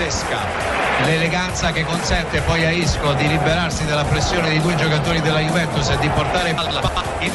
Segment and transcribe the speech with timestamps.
[0.00, 0.38] Pazzesca.
[1.04, 5.88] L'eleganza che consente poi a Isco di liberarsi dalla pressione di due giocatori della Juventus
[5.90, 6.80] e di portare palla
[7.20, 7.32] in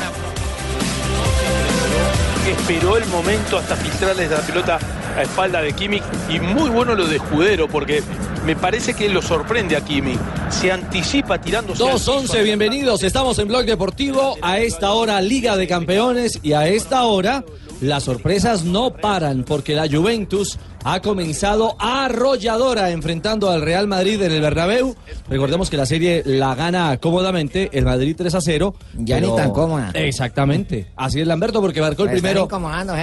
[2.48, 4.80] esperó el momento hasta filtrarles la pelota
[5.18, 8.04] a espalda de Kimmich y muy bueno lo de Escudero porque
[8.46, 10.20] me parece que lo sorprende a Kimmich.
[10.50, 11.60] Se anticipa piso.
[11.60, 13.02] 2-11, bienvenidos.
[13.02, 14.38] Estamos en Blog Deportivo.
[14.44, 16.40] A esta hora, Liga de Campeones.
[16.44, 17.44] Y a esta hora,
[17.82, 24.32] las sorpresas no paran porque la Juventus ha comenzado arrolladora enfrentando al Real Madrid en
[24.32, 24.96] el Bernabéu.
[25.28, 28.76] Recordemos que la serie la gana cómodamente el Madrid 3 a 0.
[28.94, 29.90] Ya ni tan cómoda.
[29.96, 30.92] Exactamente.
[30.96, 32.48] Así es Lamberto porque marcó el primero.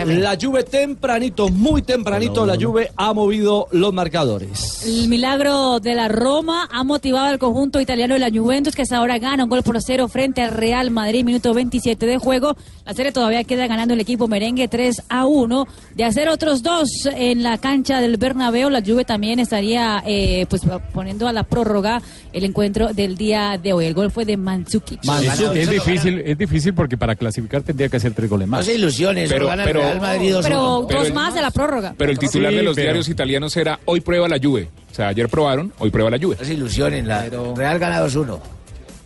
[0.06, 4.86] La Juve tempranito, muy tempranito, la Juve ha movido los marcadores.
[4.86, 8.98] El milagro de la Roma ha motivado al conjunto italiano de la Juventus, que hasta
[8.98, 12.56] ahora gana un gol por cero frente al Real Madrid, minuto 27 de juego.
[12.86, 15.66] La serie todavía queda ganando el equipo merengue 3 a 1.
[15.96, 20.62] De hacer otros dos en la cancha del Bernabéu, la Juve también estaría eh, pues
[20.92, 23.86] poniendo a la prórroga el encuentro del día de hoy.
[23.86, 25.00] El gol fue de Mandzukic.
[25.02, 28.66] Es, es difícil, es difícil porque para clasificar tendría que hacer tres goles No más.
[28.66, 31.50] se ilusiones, Pero- gana el pero- Real Madrid 2 Pero Pero dos más de la
[31.50, 31.94] prórroga.
[31.96, 34.68] Pero el titular Sí, de los pero- diarios italianos era hoy prueba la Juve.
[34.90, 36.36] O sea, ayer probaron, hoy prueba la Juve.
[36.38, 37.26] No se ilusionen, la
[37.56, 38.40] Real gana 2-1.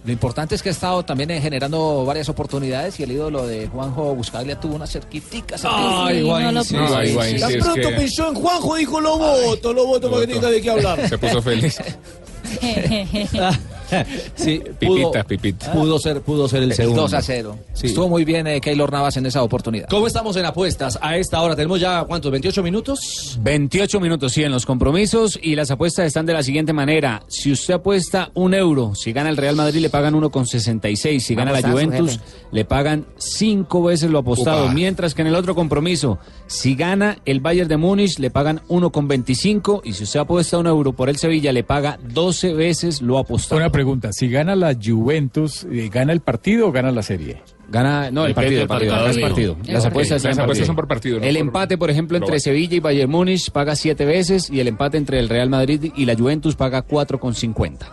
[0.07, 3.67] Lo importante es que ha estado también eh, generando varias oportunidades y el ídolo de
[3.67, 5.57] Juanjo Buscaglia tuvo una cerquitica.
[5.65, 9.01] Ay, Sí, no lo sí, No, Tan sí, es pronto que pensó en Juanjo, dijo
[9.01, 11.09] lo voto, lo voto para que tenga de qué hablar.
[11.09, 11.77] se puso feliz.
[14.35, 15.69] sí, pudo, Pipitas, pipitas.
[15.71, 17.03] pudo ser, pudo ser el segundo.
[17.03, 17.59] 2 a 0.
[17.75, 17.87] Sí.
[17.89, 19.89] Estuvo muy bien eh, Keylor Navas en esa oportunidad.
[19.89, 21.55] ¿Cómo estamos en apuestas a esta hora?
[21.57, 22.33] Tenemos ya, ¿cuántos?
[22.33, 23.39] ¿28 minutos?
[23.41, 27.23] 28 minutos, sí, en los compromisos y las apuestas están de la siguiente manera.
[27.29, 31.53] Si usted apuesta un euro, si gana el Real Madrid le pagan 1,66, si gana
[31.53, 32.21] la Juventus
[32.53, 34.75] le pagan cinco veces lo apostado, Upa.
[34.75, 39.83] mientras que en el otro compromiso, si gana el Bayern de Múnich le pagan 1,25
[39.85, 43.61] y si usted apuesta un euro por el Sevilla le paga 12 veces lo apostado.
[43.61, 47.43] Una pregunta, si gana la Juventus, eh, ¿gana el partido o gana la serie?
[47.69, 49.11] Gana, no, el partido, el partido, partido.
[49.11, 49.57] es partido.
[49.65, 52.41] Las apuestas, Las apuestas son por partido, no El empate, por ejemplo, entre.
[52.41, 56.05] Sevilla y Bayern Múnich paga siete veces y el empate entre el Real Madrid y
[56.07, 57.87] la Juventus paga 4,50.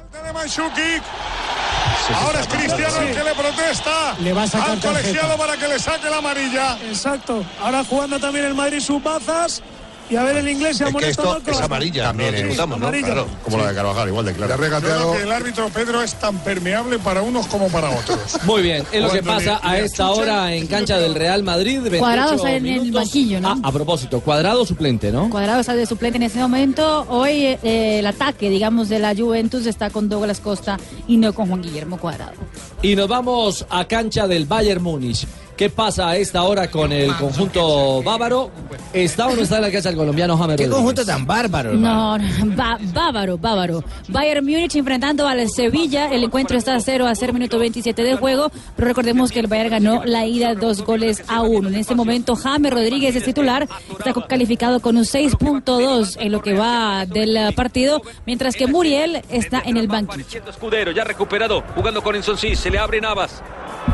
[2.16, 5.02] Ahora es Cristiano el que le protesta Le va a sacar al tarjeta.
[5.02, 6.78] colegiado para que le saque la amarilla.
[6.88, 7.44] Exacto.
[7.62, 9.64] Ahora jugando también el Madrid sus bazas.
[10.14, 12.78] Y a ver el inglés se Es que esto es amarilla, También no es discutamos,
[12.78, 12.86] ¿no?
[12.86, 13.08] amarilla.
[13.08, 14.64] Claro, como la de Carvajal, igual de claro.
[14.64, 18.20] Yo creo que el árbitro Pedro es tan permeable para unos como para otros.
[18.44, 21.80] Muy bien, es lo que pasa a esta hora en cancha del Real Madrid.
[21.80, 23.48] 28 Cuadrado está en el banquillo, ¿no?
[23.50, 25.32] Ah, a propósito, cuadrado suplente, ¿no?
[25.32, 27.08] Cuadrado está de suplente en ese momento.
[27.10, 31.48] Hoy eh, el ataque, digamos, de la Juventus está con Douglas Costa y no con
[31.48, 32.34] Juan Guillermo Cuadrado.
[32.84, 35.26] Y nos vamos a cancha del Bayern Múnich.
[35.56, 38.50] ¿Qué pasa a esta hora con el conjunto bávaro?
[38.92, 41.74] ¿Está o no está en la cancha el colombiano James ¿Qué conjunto tan bárbaro?
[41.74, 42.18] No,
[42.94, 43.84] bávaro, bávaro.
[44.08, 46.10] Bayern Múnich enfrentando al Sevilla.
[46.12, 48.52] El encuentro está 0 a 0, minuto 27 del juego.
[48.76, 51.70] Pero recordemos que el Bayern ganó la ida dos goles a uno.
[51.70, 53.68] En este momento, James Rodríguez es titular.
[53.92, 58.02] Está calificado con un 6.2 en lo que va del partido.
[58.26, 60.42] Mientras que Muriel está en el banquillo.
[60.50, 63.44] Escudero, ya recuperado, jugando con Insonsi, se le abre Navas.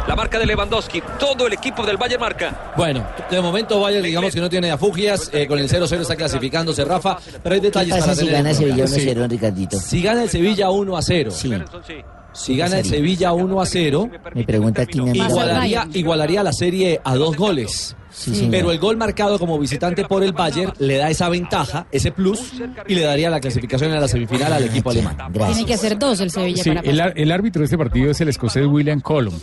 [0.08, 2.74] La marca de Lewandowski, todo el equipo del Bayern marca.
[2.78, 6.86] Bueno, de momento Bayern digamos que no tiene afugias, eh, con el 0-0 está clasificándose
[6.86, 8.60] Rafa, pero hay ¿Qué detalles pasa para si tener gana cuenta.
[8.76, 9.08] Sevilla Sí.
[9.10, 9.80] 1-0, Ricardito?
[9.80, 11.52] Si gana el Sevilla 1 a 0, Sí.
[12.34, 12.86] si gana el?
[12.86, 14.84] Sevilla 1 a 0, Me pregunta.
[14.84, 17.96] Igual- igualaría, igualaría la serie a dos goles.
[18.20, 18.48] Sí.
[18.52, 22.54] Pero el gol marcado como visitante por el Bayern le da esa ventaja, ese plus,
[22.88, 25.16] y le daría la clasificación a la semifinal al equipo alemán.
[25.34, 28.20] Tiene que hacer dos el Sevilla Sí, para el, el árbitro de este partido es
[28.22, 29.34] el escocés William Colum.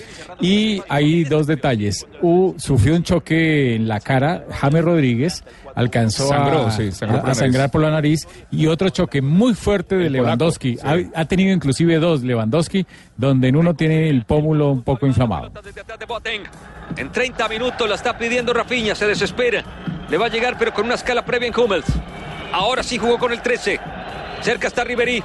[0.41, 2.07] Y hay dos detalles.
[2.23, 5.43] U, sufrió un choque en la cara, James Rodríguez
[5.75, 8.27] alcanzó Sangró, a, sí, sangró a- por la a sangrar por la nariz.
[8.51, 10.77] Y otro choque muy fuerte de El Lewandowski.
[10.77, 11.11] polaco, sí.
[11.15, 12.87] ha, ha tenido inclusive dos Lewandowski,
[13.17, 15.51] donde en uno tiene el pómulo un poco inflamado.
[16.97, 19.63] En 30 minutos la está pidiendo Rafinha, se desespera.
[20.11, 21.87] Le va a llegar, pero con una escala previa en Hummels.
[22.53, 23.79] Ahora sí jugó con el 13.
[24.43, 25.23] Cerca está Ribery.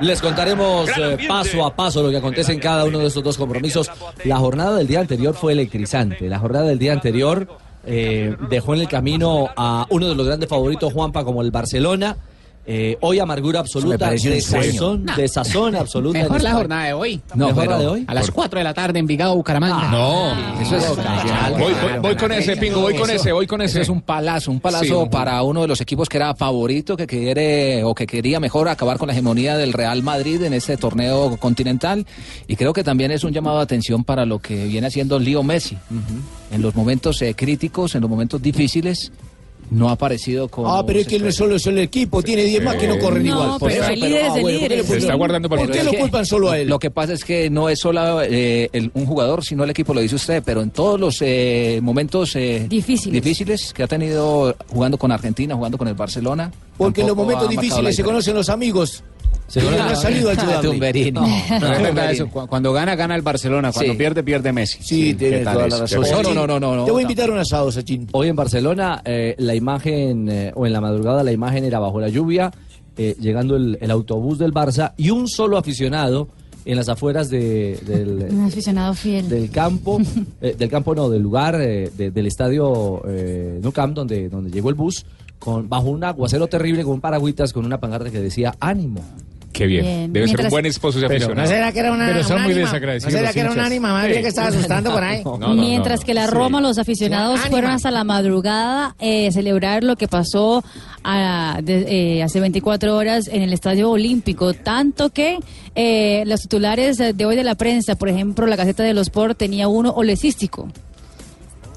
[0.00, 3.36] Les contaremos eh, paso a paso lo que acontece en cada uno de estos dos
[3.36, 3.90] compromisos.
[4.24, 6.28] La jornada del día anterior fue electrizante.
[6.28, 7.48] La jornada del día anterior
[7.84, 12.16] eh, dejó en el camino a uno de los grandes favoritos, Juanpa, como el Barcelona.
[12.70, 14.34] Eh, hoy amargura absoluta, un sueño.
[14.34, 16.18] desazón, desazón absoluta.
[16.18, 17.18] Mejor la jornada de hoy.
[17.34, 18.04] ¿Mejor la de hoy?
[18.06, 19.90] A las 4 de la tarde en Vigado, Bucaramanga.
[19.90, 20.60] No.
[20.60, 20.86] eso es.
[21.58, 23.80] Voy, voy- voy con ese, Pingo, voy con Eso- ese, voy con eso ese.
[23.80, 26.94] es un palazo, un palazo Sí, un- para uno de los equipos que era favorito,
[26.94, 30.76] que quiere o que quería mejor acabar con la hegemonía del Real Madrid en este
[30.76, 32.06] torneo continental.
[32.48, 35.42] Y creo que también es un llamado de atención para lo que viene haciendo Leo
[35.42, 35.78] Messi.
[36.52, 39.10] En los momentos eh, críticos, en los momentos difíciles,
[39.70, 40.64] no ha aparecido con.
[40.66, 42.86] Ah, pero es que él no es solo, es el equipo, tiene 10 más que
[42.88, 43.50] no corren No, igual.
[43.60, 44.78] pero hay líderes de ¿por qué líderes.
[44.78, 46.68] le Se está guardando para ¿Por el qué lo culpan solo a él?
[46.68, 49.92] Lo que pasa es que no es solo eh, el- un jugador, sino el equipo,
[49.94, 53.22] lo dice usted, pero en todos los eh, momentos eh, Difíciles.
[53.22, 56.50] difíciles que ha tenido jugando con Argentina, jugando con el Barcelona.
[56.76, 59.02] Porque en los momentos difíciles se conocen los amigos.
[59.48, 60.60] Se Y conocen no ha salido a Ah.
[60.62, 61.10] Tumberini.
[61.10, 62.28] No, no eso.
[62.28, 63.72] Cu- Cuando gana, gana el Barcelona.
[63.72, 63.98] Cuando Sí.
[63.98, 64.78] pierde, pierde Messi.
[64.82, 66.02] Sí, tienes ¿qué tal toda la razón.
[66.22, 66.84] No, no, no, no, no.
[66.84, 68.06] Te voy a invitar a un asado, Sachin.
[68.12, 71.98] Hoy en Barcelona, eh, la imagen, eh, o en la madrugada, la imagen era bajo
[71.98, 72.52] la lluvia,
[72.98, 76.28] eh, llegando el, el autobús del Barça y un solo aficionado
[76.66, 79.30] en las afueras de- del, Un aficionado fiel.
[79.30, 79.98] del campo,
[80.42, 84.50] eh, del campo no, del lugar, eh, de- del estadio eh, Nou Camp, donde, donde
[84.50, 85.06] llegó el bus,
[85.38, 89.00] con, bajo un aguacero terrible, con un paragüitas, con una pancarta que decía ánimo.
[89.52, 89.84] Qué bien.
[89.84, 90.12] Bien.
[90.12, 91.40] Debe ser Mientras- un buen esposo Pero- aficionado.
[91.42, 92.66] ¿No será que era una, Pero son un muy ánima?
[92.66, 93.66] desagradecidos ¿No será que era un hinchas.
[93.66, 95.22] ánima más bien que estaba asustando por ahí?
[95.24, 96.06] No, no, Mientras no.
[96.06, 97.48] que la Roma, los aficionados Sí.
[97.50, 100.62] fueron hasta la madrugada eh, celebrar lo que pasó
[101.02, 104.52] a- de- eh, hace 24 horas en el Estadio Olímpico.
[104.54, 105.38] Tanto que
[105.74, 109.38] eh, los titulares de hoy de la prensa, por ejemplo, la Gaceta de los Sport
[109.38, 110.68] tenía uno olecístico.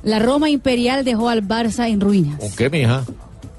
[0.03, 2.39] La Roma imperial dejó al Barça en ruinas.
[2.39, 3.05] ¿Con qué, mija?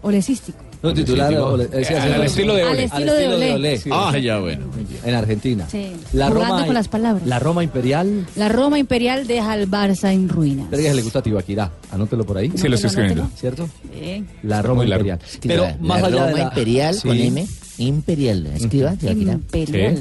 [0.02, 0.58] Olecístico.
[0.82, 2.84] No, titular, ole- decía así, Al estilo de Al Ole.
[2.84, 3.52] estilo de Olé.
[3.54, 4.64] Olé, Ah, ya, bueno.
[5.04, 5.66] en Argentina.
[5.70, 5.92] Sí.
[6.12, 7.26] La Roma, con las palabras.
[7.26, 8.26] La Roma imperial.
[8.36, 10.64] La Roma imperial deja al Barça en ruinas.
[10.64, 11.70] Espera que le gusta a Tibaquirá.
[11.92, 12.50] Anótelo por ahí.
[12.56, 13.28] Sí, lo estoy escribiendo.
[13.36, 13.68] ¿Cierto?
[13.94, 14.24] Sí.
[14.42, 15.18] La Roma imperial.
[15.42, 16.42] Pero la, más la allá Roma de la...
[16.44, 17.08] imperial Sí.
[17.08, 17.46] con M,
[17.78, 19.32] imperial, escriba, Tibaquirá.
[19.34, 19.98] Imperial.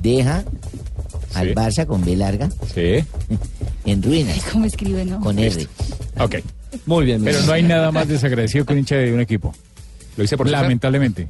[0.00, 0.44] deja
[1.34, 1.54] al Sí.
[1.54, 3.04] Barça con B larga Sí.
[3.84, 5.20] en ruinas, ¿Cómo escribe, no?
[5.20, 5.66] con R.
[6.18, 6.36] Ok.
[6.86, 7.22] Muy bien.
[7.24, 9.54] Pero no hay nada más desagradecido que un hincha de un equipo.
[10.18, 10.50] Lo hice por.
[10.50, 11.28] Lamentablemente.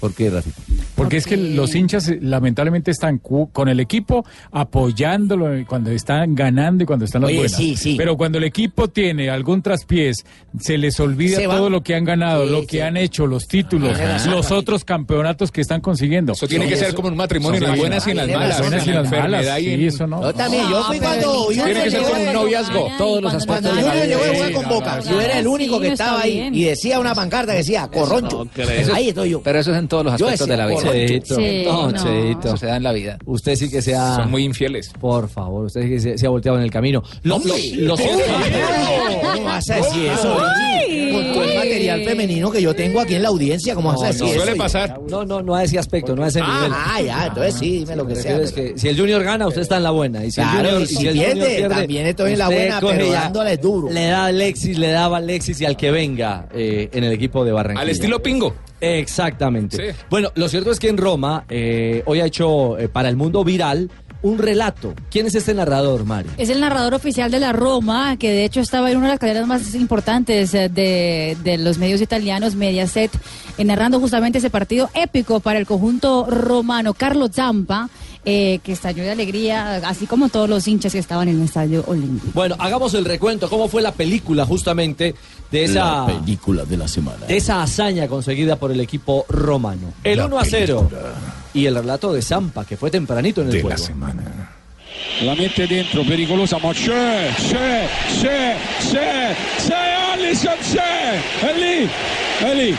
[0.00, 0.50] ¿Por qué, Rafi?
[0.94, 6.34] Porque es que los hinchas eh, lamentablemente están con el equipo apoyándolo eh, cuando están
[6.34, 7.56] ganando y cuando están las Oye, buenas.
[7.56, 7.94] sí, sí.
[7.96, 10.24] Pero cuando el equipo tiene algún traspiés,
[10.60, 11.56] se les olvida Se va.
[11.56, 12.66] todo lo que han ganado, Sí, lo sí.
[12.66, 16.32] que han hecho, los títulos, razón, los otros campeonatos que están consiguiendo.
[16.34, 18.60] Eso tiene que ser como un matrimonio en las buenas y en las malas.
[18.60, 19.46] buenas y en las malas.
[19.58, 20.22] Sí, eso no.
[20.22, 22.88] Yo también, yo fui pero cuando Tiene que ser como un noviazgo.
[22.98, 25.88] Todos los cuando aspectos Cuando Junior llegó jugar con Boca, yo era el único que
[25.88, 28.46] estaba ahí y decía una pancarta que decía corroncho.
[28.94, 29.42] Ahí estoy yo.
[29.42, 30.82] Pero eso es en todos los aspectos de la vida.
[30.92, 31.34] Cheito.
[31.36, 31.92] Sí, no.
[31.92, 32.48] Cheito.
[32.48, 33.18] Eso se da en la vida.
[33.24, 34.16] Usted sí que se ha...
[34.16, 34.90] Son muy infieles.
[35.00, 37.02] Por favor, usted sí que se, se ha volteado en el camino.
[37.22, 38.22] Lo, lo, lo cierto-
[39.34, 40.36] ¿Cómo vas a decir eso?
[41.12, 44.06] Con todo el material femenino que yo tengo aquí en la audiencia, ¿cómo vas a
[44.08, 44.36] decir no, eso?
[44.42, 45.00] Suele pasar.
[45.08, 46.70] No, no, no a ese aspecto, no a ese nivel.
[46.72, 48.36] Ah, ah, ya, entonces sí, dime lo que sea.
[48.38, 50.24] es que si el Junior gana, usted está en la buena.
[50.24, 52.48] Y si Claro, el Junior, y si el pierde, Junior pierde, también estoy en la
[52.48, 53.90] buena, coge pero ya, dándole duro.
[53.90, 57.12] Le da a Alexis, le daba a Alexis y al que venga eh, en el
[57.12, 57.82] equipo de Barranquilla.
[57.82, 58.54] Al estilo Pingo.
[58.80, 59.92] Exactamente.
[59.92, 59.98] Sí.
[60.10, 63.44] Bueno, lo cierto es que en Roma eh, hoy ha hecho eh, para el mundo
[63.44, 63.90] viral
[64.22, 64.94] un relato.
[65.10, 66.32] ¿Quién es este narrador, Mario?
[66.38, 69.20] Es el narrador oficial de la Roma, que de hecho estaba en una de las
[69.20, 73.12] cadenas más importantes eh, de, de los medios italianos, Mediaset,
[73.58, 76.94] eh, narrando justamente ese partido épico para el conjunto romano.
[76.94, 77.88] Carlo Zampa,
[78.30, 81.82] eh, que estalló de alegría, así como todos los hinchas que estaban en el estadio
[81.86, 82.32] olímpico.
[82.34, 83.48] Bueno, hagamos el recuento.
[83.48, 85.14] ¿Cómo fue la película justamente
[85.50, 87.24] de esa, película de la semana.
[87.24, 89.94] de esa hazaña conseguida por el equipo romano?
[90.04, 90.90] El 1 a 0.
[91.54, 93.82] Y el relato de Zampa, que fue tempranito en el juego.
[95.22, 97.88] La mette dentro, pericolosa, ma c'è, c'è,
[98.20, 98.56] c'è,
[98.90, 101.88] c'è, c'è, Allison c'è, è lì,
[102.40, 102.76] è lì.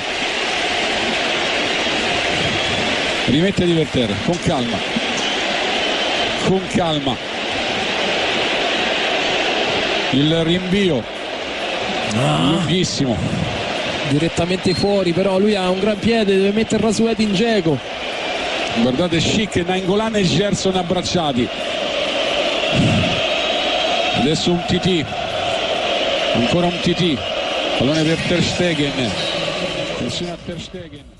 [3.25, 4.77] Rimette di per terra, con calma,
[6.47, 7.15] con calma.
[10.11, 11.03] Il rinvio,
[12.15, 13.15] lunghissimo.
[14.09, 17.77] direttamente fuori, però lui ha un gran piede, deve metterla su Edin Dzeko.
[18.81, 21.47] Guardate Schick, Nainggolan e Gerson abbracciati.
[24.19, 25.05] Adesso un TT.
[26.33, 27.17] Ancora un TT.
[27.77, 29.11] Pallone per Ter Stegen.
[30.45, 31.18] Ter Stegen.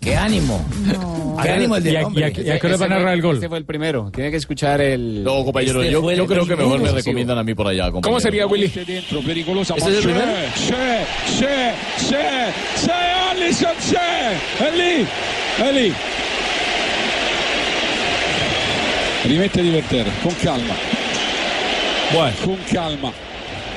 [0.00, 0.64] ¡Qué ánimo!
[0.84, 1.36] No.
[1.42, 2.32] ¡Qué ánimo el del y, hombre!
[2.36, 3.36] ¿Y a, qué le van a narrar el gol?
[3.36, 4.10] Este fue el primero.
[4.14, 5.24] Tiene que escuchar el...
[5.24, 8.08] No, compañero, este yo, yo creo que mejor me recomiendan a mí por allá, compañero.
[8.08, 8.66] ¿Cómo sería, Willy?
[8.66, 10.32] ¿Este es el primero?
[10.54, 10.74] ¡Sí,
[11.26, 11.46] sí,
[11.98, 12.16] sí!
[12.76, 13.96] ¡Sí, Alisson, sí!
[14.60, 15.06] ¡Eli!
[15.68, 15.92] ¡Eli!
[19.24, 20.74] Rimette di Verter, con calma.
[22.12, 22.36] Bueno.
[22.44, 23.12] Con calma.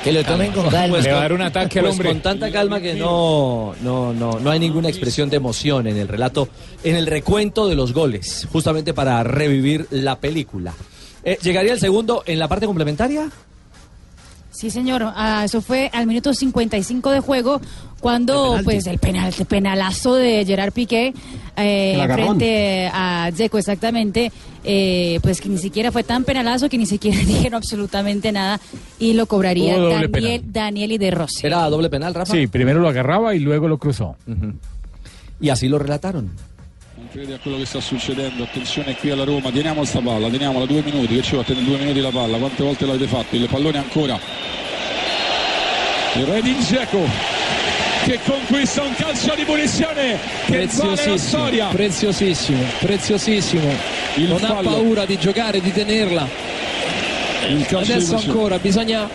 [0.06, 0.88] Que lo tomen con calma.
[0.94, 2.08] Pues Le va a con- dar un ataque al pues hombre.
[2.10, 6.06] con tanta calma que no, no, no, no hay ninguna expresión de emoción en el
[6.06, 6.48] relato,
[6.84, 10.74] en el recuento de los goles, justamente para revivir la película.
[11.24, 13.28] Eh, ¿Llegaría el segundo en la parte complementaria?
[14.56, 15.02] Sí, señor.
[15.04, 17.60] Ah, eso fue al minuto 55 de juego
[18.00, 21.12] cuando pues el penal, el penalazo de Gerard Piqué
[21.56, 24.32] eh, El frente a Dzeko exactamente,
[24.64, 28.58] eh, pues que ni siquiera fue tan penalazo que ni siquiera dijeron absolutamente nada
[28.98, 31.46] y lo cobraría Daniel, Daniel de Rossi.
[31.46, 32.32] ¿Era doble penal, Rafa?
[32.32, 34.16] Sí, primero lo agarraba y luego lo cruzó.
[35.38, 36.30] Y así lo relataron.
[37.16, 40.66] Non credi a quello che sta succedendo, attenzione qui alla Roma, teniamo sta palla, teniamola
[40.66, 43.36] due minuti, che ci vuole tenere due minuti la palla, quante volte l'avete fatto?
[43.36, 44.20] Il pallone ancora.
[46.16, 47.08] Il Redin Dzeko
[48.04, 51.66] che conquista un calcio di punizione che vale la Preziosissimo, storia.
[51.68, 53.72] preziosissimo, preziosissimo.
[54.16, 54.70] Il non ha fallo.
[54.72, 56.28] paura di giocare, di tenerla.
[57.48, 59.08] Il calcio Adesso ancora bisogna,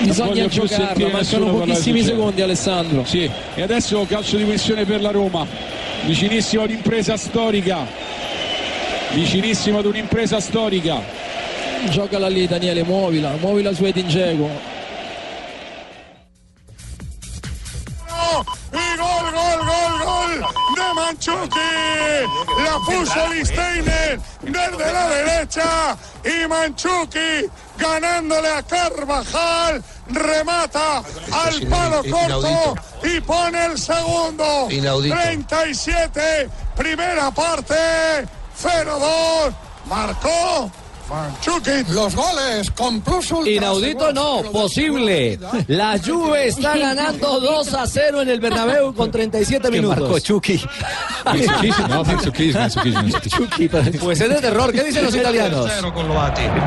[0.00, 3.04] bisogna giocarla, mancano pochissimi secondi Alessandro.
[3.04, 5.46] Sì, e adesso calcio di punizione per la Roma,
[6.04, 7.86] vicinissimo ad un'impresa storica,
[9.12, 11.02] vicinissimo ad un'impresa storica.
[11.90, 14.78] Giocala lì Daniele, muovila, muovila su Edin Dzeko.
[21.10, 21.58] De Manchuki.
[22.64, 25.96] La puso Listeiner desde la derecha.
[26.24, 29.82] Y Manchuki ganándole a Carvajal.
[30.08, 34.68] Remata al palo corto y pone el segundo.
[34.70, 35.14] Inaudito.
[35.14, 37.74] 37, primera parte.
[38.60, 39.54] 0-2.
[39.86, 40.70] Marcó.
[41.88, 43.50] Los goles con plus ultra.
[43.52, 45.38] Inaudito no, posible.
[45.66, 50.00] La Juve está ganando 2 a 0 en el Bernabéu con 37 minutos.
[50.00, 50.60] marcó Chucky.
[54.00, 54.72] Pues es de terror.
[54.72, 55.70] ¿Qué dicen los italianos?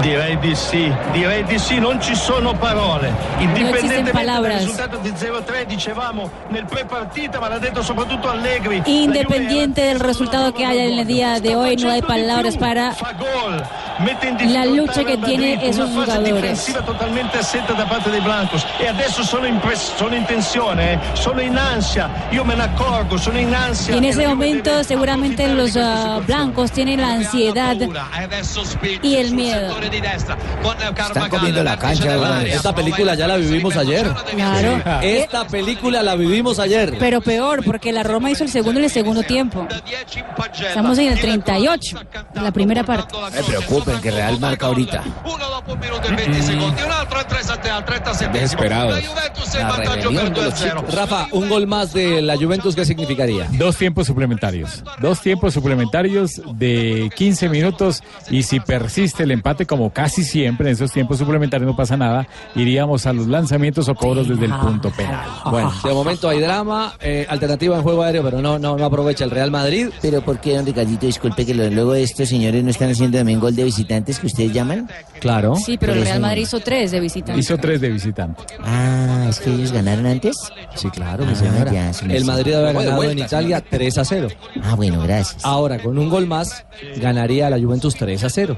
[0.01, 3.11] Direi di sì, direi di sì, non ci sono parole.
[3.39, 4.59] Indipendentemente dal palabras.
[4.59, 8.81] risultato di 0-3, dicevamo nel pre-partita, ma l'ha detto soprattutto Allegri.
[8.85, 12.93] Independiente del resultado que haya en el día de hoy, no hay palabras para
[14.47, 16.73] la lucha que tiene esos jugadores.
[16.85, 19.59] totalmente assente da parte dei Blancos e adesso sono in,
[19.97, 23.93] sono in tensione, eh, sono in ansia, io me ne accorgo, sono in ansia.
[23.93, 27.75] Y en E ese momento seguramente los ah, blancos tienen la ansiedad
[29.01, 29.75] y el miedo.
[29.79, 32.43] Están comiendo la cancha.
[32.43, 34.11] Esta película ya la vivimos ayer.
[34.35, 34.81] Claro.
[35.01, 36.97] Esta película la vivimos ayer.
[36.99, 39.67] Pero peor, porque la Roma hizo el segundo en el segundo tiempo.
[40.67, 41.97] Estamos en el 38,
[42.35, 43.13] la primera parte.
[43.13, 45.03] No me preocupen, que Real marca ahorita.
[48.31, 49.03] Desesperados.
[50.93, 53.49] Rafa, un gol más de la Juventus, ¿qué significaría?
[53.57, 54.81] Dos tiempos suplementarios.
[55.01, 60.75] Dos tiempos suplementarios de 15 minutos y si persiste el empate como casi siempre en
[60.75, 62.25] esos tiempos suplementarios no pasa nada,
[62.55, 65.29] iríamos a los lanzamientos o cobros desde el punto penal.
[65.51, 69.25] Bueno, de momento hay drama, eh, alternativa en juego aéreo, pero no, no, no aprovecha
[69.25, 69.89] el Real Madrid.
[70.01, 71.05] Pero ¿por qué, don Ricardito?
[71.05, 73.63] Disculpe que luego estos señores no están haciendo también gol de
[74.03, 74.89] visitantes que ustedes llaman.
[75.19, 75.55] Claro.
[75.55, 77.35] Sí, pero el Real Madrid hizo tres de visita.
[77.35, 78.43] Hizo tres de visitante.
[78.63, 80.35] Ah, ¿es que ellos ganaron antes?
[80.75, 81.71] Sí, claro, mi Ah, señora.
[81.71, 82.25] ya, sí me el.
[82.25, 84.27] Madrid había ganado en Italia 3 a 0.
[84.63, 85.43] Ah, bueno, gracias.
[85.45, 86.65] Ahora, con un gol más,
[86.97, 88.57] ganaría la Juventus 3 a 0.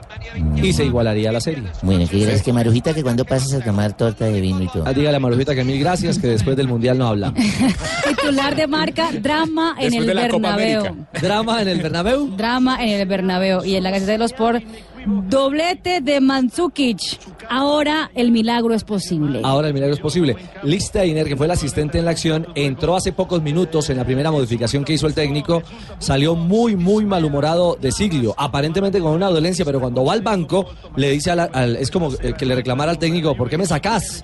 [0.55, 1.63] Y se igualaría la serie.
[1.81, 4.83] Bueno, que gracias que Marujita que cuando pasas a tomar torta de vino y todo.
[4.85, 7.39] Ah, dígale a Marujita que mil gracias, que después del Mundial no hablamos.
[8.07, 11.05] Titular de marca, drama en el Bernabéu.
[11.21, 12.35] Drama en el Bernabéu.
[12.35, 13.63] Drama en el Bernabéu.
[13.63, 14.63] Y en la Gaceta de los Sport,
[15.05, 16.99] doblete de Mandzukic.
[17.49, 19.41] Ahora el milagro es posible.
[19.43, 20.35] Ahora el milagro es posible.
[20.63, 24.03] Lee Steiner, que fue el asistente en la acción, entró hace pocos minutos en la
[24.05, 25.61] primera modificación que hizo el técnico.
[25.99, 30.65] Salió muy, muy malhumorado de Siglio, aparentemente con una dolencia, pero cuando va al banco,
[30.95, 34.23] le dice al- es como eh, que le reclamara al técnico, ¿por qué me sacás?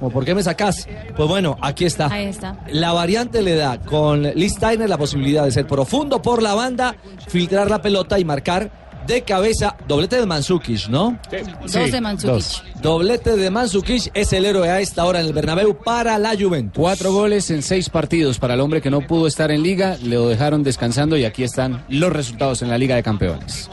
[0.00, 0.88] ¿O por qué me sacás?
[1.16, 2.06] Pues bueno, aquí está.
[2.12, 2.58] Ahí está.
[2.68, 6.96] La variante le da con Lee Steiner la posibilidad de ser profundo por la banda,
[7.28, 9.76] filtrar la pelota y marcar de cabeza.
[9.88, 11.18] Doblete de Mansukic, ¿no?
[11.62, 12.80] Dos de Mandzukic.
[12.80, 16.80] Doblete de Mansukic es el héroe a esta hora en el Bernabéu para la Juventus.
[16.80, 20.20] Cuatro goles en seis partidos para el hombre que no pudo estar en liga, le
[20.20, 23.70] lo dejaron descansando y aquí están los resultados en la Liga de Campeones.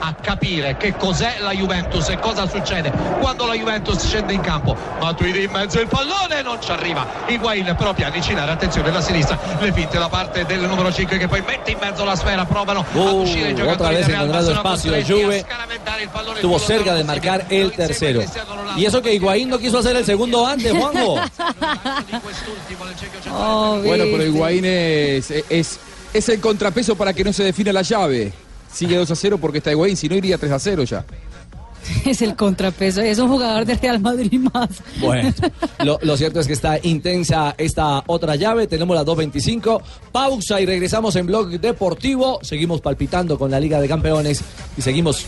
[0.00, 2.90] a capire che cos'è la Juventus e cosa succede
[3.20, 4.76] quando la Juventus scende in campo.
[5.00, 7.06] Matuidi in mezzo il pallone, non ci arriva.
[7.26, 11.28] Higuain però piano avvicinare, attenzione da sinistra, le finte da parte del numero 5 che
[11.28, 14.16] poi mette in mezzo la sfera, provano a Uh, uscire i otra giocatori vez del
[14.16, 15.44] Real, sono espacio Juve.
[16.34, 18.22] Estuvo cerca de marcar el tercero.
[18.76, 21.20] Y eso que Higuaín no quiso hacer el segundo antes, Juanjo.
[23.32, 24.24] Oh, Bueno, pero.
[24.24, 25.78] Higuaín es, es,
[26.12, 28.32] es el contrapeso para que no se defina la llave.
[28.72, 31.04] sigue 2 a 0 porque está Higuaín, si no iría 3 a 0 ya.
[32.06, 34.68] Es el contrapeso, es un jugador del Real Madrid más.
[35.00, 35.32] Bueno,
[35.84, 38.66] lo, lo cierto es que está intensa esta otra llave.
[38.66, 39.80] Tenemos las 2.25.
[40.12, 42.38] Pausa y regresamos en Blog Deportivo.
[42.42, 44.42] Seguimos palpitando con la Liga de Campeones
[44.76, 45.26] y seguimos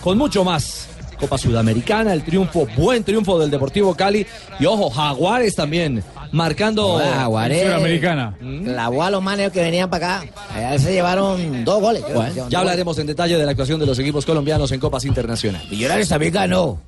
[0.00, 0.93] con mucho más.
[1.18, 4.26] Copa Sudamericana, el triunfo, buen triunfo del Deportivo Cali.
[4.58, 6.02] Y ojo, Jaguares también,
[6.32, 6.98] marcando.
[6.98, 7.62] Jaguares.
[7.62, 8.36] Sudamericana.
[8.40, 10.32] La a los manes que venían para acá.
[10.54, 12.02] Allá se llevaron dos goles.
[12.12, 15.04] Bueno, ya dos hablaremos en detalle de la actuación de los equipos colombianos en Copas
[15.04, 15.70] Internacionales.
[15.70, 16.80] Millonarios también ganó.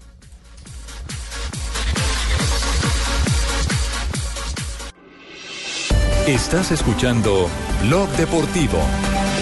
[6.26, 7.48] Estás escuchando
[7.82, 8.80] Blog Deportivo.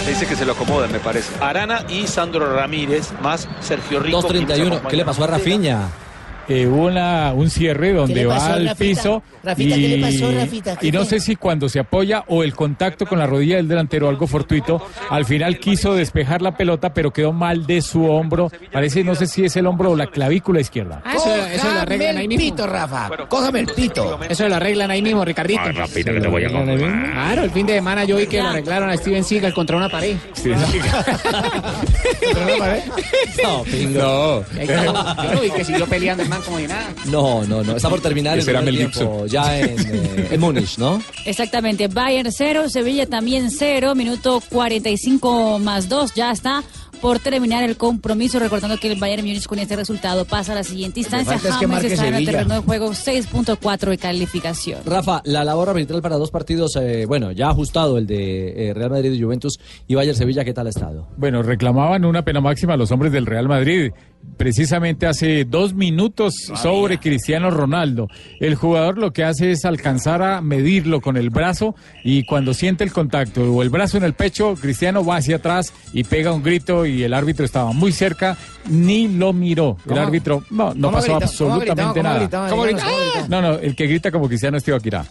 [0.06, 1.32] Dice que se lo acomodan, me parece.
[1.40, 4.22] Arana y Sandro Ramírez, más Sergio Rico.
[4.22, 4.86] 2.31.
[4.88, 5.88] ¿Qué le pasó a Rafiña?
[6.48, 8.74] Eh, hubo una, un cierre donde va pasó, al Rafita?
[8.74, 10.76] piso Rafita, y, ¿qué le pasó, Rafita?
[10.76, 13.68] ¿Qué y no sé si cuando se apoya o el contacto con la rodilla del
[13.68, 18.50] delantero, algo fortuito, al final quiso despejar la pelota, pero quedó mal de su hombro.
[18.72, 21.02] Parece, no sé si es el hombro o la clavícula izquierda.
[21.04, 22.44] Ah, eso, eso lo arreglan ahí el mismo.
[22.44, 23.10] pito, Rafa.
[23.28, 24.18] Cójame el pito.
[24.28, 25.72] Eso lo arreglan ahí mismo, Ricardito.
[25.72, 28.90] Rapita, que te voy a Claro, el fin de semana yo vi que lo arreglaron
[28.90, 30.16] a Steven Seagal contra una pared.
[33.42, 34.44] No, pingo.
[34.58, 35.24] Ahí estaba.
[35.24, 36.94] Yo lo vi que siguió peleando como de nada.
[37.06, 37.76] No, no, no.
[37.76, 41.02] Está por terminar el primer tiempo ya en, eh, en Múnich, ¿no?
[41.24, 46.62] Exactamente, Bayern 0, Sevilla también 0, minuto 45 más 2, ya está
[47.04, 50.64] por terminar el compromiso, recordando que el Bayern Múnich con este resultado pasa a la
[50.64, 54.80] siguiente instancia, falta es que James está en el terreno de juego 6.4 de calificación.
[54.86, 58.88] Rafa, la labor arbitral para dos partidos, eh, bueno, ya ajustado el de eh, Real
[58.88, 61.06] Madrid y Juventus y Bayern Sevilla, ¿qué tal ha estado?
[61.18, 63.92] Bueno, reclamaban una pena máxima a los hombres del Real Madrid,
[64.36, 68.08] precisamente hace dos minutos sobre Cristiano Ronaldo.
[68.40, 72.84] El jugador lo que hace es alcanzar a medirlo con el brazo y cuando siente
[72.84, 76.42] el contacto o el brazo en el pecho, Cristiano va hacia atrás y pega un
[76.42, 78.36] grito y el árbitro estaba muy cerca,
[78.68, 79.76] ni lo miró.
[79.84, 80.00] El ¿Cómo?
[80.00, 81.28] árbitro no, no ¿Cómo pasó grita?
[81.38, 82.36] ¿Cómo absolutamente?
[82.50, 83.26] ¿Cómo nada.
[83.28, 85.04] No, no, el que grita como Cristiano es Tibaquirá.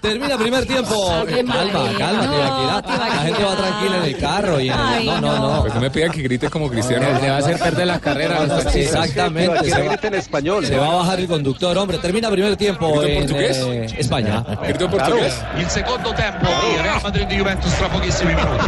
[0.00, 0.94] Termina primer tiempo.
[1.28, 3.08] Eh, calma, calma, No, Tibaquirá.
[3.08, 5.54] La gente va tranquila en el carro y en el- no, no, no.
[5.56, 5.60] no.
[5.62, 7.06] Pues no me pidan que grites como Cristiano.
[7.20, 9.04] Le va a hacer perder las carreras a los taxistas.
[9.06, 9.64] Exactamente.
[9.70, 10.66] Se va, en español.
[10.66, 11.98] se va a bajar el conductor, hombre.
[11.98, 13.56] Termina primer tiempo ¿Grito en en portugués?
[13.58, 14.44] eh, España.
[14.66, 15.34] ¿Grito en portugués?
[15.58, 18.64] Il secondo tempo di Real Madrid di Juventus tra pochissimi minuti.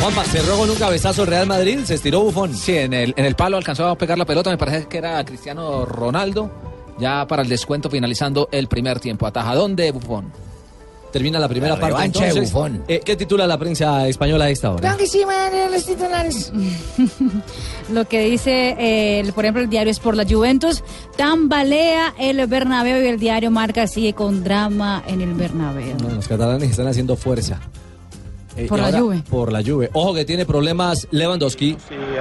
[0.00, 2.54] Juanpa, cerró con un cabezazo el Real Madrid, se estiró Bufón.
[2.54, 5.24] Sí, en el, en el palo alcanzó a pegar la pelota, me parece que era
[5.24, 6.50] Cristiano Ronaldo,
[6.98, 9.26] ya para el descuento finalizando el primer tiempo.
[9.26, 10.30] Atajadón de Buffon.
[11.16, 12.04] Termina la primera La parte.
[12.04, 12.52] entonces.
[12.52, 12.84] Buffon.
[12.88, 14.90] Eh, ¿Qué titula la prensa española a esta hora?
[15.70, 16.52] los titulares.
[17.90, 20.82] Lo que dice, eh, el- por ejemplo, el diario es por la Juventus,
[21.16, 25.96] tambalea el Bernabéu y el diario Marca sigue con drama en el Bernabéu.
[26.02, 27.60] No, los catalanes están haciendo fuerza.
[28.56, 29.22] Eh, Por la Juve.
[29.28, 29.90] Por la Juve.
[29.92, 31.76] Ojo que tiene problemas Lewandowski,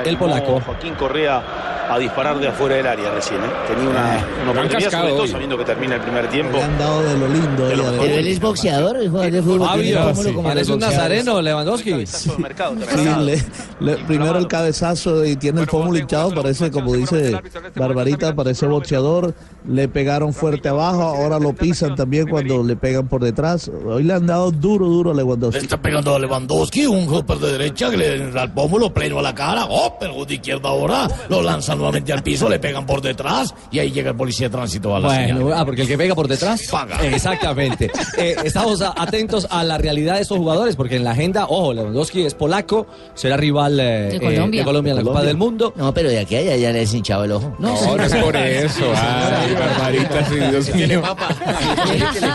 [0.06, 0.60] el polaco.
[0.66, 1.44] Joaquín Correa
[1.88, 3.40] a disparar de afuera del área recién.
[3.40, 3.44] ¿eh?
[3.68, 5.28] Tenía una, una han oportunidad, sobre todo hoy.
[5.28, 6.58] sabiendo que termina el primer tiempo.
[6.58, 7.68] han dado de lo lindo.
[7.68, 8.00] De lo mejor.
[8.02, 9.68] Pero él es boxeador, el jugador de fútbol.
[9.68, 11.92] Fabio, parece un nazareno Lewandowski.
[11.92, 13.44] Cabezazo de mercado, Sí, le-
[13.82, 17.40] le- primero el cabezazo y tiene el pómulo hinchado, parece como dice
[17.76, 19.34] Barbarita, parece boxeador,
[19.68, 24.14] le pegaron fuerte abajo, ahora lo pisan también cuando le pegan por detrás, hoy le
[24.14, 25.62] han dado duro, duro a Le Lewandowski.
[25.62, 29.22] está pegando a Lewandowski, un golpe de derecha que le da el pómulo pleno a
[29.22, 29.66] la cara.
[29.70, 33.80] Oh, pero de izquierda ahora lo lanzan nuevamente al piso, le pegan por detrás y
[33.80, 35.54] ahí llega el policía de tránsito a la Bueno, señal.
[35.60, 36.98] ah, porque el que pega por detrás Paga.
[37.06, 37.92] Exactamente.
[38.18, 41.74] Eh, estamos a- atentos a la realidad de estos jugadores, porque en la agenda, ojo,
[41.74, 44.62] Lewandowski es polaco, será rival eh, De eh, Colombia.
[44.62, 45.74] de Colombia en la Copa del Mundo.
[45.76, 47.56] No, pero de aquí a allá ya le has hinchado el ojo.
[47.60, 48.86] No, No, no es por eso.
[48.96, 51.02] Ay, Barbarita, sí, Dios mío.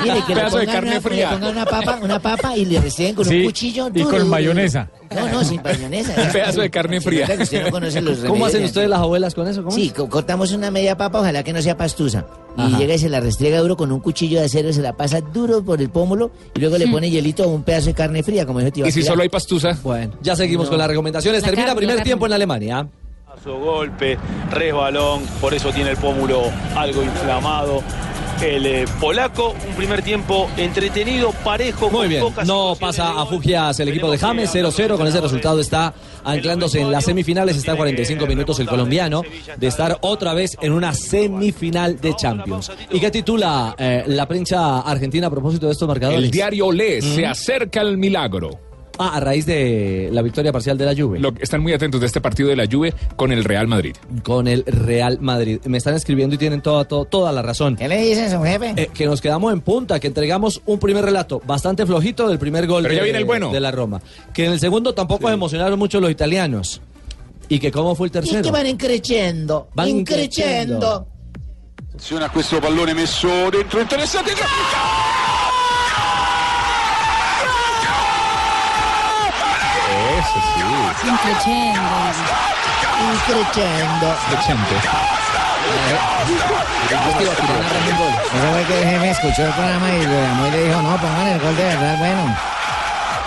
[0.03, 1.31] Mire, que le Pedazo de carne una, fría.
[1.31, 4.29] Le pongan una papa, una papa y le reciben con Sí, un cuchillo y con
[4.29, 4.89] mayonesa.
[5.15, 6.15] No, no, sin mayonesa.
[6.27, 7.27] Un pedazo de carne fría.
[8.27, 9.63] ¿Cómo hacen de- ustedes las abuelas con eso?
[9.63, 12.27] ¿Cómo Sí, cortamos una media papa, ojalá que no sea pastusa.
[12.57, 15.21] Y llega y se la restriega duro con un cuchillo de acero, se la pasa
[15.21, 18.45] duro por el pómulo y luego le pone hielito o un pedazo de carne fría,
[18.45, 18.87] como dijo tío.
[18.87, 19.79] ¿Y si solo hay pastusa?
[19.83, 21.43] Bueno, ya seguimos con las recomendaciones.
[21.43, 22.33] Termina primer tiempo en.
[22.33, 22.87] Alemania.
[23.43, 24.19] Su golpe,
[24.51, 26.43] resbalón, por eso tiene el pómulo
[26.77, 27.83] algo inflamado.
[28.43, 31.91] El eh, polaco, un primer tiempo entretenido, parejo.
[31.91, 33.27] Muy con bien, pocas no pasa a.
[33.27, 35.93] Fugias el equipo de James, 0-0, con ese resultado está
[36.25, 39.23] anclándose en las semifinales, está a 45 minutos el colombiano
[39.59, 42.73] de estar otra vez en una semifinal de Champions.
[42.91, 46.25] ¿Y qué titula eh, la prensa argentina a propósito de estos marcadores?
[46.25, 48.70] El diario lee, se acerca el milagro.
[49.03, 51.19] Ah, a raíz de la victoria parcial de la Juve.
[51.21, 53.97] Lo- están muy atentos de este partido de la Juve con el Real Madrid.
[54.23, 55.59] Con el Real Madrid.
[55.65, 57.77] Me están escribiendo y tienen toda, toda, toda la razón.
[57.77, 58.75] ¿Qué le dicen, su jefe?
[58.77, 62.67] Eh, que nos quedamos en punta, que entregamos un primer relato bastante flojito del primer
[62.67, 63.51] gol Pero de, ya viene el bueno.
[63.51, 64.03] de la Roma.
[64.35, 66.83] Que en el segundo tampoco emocionaron mucho los italianos.
[67.49, 68.43] Y que cómo fue el Y es tercero.
[68.43, 69.69] que van increciendo.
[69.75, 71.07] Van increciendo.
[71.89, 74.33] Attenzione a questo pallone messo dentro, interessante.
[80.99, 81.09] Sí.
[81.09, 81.81] Increchendo.
[84.31, 84.77] Increciendo.
[88.35, 91.27] Eso fue que jefe escuchó el programa y lo llamó y le dijo, no, pongan
[91.29, 92.37] el gol de verdad, bueno.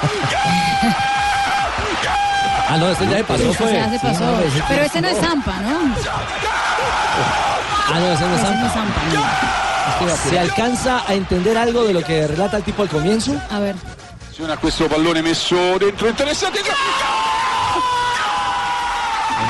[2.69, 3.69] Ah, no, este ya se pasó, fue.
[3.69, 4.25] sea, se pasó.
[4.25, 5.79] no, Pero ese no es Zampa, ¿no?
[7.87, 8.65] Ah, no, ese no es no Zampa.
[8.65, 9.21] es Zampa, no.
[10.29, 13.35] ¿Se alcanza a entender algo de lo que relata el tipo al comienzo?
[13.51, 13.75] A ver.
[14.23, 16.61] Attenzione a questo pallone messo dentro, interessante.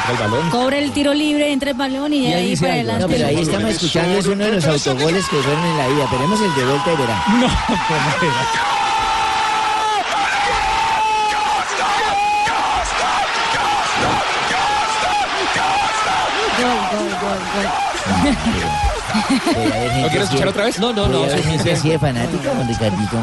[0.10, 0.50] Entra el balón.
[0.50, 2.84] Cobra el tiro libre, entra el balón y, ahí para algo.
[2.84, 3.16] No, adelante.
[3.16, 6.08] pero ahí estamos escuchando, es uno de los autogoles que fueron en la vida.
[6.10, 7.24] Tenemos el de vuelta y verá.
[16.54, 17.64] No.
[20.02, 20.80] ¿No quieres escuchar otra vez?
[20.80, 21.24] No, no, no.
[21.24, 23.18] Así de Ricardito.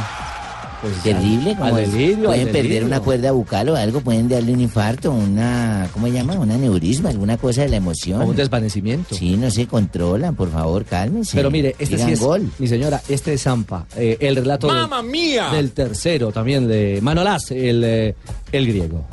[0.81, 2.87] Pues terrible, como al delirio, pueden al perder delirio.
[2.87, 6.33] una cuerda bucal o algo, pueden darle un infarto, una, ¿cómo se llama?
[6.35, 8.23] Un aneurisma, alguna cosa de la emoción.
[8.23, 9.15] O un desvanecimiento.
[9.15, 11.37] Sí, no se controlan, por favor, cálmense.
[11.37, 12.51] Pero mire, este Digan sí es, gol.
[12.59, 13.85] mi señora, este es Zampa.
[13.95, 15.51] Eh, el relato del- ¡Mamma mía!
[15.53, 18.15] del tercero también de Manolás, el, eh,
[18.51, 19.05] el griego.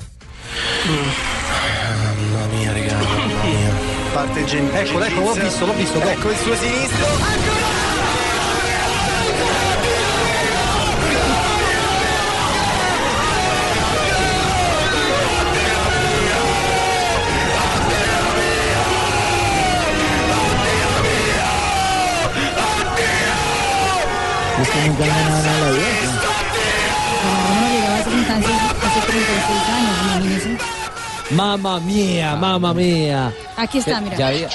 [0.85, 4.13] Mamma mia, raga, mamma mia.
[4.13, 4.81] Parte gentile.
[4.81, 5.97] Ecco, ecco, l'ho visto, l'ho visto.
[5.99, 7.05] Ecco il suo sinistro.
[7.05, 7.56] Es
[24.65, 26.21] que nunca ganado nada en la vida.
[27.59, 30.61] No llegaba instancia hace 36 años.
[31.31, 33.31] Mamma mía, mamma mía.
[33.57, 34.15] Aquí está, mira.
[34.17, 34.49] Ya había-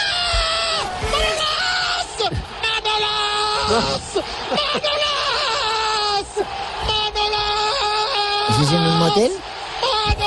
[8.50, 9.32] ¿Eso es en un motel?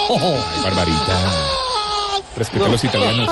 [0.09, 1.17] Oh, Barbarita.
[2.37, 3.29] Respeta a los italianos.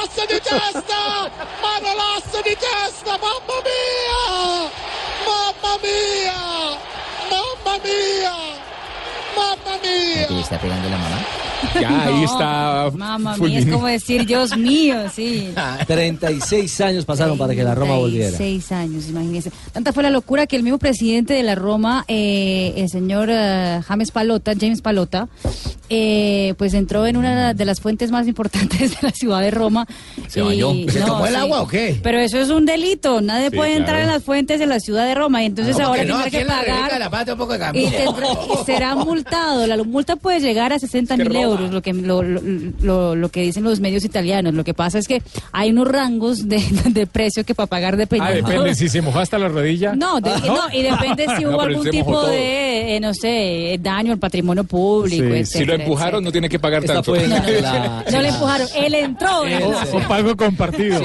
[0.00, 1.30] Manolasso di testa!
[1.60, 3.18] Manolasso di testa!
[3.18, 4.70] Mamma mia!
[5.26, 6.78] Mamma mia!
[7.28, 8.34] Mamma mia!
[9.36, 10.26] Mamma mia!
[10.26, 11.49] ¿Que le está pegando la mamá?
[11.78, 12.90] Ya, ahí está.
[12.94, 15.50] Mamma mía, es como decir, Dios mío, sí.
[15.86, 18.36] 36 años pasaron para que la Roma volviera.
[18.36, 19.50] 36 años, imagínense.
[19.72, 23.80] Tanta fue la locura que el mismo presidente de la Roma, eh, el señor eh,
[23.86, 25.28] James Palota, James Palota,
[25.88, 29.86] eh, pues entró en una de las fuentes más importantes de la ciudad de Roma.
[30.28, 30.72] ¿Se bañó?
[30.88, 31.98] ¿Se tomó el agua o qué?
[32.02, 33.20] Pero eso es un delito.
[33.20, 34.04] Nadie Sí, puede entrar claro.
[34.08, 35.42] en las fuentes de la ciudad de Roma.
[35.42, 36.14] Y entonces ¿Cómo ahora que no?
[36.22, 36.92] tendrá Aquí que la pagar.
[36.92, 37.82] de la Pata un poco de cambio.
[37.82, 38.28] Y, tendrá-
[38.62, 39.66] y será multado.
[39.66, 41.32] La multa puede llegar a 60 mil Que
[41.68, 42.40] lo que, lo, lo,
[42.82, 44.54] lo- lo que dicen los medios italianos.
[44.54, 47.96] Lo que pasa es que hay unos rangos de, de precio que para pagar Ah,
[47.98, 48.48] dependiendo.
[48.48, 49.94] depende, si se mojó hasta la rodilla.
[49.94, 52.28] No, de- no, y depende si hubo algún tipo todo.
[52.28, 55.22] de, eh, no sé, daño al patrimonio público.
[55.22, 57.14] Sí, Si lo etcétera, empujaron, no tiene que pagar Esta tanto.
[57.16, 57.26] No,
[57.60, 59.42] la- No le empujaron, él entró.
[59.42, 61.00] o pago compartido.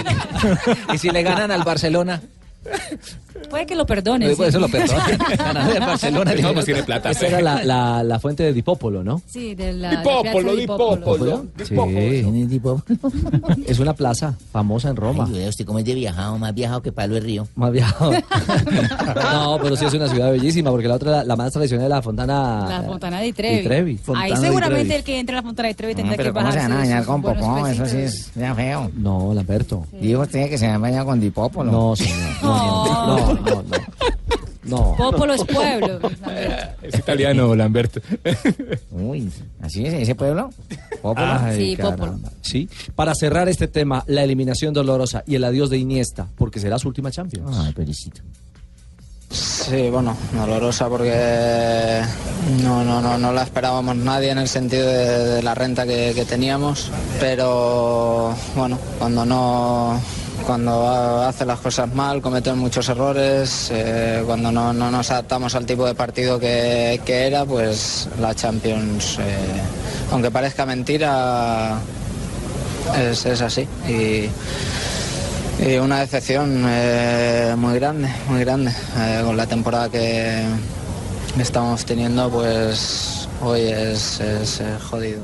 [0.94, 2.22] Y si le ganan al Barcelona,
[3.50, 4.28] Puede que lo perdone.
[4.28, 4.58] Después sí.
[4.58, 5.06] eso lo perdona.
[5.38, 6.34] Ganar el Barcelona.
[6.36, 7.12] No, tiene plata.
[7.12, 9.22] Esta era la, la, la fuente de Dipópolo, ¿no?
[9.26, 9.98] Sí, de la.
[9.98, 11.46] Dipópolo, de Dipópolo.
[11.64, 12.62] Sí, ¿Quién
[13.68, 15.30] es una plaza famosa en Roma.
[15.32, 17.48] Ay, usted cómo es de viajado, más viajado que Palo de Río.
[17.56, 18.12] Más viajado.
[18.14, 22.02] no, pero sí es una ciudad bellísima, porque la otra, la más tradicional es la
[22.02, 22.66] Fontana.
[22.70, 24.00] La Fontana di Trevi.
[24.16, 24.94] Ahí seguramente Trevi.
[24.94, 26.76] el que entre a la Fontana di Trevi tendrá pero que ¿cómo se van a
[26.76, 27.68] de bañar con popó?
[27.68, 28.92] Eso sí es ya feo.
[28.96, 29.86] No, Lamberto.
[29.92, 31.72] Dijo usted que se han bañado con dipópolo.
[31.72, 32.16] No, señor.
[32.56, 33.64] No, no, no.
[34.64, 34.96] no.
[34.98, 36.00] Popolo es pueblo.
[36.82, 38.02] Es italiano, Lamberto.
[38.92, 40.50] Uy, ¿así es ese pueblo?
[41.02, 41.28] ¿Pópolo?
[41.40, 42.06] Ay, Sí, caramba.
[42.08, 42.30] Popolo.
[42.42, 42.70] Sí.
[42.96, 46.88] Para cerrar este tema, la eliminación dolorosa y el adiós de Iniesta, porque será su
[46.88, 47.56] última Champions.
[47.58, 48.22] Ay, pericito.
[49.30, 52.02] Sí, bueno, dolorosa porque
[52.64, 56.14] no, no, no, no la esperábamos nadie en el sentido de, de la renta que,
[56.16, 56.90] que teníamos,
[57.20, 60.00] pero bueno, cuando no
[60.46, 65.56] cuando ha- hace las cosas mal, cometen muchos errores, eh, cuando no, no nos adaptamos
[65.56, 69.62] al tipo de partido que, era, pues la Champions, eh,
[70.12, 71.78] aunque parezca mentira,
[72.98, 73.68] es, así.
[73.88, 74.30] Y,
[75.80, 78.74] una decepción eh, muy grande, muy grande,
[79.24, 80.44] con la temporada que,
[81.40, 85.22] estamos teniendo, pues hoy es, es, jodido.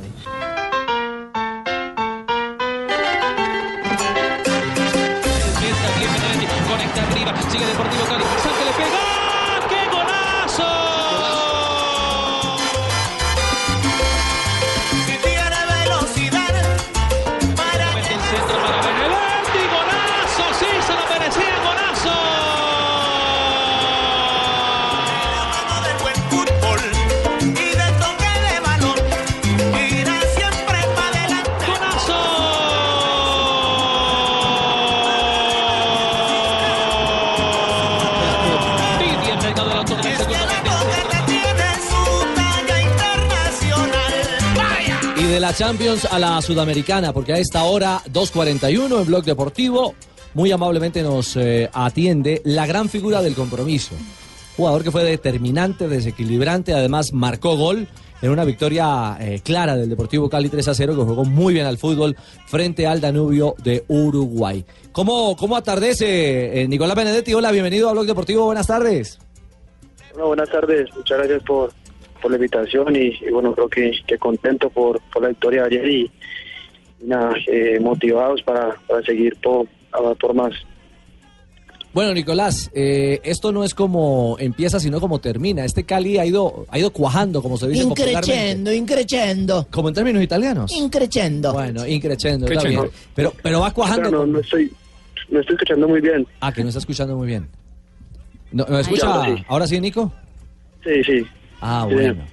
[45.62, 49.94] Champions a la Sudamericana, porque a esta hora, 2.41 en Blog Deportivo,
[50.34, 53.94] muy amablemente nos eh, atiende la gran figura del compromiso.
[54.58, 57.88] Jugador que fue determinante, desequilibrante, además marcó gol
[58.24, 61.68] en una victoria eh, clara del Deportivo Cali 3 a 0, que jugó muy bien
[61.68, 64.66] al fútbol frente al Danubio de Uruguay.
[64.92, 67.36] ¿Cómo, cómo atardece eh, Nicolás Benedetti?
[67.36, 69.20] Hola, bienvenido a Blog Deportivo, buenas tardes.
[70.14, 71.72] Bueno, buenas tardes, muchas gracias por,
[72.22, 75.68] por la invitación y, y bueno, creo que, que contento por, por la victoria de
[75.68, 76.12] ayer y,
[77.02, 79.68] y nada, eh, motivados para, para seguir por,
[80.20, 80.54] por más.
[81.94, 85.66] Bueno, Nicolás, eh, esto no es como empieza, sino como termina.
[85.66, 88.20] Este Cali ha ido, ha ido cuajando, como se dice popularmente.
[88.30, 89.68] Increchendo, increchendo.
[89.70, 90.72] Como en términos italianos.
[90.72, 91.52] Increchendo.
[91.52, 92.90] Bueno, increchendo, está bien.
[93.14, 94.10] Pero, pero va cuajando.
[94.10, 94.72] No, no, no estoy,
[95.30, 96.26] no estoy escuchando muy bien.
[96.40, 97.50] Ah, que no está escuchando muy bien.
[98.54, 99.14] ¿No, ¿Me escucha?
[99.14, 99.44] Ahora sí.
[99.50, 100.14] ¿Ahora sí, Nico?
[100.86, 101.26] Sí, sí.
[101.62, 102.24] Ah, bueno.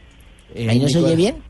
[0.55, 1.43] Eh, ¿Ahí no se oye bien?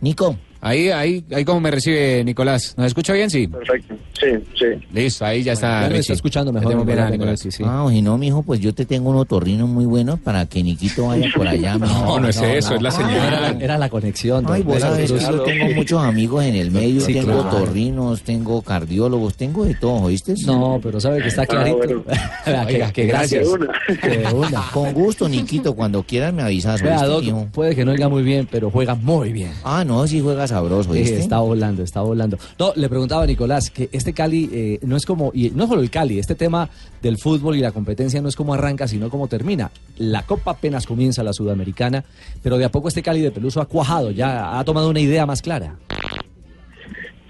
[0.00, 0.36] Nico.
[0.66, 2.74] Ahí, ahí, ahí como me recibe Nicolás.
[2.76, 3.30] ¿Nos escucha bien?
[3.30, 3.46] Sí.
[3.46, 3.94] Perfecto.
[4.18, 4.26] Sí,
[4.58, 4.66] sí.
[4.92, 5.80] Listo, ahí ya está.
[5.82, 6.00] nos Richie.
[6.00, 7.38] está escuchando mejor, bien a Nicolás Nicolás.
[7.44, 7.62] Benedetti, sí.
[7.64, 10.64] Ah, o si no, mijo, pues yo te tengo un otorrino muy bueno para que
[10.64, 11.78] Niquito vaya por allá.
[11.78, 11.94] mijo.
[12.04, 13.14] No, no es eso, es la señal.
[13.28, 14.44] Era la, era la conexión.
[14.48, 17.48] Ay, vos sabes que yo tengo muchos amigos en el medio, Sí, tengo claro.
[17.58, 20.34] otorrinos, tengo cardiólogos, tengo de todo, ¿oíste?
[20.46, 21.76] No, pero sabe que está Ah, clarito.
[21.76, 22.02] bueno.
[22.46, 23.44] Vea, que, Oiga, que gracias.
[23.46, 23.68] De una.
[24.02, 24.62] Que de una.
[24.72, 28.22] Con gusto, Niquito, cuando quieras me avisas, Vea, ¿oíste, Doc, puede que no oiga muy
[28.24, 29.52] bien, pero juega muy bien.
[29.62, 31.18] Ah, no, sí juega sabroso, ¿oíste?
[31.18, 32.38] está volando, está volando.
[32.58, 35.82] No, le preguntaba a Nicolás que este Cali eh, no es como, y no solo
[35.82, 36.70] el Cali, este tema
[37.02, 39.70] del fútbol y la competencia no es como arranca, sino como termina.
[39.98, 42.04] La Copa apenas comienza la Sudamericana,
[42.42, 45.26] pero de a poco este Cali de Peluso ha cuajado, ya ha tomado una idea
[45.26, 45.76] más clara.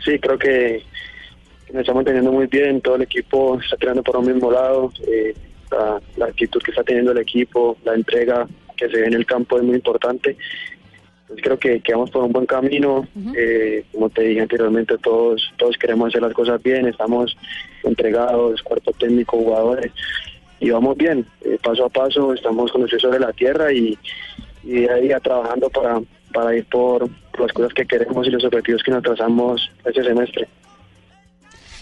[0.04, 0.84] Sí, creo que
[1.66, 4.92] que nos estamos teniendo muy bien, todo el equipo está tirando por un mismo lado,
[5.04, 5.34] eh,
[5.72, 9.26] la, la actitud que está teniendo el equipo, la entrega que se ve en el
[9.26, 10.36] campo es muy importante.
[11.26, 13.04] Entonces creo que, que vamos por un buen camino,
[13.36, 17.36] eh, como te dije anteriormente, todos, todos queremos hacer las cosas bien, estamos
[17.82, 19.90] entregados, cuerpo técnico, jugadores,
[20.60, 23.98] y vamos bien, eh, paso a paso, estamos con los pies sobre la tierra y,
[24.62, 26.00] y día a día trabajando para,
[26.32, 30.04] para ir por, por las cosas que queremos y los objetivos que nos trazamos este
[30.04, 30.46] semestre.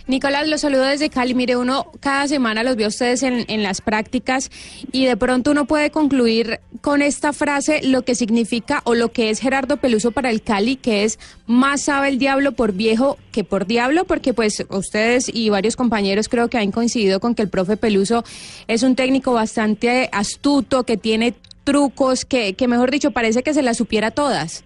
[0.07, 1.35] Nicolás, los saludo desde Cali.
[1.35, 4.51] Mire, uno cada semana los ve a ustedes en, en las prácticas
[4.93, 9.31] y de pronto uno puede concluir con esta frase lo que significa o lo que
[9.31, 13.45] es Gerardo Peluso para el Cali, que es más sabe el diablo por viejo que
[13.45, 17.49] por diablo, porque pues ustedes y varios compañeros creo que han coincidido con que el
[17.49, 18.25] profe Peluso
[18.69, 23.63] es un técnico bastante astuto, que tiene trucos, que, que mejor dicho parece que se
[23.63, 24.65] las supiera todas.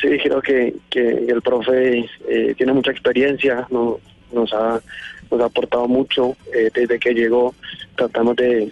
[0.00, 3.98] Sí, creo que, que el profe eh, tiene mucha experiencia, no,
[4.32, 4.80] nos, ha,
[5.30, 7.54] nos ha aportado mucho eh, desde que llegó.
[7.96, 8.70] Tratamos de,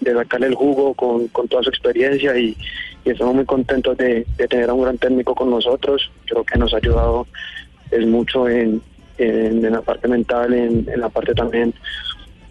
[0.00, 2.56] de sacarle el jugo con, con toda su experiencia y,
[3.04, 6.10] y estamos muy contentos de, de tener a un gran técnico con nosotros.
[6.26, 7.26] Creo que nos ha ayudado
[7.90, 8.80] es mucho en,
[9.18, 11.74] en, la parte mental, en, en la parte también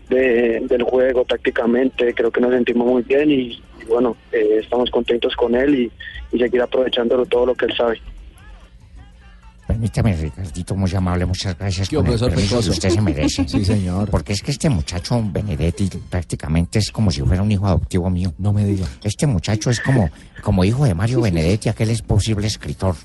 [0.09, 2.13] de, del juego tácticamente.
[2.13, 5.91] Creo que nos sentimos muy bien y bueno, eh, estamos contentos con él y,
[6.35, 7.99] y seguir aprovechándolo todo lo que él sabe.
[9.67, 11.89] Permítame, Ricardito, muy amable, muchas gracias.
[11.89, 13.45] Yo, el permiso que usted se merece.
[13.47, 14.09] Sí, señor.
[14.09, 18.33] Porque es que este muchacho, Benedetti, prácticamente es como si fuera un hijo adoptivo mío.
[18.39, 18.87] No me diga.
[19.03, 20.09] Este muchacho es como,
[20.41, 22.95] como hijo de Mario Benedetti, aquel es posible escritor.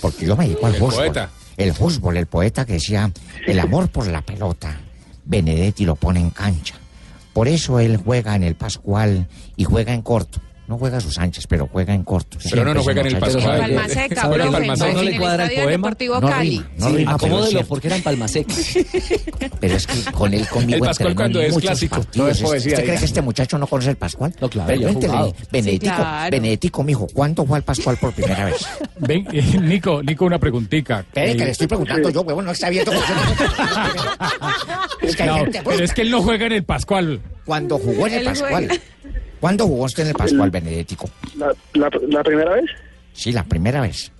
[0.00, 0.94] Porque yo me dedico al El fútbol.
[0.94, 1.30] poeta.
[1.56, 3.10] El fútbol, el poeta que decía,
[3.44, 4.78] el amor por la pelota.
[5.24, 6.76] Benedetti lo pone en cancha.
[7.36, 10.40] Por eso él juega en el Pascual y juega en corto.
[10.68, 12.38] No juega a sus anchas, pero juega en corto.
[12.50, 13.60] Pero no, no juega en el ese muchacho Pascual.
[13.60, 15.86] sabe- ¿Sabe profe, que Palma no, le en el cuadra el Estadio poema?
[15.88, 16.50] Deportivo No Cali.
[16.50, 18.54] rima, no Sí, rima, pero es acomódelo porque era en Palma Seca.
[19.60, 22.16] Pero es que con él conmigo El Pascual cuando es clásico, partidos.
[22.16, 24.34] no es ¿Usted- poesía, ¿Usted cree que este muchacho no conoce el Pascual?
[24.40, 25.34] No, claro, Pero jugado.
[25.52, 26.30] Benedetico, Sí, claro.
[26.30, 28.66] Benedetico, mijo, ¿cuándo fue al Pascual por primera vez?
[28.98, 31.00] Ven, eh, Nico, Nico, una preguntica.
[31.00, 32.90] Espere, que Eh, le estoy preguntando yo, huevón, no está abierto.
[35.02, 37.20] es que hay no, gente, pues, pero es que él no juega en el Pascual.
[37.44, 38.80] cuando jugó en el Pascual.
[39.40, 41.08] ¿Cuándo jugó usted en el Pascual Benedetico?
[41.36, 42.64] La, la, la primera vez,
[43.12, 44.10] Sí, la primera vez.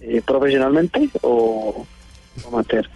[0.00, 1.86] eh, profesionalmente o
[2.44, 2.88] o amateur.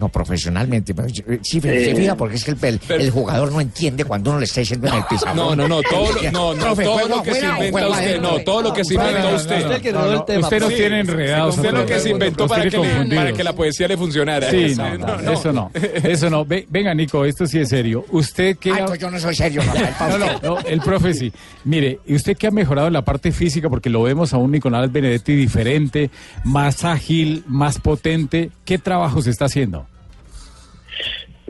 [0.00, 0.94] No, profesionalmente.
[1.42, 2.58] sí, se Eh, fija porque es que el,
[2.88, 5.36] el- el jugador no entiende cuando uno le está diciendo en el pizarrón.
[5.36, 8.20] No, no, no, todo lo, no, no, Profe, todo ¿juego lo que se inventa usted,
[8.20, 9.92] no, todo lo que se inventa usted.
[9.92, 13.24] no, Usted nos tiene enredados Usted lo que se inventó para que, le- confundidos.
[13.24, 14.50] para que la poesía le funcionara.
[14.50, 16.44] Sí, no, no, eso no, eso no.
[16.44, 18.04] Ve- venga, Nico, esto sí es serio.
[18.10, 18.72] Usted que...
[18.98, 19.62] Yo no soy serio,
[20.18, 20.18] No,
[20.56, 21.32] no, el profe sí.
[21.64, 23.68] Mire, ¿y usted que ha mejorado en la parte física?
[23.68, 26.10] Porque lo vemos a un Nicolás Benedetti diferente,
[26.44, 28.50] más ágil, más potente.
[28.64, 29.86] ¿Qué trabajo se está haciendo?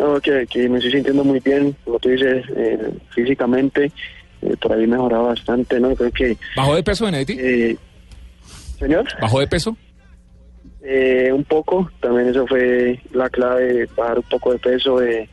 [0.00, 3.92] No, que, que me estoy sintiendo muy bien, como tú dices, eh, físicamente,
[4.40, 5.94] eh, por ahí mejorado bastante, ¿no?
[5.94, 6.38] Creo que...
[6.56, 7.36] ¿Bajó de peso, Benedetti?
[7.38, 7.76] Eh,
[8.78, 9.04] ¿Señor?
[9.20, 9.76] ¿Bajó de peso?
[10.82, 15.28] Eh, un poco, también eso fue la clave, bajar un poco de peso, de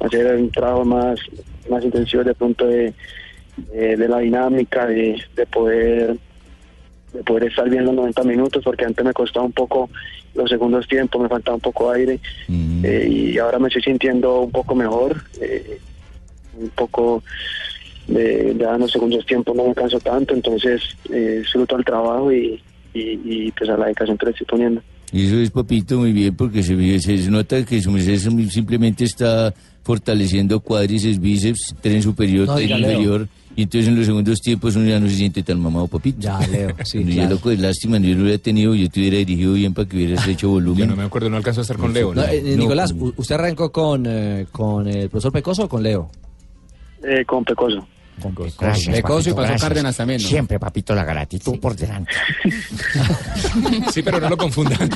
[0.00, 1.20] hacer un trabajo más,
[1.68, 2.94] más intensivo de pronto de,
[3.70, 6.16] de, de la dinámica, de, de poder
[7.12, 9.90] de poder estar bien los 90 minutos, porque antes me costaba un poco
[10.34, 14.40] los segundos tiempos, me faltaba un poco de aire, eh, y ahora me estoy sintiendo
[14.40, 15.78] un poco mejor, eh,
[16.58, 17.22] un poco
[18.06, 22.32] de ya en los segundos tiempos no me canso tanto, entonces eh, disfruto el trabajo
[22.32, 22.60] y,
[22.94, 24.82] y, y, pues a la dedicación que le estoy poniendo.
[25.12, 28.18] Eso es, papito, muy bien, porque se, se nota que su merced
[28.48, 33.26] simplemente está fortaleciendo cuádriceps, bíceps, tren superior, No, tren Leo.
[33.56, 36.20] Y entonces en los segundos tiempos uno ya no se siente tan mamado, papito.
[36.20, 37.30] Ya, Leo, sí, Uno ya claro.
[37.34, 40.26] loco, es lástima, yo lo hubiera tenido, yo te hubiera dirigido bien para que hubieras
[40.28, 40.78] hecho volumen.
[40.78, 42.14] Yo no me acuerdo, no alcanzó a estar con Leo.
[42.14, 42.28] No, ¿no?
[42.28, 46.10] eh, Nicolás, ¿usted arrancó con, eh, con el profesor Pecoso o con Leo?
[47.02, 47.86] Eh, con Pecoso.
[48.58, 49.62] Gracias, Pecoso y pasó gracias.
[49.62, 50.28] Cárdenas también, ¿no?
[50.28, 52.12] Siempre, papito, la gratitud por delante.
[53.92, 54.88] Sí, pero no lo confundan.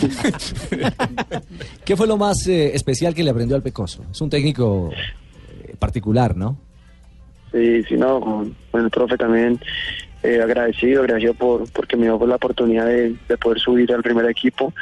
[1.84, 4.04] ¿Qué fue lo más eh, especial que le aprendió al Pecoso?
[4.12, 6.56] Es un técnico eh, particular, ¿no?
[7.54, 9.60] Sí, sí, no, con, el profe también
[10.24, 14.28] eh, agradecido, agradecido por porque me dio la oportunidad de, de poder subir al primer
[14.28, 14.72] equipo.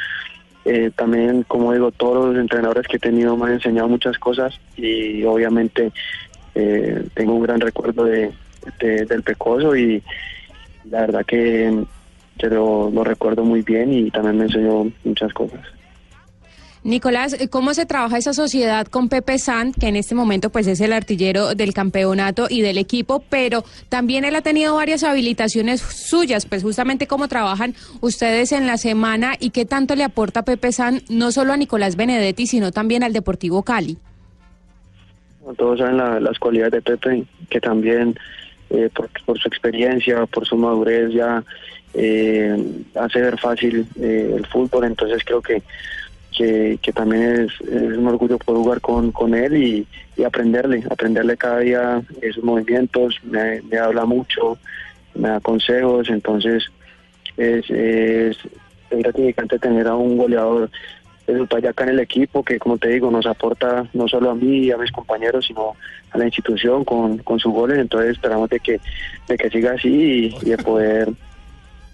[0.65, 4.59] Eh, también, como digo, todos los entrenadores que he tenido me han enseñado muchas cosas
[4.75, 5.91] y obviamente
[6.55, 8.31] eh, tengo un gran recuerdo de,
[8.79, 10.01] de- del Pecoso y
[10.89, 11.83] la verdad que,
[12.39, 15.61] que lo recuerdo muy bien y también me enseñó muchas cosas.
[16.83, 20.81] Nicolás, ¿cómo se trabaja esa sociedad con Pepe San, que en este momento pues es
[20.81, 26.45] el artillero del campeonato y del equipo, pero también él ha tenido varias habilitaciones suyas,
[26.45, 31.01] pues justamente cómo trabajan ustedes en la semana y qué tanto le aporta Pepe San
[31.09, 33.97] no solo a Nicolás Benedetti, sino también al Deportivo Cali?
[35.57, 38.15] Todos saben la- las cualidades de Pepe, que también
[38.69, 41.43] eh, por, por su experiencia, por su madurez ya
[41.93, 42.57] eh,
[42.95, 45.61] hace ver fácil eh, el fútbol, entonces creo que,
[46.33, 50.83] que, que también es, es un orgullo poder jugar con, con él y, y aprenderle,
[50.89, 52.01] aprenderle cada día
[52.33, 54.57] sus movimientos, me, habla mucho,
[55.15, 56.65] me da consejos, entonces
[57.37, 58.37] es, es,
[58.91, 60.69] gratificante tener a un goleador
[61.25, 64.35] de su acá en el equipo que como te digo nos aporta no solo a
[64.35, 65.73] mí y a mis compañeros sino
[66.11, 67.79] a la institución con, con sus goles.
[67.79, 68.79] Entonces esperamos de que
[69.27, 71.09] de que siga así y, y de poder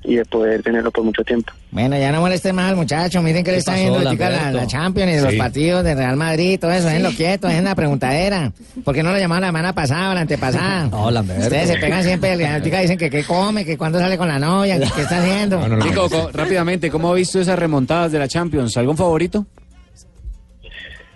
[0.04, 3.22] y de poder tenerlo por mucho tiempo Bueno, ya no moleste más, muchachos.
[3.22, 5.38] Miren que le ¿Qué está viendo ahorita la, la Champions y los Sí.
[5.38, 8.52] partidos de Real Madrid, todo eso, déjenlo quieto, dejen la preguntadera.
[8.86, 10.86] ¿Por qué no lo llamaron la semana pasada o la antepasada?
[10.92, 11.44] No, Lamberto.
[11.44, 14.40] Ustedes se pegan siempre, y ahorita dicen que qué come, que cuándo sale con la
[14.40, 15.68] novia, que qué está haciendo.
[15.68, 18.76] Nico, co- rápidamente, ¿cómo ha visto esas remontadas de la Champions?
[18.78, 19.46] ¿Algún favorito?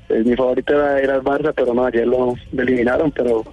[0.09, 3.43] Eh, mi favorito era, era el Barça pero no ayer lo, lo eliminaron pero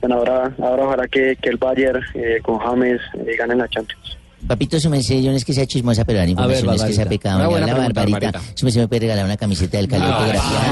[0.00, 4.05] bueno, ahora ahora ojalá que, que el Bayern eh, con James eh, ganen la Champions
[4.46, 7.06] Papito, su merced, yo no es que sea chismosa, pero la información es que sea
[7.08, 7.36] pecado.
[7.36, 8.30] Una Le buena habla pregunta, Barbarita.
[8.32, 8.52] Barbarita.
[8.58, 10.70] Su merced me puede regalar una camiseta del Cali autografiada.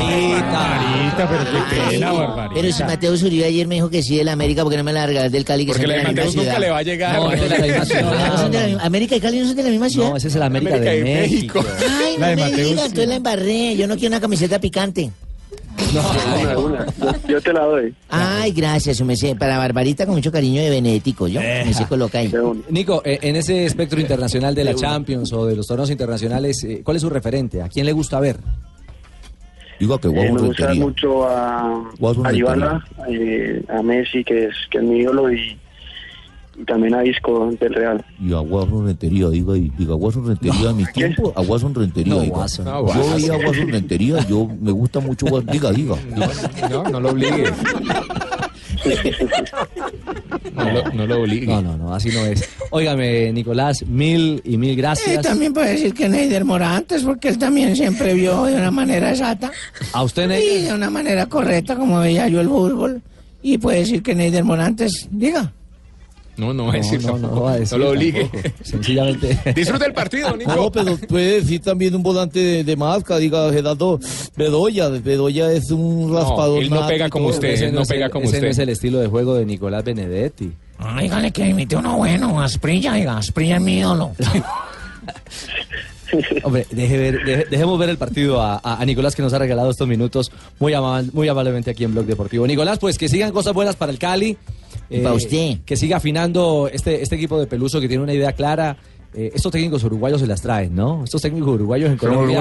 [0.52, 2.54] Barbarita, pero qué pena, Barbarita.
[2.54, 4.92] Pero si Mateo Uribe ayer me dijo que sí del América, ¿por qué no me
[4.92, 5.64] la regalas del Cali?
[5.66, 6.60] Que Porque la de de la Mateus nunca ciudad?
[6.60, 7.16] le va a llegar.
[7.16, 8.02] No, es de la misma ciudad.
[8.02, 10.10] No, no son de la misma- América y Cali no son de la misma ciudad.
[10.10, 11.62] No, ese es el América, América de, de México.
[11.62, 11.84] México.
[12.04, 12.86] Ay, no La de me Mateus, diga, sí.
[12.86, 13.76] entonces la embarré.
[13.76, 15.10] Yo no quiero una camiseta picante.
[15.94, 16.86] Una, una.
[16.86, 19.36] Yo, yo te la doy Ay, gracias, su merced.
[19.36, 21.40] Para Barbarita con mucho cariño de Benedetico, ¿yo?
[21.40, 22.32] Me se coloca ahí.
[22.70, 26.82] Nico, eh, en ese espectro internacional de la Champions o de los torneos internacionales, eh,
[26.84, 27.62] ¿cuál es su referente?
[27.62, 28.38] ¿A quién le gusta ver?
[29.78, 31.90] Digo que Eh, me gusta mucho a,
[32.24, 32.32] a
[33.08, 35.58] eh, a Messi que es que es mi ídolo y,
[36.56, 40.70] y también a Isco del Real Y a Guason Rentería, diga, y- diga Guason Rentería,
[40.70, 42.34] en mi tiempo, a Guason Rentería, No, diga.
[42.36, 42.64] Guason.
[42.64, 45.96] No, Yo veía a Guason Rentería, yo me gusta mucho Guason, diga, diga.
[46.70, 47.44] No, no lo obligue.
[50.54, 51.46] No lo, no lo obligue.
[51.46, 52.48] No, no, no, así no es.
[52.70, 55.22] Óigame, Nicolás, mil y mil gracias.
[55.22, 59.50] también puede decir que Neider Morantes, porque él también siempre vio de una manera exacta
[59.92, 60.62] ¿A usted, y Ney?
[60.64, 63.02] de una manera correcta como veía yo el fútbol.
[63.42, 65.52] Y puede decir que Neider Morantes, diga.
[66.36, 67.34] No, no va a decir no, no, tampoco.
[67.36, 68.24] no va a decir No lo obligue.
[68.24, 68.54] tampoco.
[68.62, 69.38] Sencillamente.
[69.54, 70.54] Disfruta el partido, Nico.
[70.54, 74.00] No, pero puede decir también un volante de, de marca, diga Gerardo
[74.36, 74.88] Bedoya.
[74.88, 76.62] Bedoya es un raspador.
[76.62, 78.46] él no nato pega como usted, Ese no es pega el- como ese usted.
[78.46, 80.52] no es el estilo de juego de Nicolás Benedetti.
[81.00, 84.10] Dígale que imite uno bueno, Asprilla, diga, Asprilla es mi ídolo.
[86.42, 89.38] Hombre, deje ver- deje- dejemos ver el partido a, a- a Nicolás que nos ha
[89.38, 92.46] regalado estos minutos muy, ama- muy amablemente aquí en Blog Deportivo.
[92.46, 94.36] Nicolás, pues que sigan cosas buenas para el Cali.
[94.90, 95.58] eh, Para usted.
[95.64, 98.76] Que siga afinando este, este equipo de Peluso que tiene una idea clara.
[99.14, 101.04] Eh, estos técnicos uruguayos se las traen, ¿no?
[101.04, 102.38] Estos técnicos uruguayos en Colombia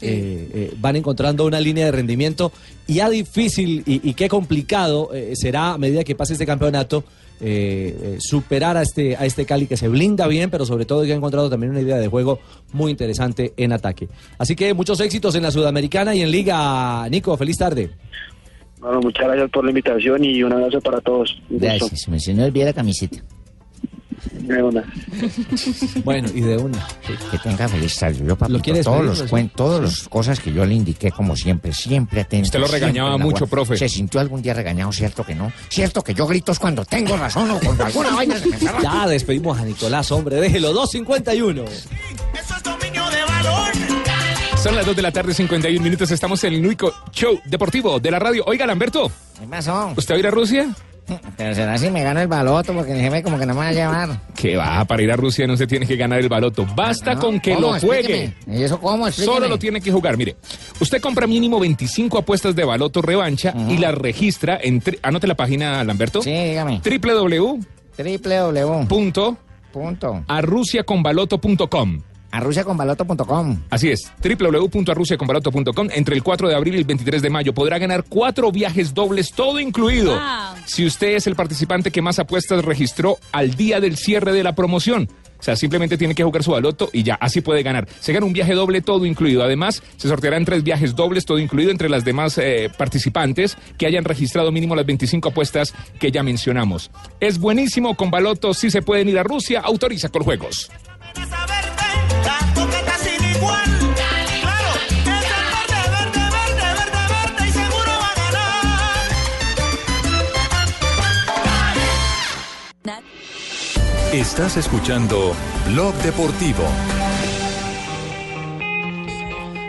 [0.00, 2.52] eh, eh, van encontrando una línea de rendimiento
[2.86, 7.04] y ya difícil y, y qué complicado eh, será a medida que pase este campeonato
[7.40, 11.04] eh, eh, superar a este, a este Cali que se blinda bien, pero sobre todo
[11.04, 12.40] que ha encontrado también una idea de juego
[12.72, 14.08] muy interesante en ataque.
[14.38, 17.08] Así que muchos éxitos en la Sudamericana y en Liga.
[17.08, 17.90] Nico, feliz tarde.
[18.80, 21.36] Bueno, muchas gracias por la invitación y un abrazo para todos.
[21.50, 21.58] Un.
[21.58, 23.18] Gracias, me se me olvida la camiseta.
[24.32, 24.84] De una.
[26.04, 26.86] Bueno, y de una.
[27.30, 28.00] Que tenga feliz.
[28.24, 31.72] Yo, papito, quieres todos los cuentos, todas las cosas que yo le indiqué, como siempre,
[31.72, 32.46] siempre atento.
[32.46, 33.76] Usted lo regañaba mucho, profe.
[33.76, 34.92] ¿Se sintió algún día regañado?
[34.92, 35.52] ¿Cierto que no?
[35.68, 38.58] ¿Cierto que yo grito es cuando tengo razón o cuando alguna vaina se me?
[38.82, 41.64] Ya despedimos a Nicolás, hombre, déjelo, 2.51.
[44.62, 46.10] Son las 2 de la tarde, 51 minutos.
[46.10, 48.42] Estamos en el único show deportivo de la radio.
[48.46, 49.92] Oiga, Lamberto, ¿Qué pasó?
[49.96, 50.68] ¿usted va a ir a Rusia?
[51.36, 53.68] Pero será si me gano el baloto, porque el jefe como que no me va
[53.68, 54.20] a llevar.
[54.34, 56.66] Que va, para ir a Rusia no se tiene que ganar el baloto.
[56.76, 57.72] Basta No, con que ¿cómo?
[57.72, 58.24] lo juegue.
[58.24, 58.58] Explíqueme.
[58.58, 59.06] ¿Y eso cómo?
[59.06, 59.36] Explíqueme.
[59.36, 60.16] Solo lo tiene que jugar.
[60.16, 60.36] Mire,
[60.80, 64.82] usted compra mínimo 25 apuestas de baloto revancha y las registra en.
[65.02, 66.22] Anote la página, Lamberto.
[66.22, 66.80] Sí, dígame.
[66.84, 67.58] www.
[67.98, 68.86] www.
[69.72, 70.24] Punto.
[70.26, 72.00] Arrusiaconbaloto.com.
[72.30, 73.62] Arrusiaconbaloto.com.
[73.70, 75.88] Así es, www.arrusiaconbaloto.com.
[75.92, 79.32] Entre el 4 de abril y el 23 de mayo podrá ganar cuatro viajes dobles,
[79.32, 80.12] todo incluido.
[80.12, 80.62] Wow.
[80.66, 84.54] Si usted es el participante que más apuestas registró al día del cierre de la
[84.54, 85.08] promoción.
[85.38, 87.86] O sea, simplemente tiene que jugar su baloto y ya, así puede ganar.
[88.00, 89.44] Se gana un viaje doble, todo incluido.
[89.44, 94.04] Además, se sortearán tres viajes dobles, todo incluido, entre las demás eh, participantes que hayan
[94.04, 96.90] registrado mínimo las 25 apuestas que ya mencionamos.
[97.20, 100.70] Es buenísimo con baloto, si se pueden ir a Rusia, autoriza con juegos.
[114.12, 115.34] Estás escuchando
[115.66, 116.62] Blog Deportivo.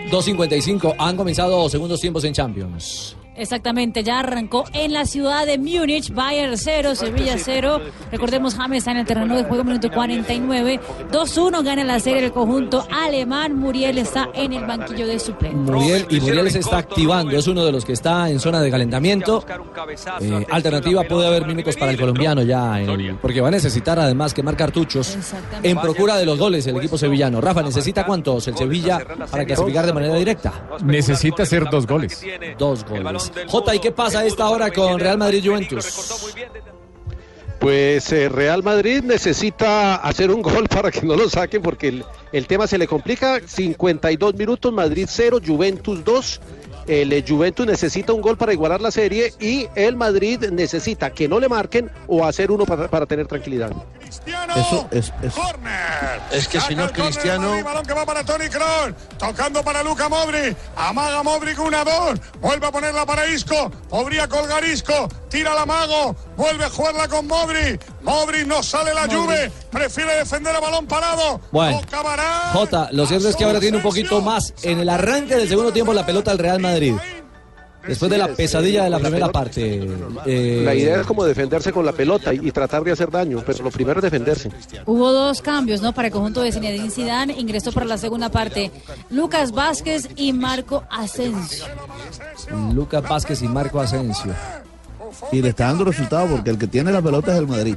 [0.10, 0.96] 2.55.
[0.98, 3.19] Han comenzado segundos tiempos en Champions.
[3.40, 7.80] Exactamente, ya arrancó en la ciudad de Múnich, Bayern 0, Sevilla 0.
[8.12, 10.80] Recordemos, James está en el terreno de juego, minuto 49.
[11.12, 13.56] 2-1 gana la serie el conjunto alemán.
[13.58, 15.60] Muriel está en el banquillo de suplentes.
[15.74, 18.70] Muriel, y Muriel se está activando, es uno de los que está en zona de
[18.70, 19.44] calentamiento.
[20.22, 24.34] Eh, alternativa puede haber minutos para el colombiano ya, en- porque va a necesitar además
[24.34, 25.18] quemar cartuchos
[25.64, 27.40] en procura de los goles el equipo sevillano.
[27.40, 29.00] Rafa, ¿necesita cuántos el Sevilla
[29.32, 30.54] para clasificar de manera directa?
[30.84, 32.22] Necesita hacer dos goles.
[32.58, 33.29] Dos goles.
[33.48, 35.86] Jota, ¿y qué pasa a esta hora con Real Madrid Juventus?
[37.60, 42.06] Pues eh, Real Madrid necesita hacer un gol para que no lo saquen porque el,
[42.32, 43.42] el tema se le complica.
[43.46, 46.42] 52 minutos, Madrid 0, Juventus 2.
[46.90, 51.28] El eh, Juventus necesita un gol para igualar la serie y el Madrid necesita que
[51.28, 53.72] no le marquen o hacer uno para, para tener tranquilidad.
[54.56, 55.34] Eso es, es-
[56.32, 57.64] Es que si no Cristiano.
[57.64, 58.94] balón que va para Tony Kroos.
[59.20, 60.56] Tocando para Luca Modri.
[60.76, 62.20] Amaga Modri con una dos.
[62.42, 63.70] Vuelve a ponerla para Isco.
[63.88, 65.08] Podría colgar Isco.
[65.30, 66.16] Tira la mago.
[66.36, 67.78] Vuelve a jugarla con Modri.
[68.04, 69.52] Modri no sale la Juve.
[69.72, 71.40] Prefiere defender a balón parado.
[71.52, 71.82] Bueno,
[72.54, 75.72] Jota, lo cierto es que ahora tiene un poquito más en el arranque del segundo
[75.72, 76.96] tiempo la pelota al Real Madrid.
[77.88, 79.88] Después de la pesadilla de la primera parte.
[80.26, 83.42] eh, La idea es como defenderse con la pelota y, y tratar de hacer daño,
[83.46, 84.52] pero lo primero es defenderse.
[84.86, 85.94] Hubo dos cambios, ¿no?
[85.94, 88.70] Para el conjunto de Zinedine Zidane ingresó para la segunda parte
[89.10, 91.66] Lucas Vázquez y Marco Asensio.
[92.74, 94.34] Lucas Vázquez y Marco Asensio.
[95.32, 97.76] Y le está dando resultado porque el que tiene la pelota es el Madrid.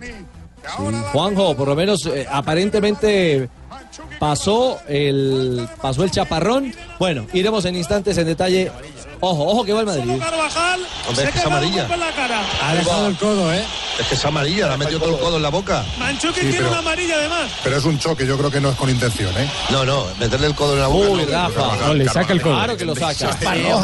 [1.13, 3.49] Juanjo, por lo menos eh, aparentemente
[4.19, 6.73] pasó el pasó el chaparrón.
[6.99, 8.71] Bueno, iremos en instantes en detalle.
[9.25, 10.19] Ojo, ojo que va el Madrid.
[10.19, 10.81] Carvajal.
[11.09, 11.87] Hombre, es que es amarilla.
[11.95, 12.41] en la cara.
[12.61, 13.65] Ha dejado el codo, ¿eh?
[14.01, 15.85] Es que es amarilla, le ha metido todo el codo en la boca.
[15.97, 17.51] Manchuki Sí, tiene pero- una amarilla además.
[17.63, 19.49] Pero es un choque, yo creo que no es con intención, ¿eh?
[19.71, 21.09] No, no, meterle el codo en la boca.
[21.11, 21.77] Uy, no, Rafa.
[21.87, 22.55] No, le saca el codo.
[22.57, 23.37] Claro que lo saca.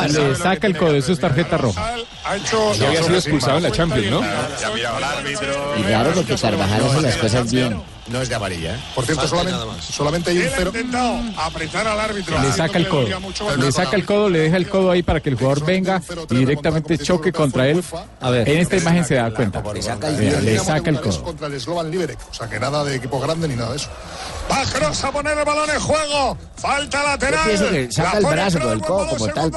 [0.08, 1.94] Le saca el codo, eso es tarjeta roja.
[2.24, 2.74] Ha hecho.
[2.74, 4.20] Ya había sido expulsado en la Champions, ¿no?
[5.78, 7.80] Y claro, porque Carvajal hace las cosas bien.
[8.10, 8.74] No es de amarilla.
[8.74, 8.80] ¿eh?
[8.94, 10.70] Por cierto, Falta solamente, solamente hay un cero.
[10.74, 12.38] intentado apretar al árbitro.
[12.40, 13.06] Le saca el codo.
[13.56, 16.34] Le saca el codo, le deja el codo ahí para que el jugador venga y
[16.36, 17.82] directamente choque contra él.
[18.20, 18.48] A ver.
[18.48, 19.62] En esta imagen se da cuenta.
[19.72, 21.22] Le saca el codo.
[21.22, 22.18] contra el Slovan Liberec.
[22.30, 23.90] O sea, que nada de equipo grande ni nada de eso.
[24.48, 26.36] A poner el balón en juego.
[26.56, 27.40] Falta lateral.
[27.40, 29.52] Yo pienso que saca La el brazo el codo como tal.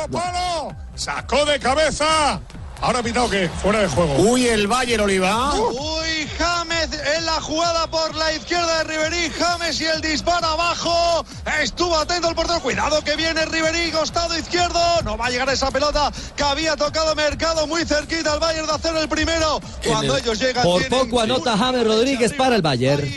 [0.95, 2.39] Sacó de cabeza.
[2.81, 4.15] Ahora ha pitado que fuera de juego.
[4.17, 5.53] Uy, el Bayern Oliva.
[5.53, 9.29] Uy, James en la jugada por la izquierda de Riverí.
[9.37, 11.23] James y el disparo abajo.
[11.61, 12.59] Estuvo atento el portero.
[12.59, 14.79] Cuidado que viene Riverí, costado izquierdo.
[15.03, 18.73] No va a llegar esa pelota que había tocado Mercado muy cerquita al Bayern de
[18.73, 19.61] hacer el primero.
[19.85, 20.63] Cuando ellos llegan.
[20.63, 23.07] Por poco anota James Rodríguez para el Bayern.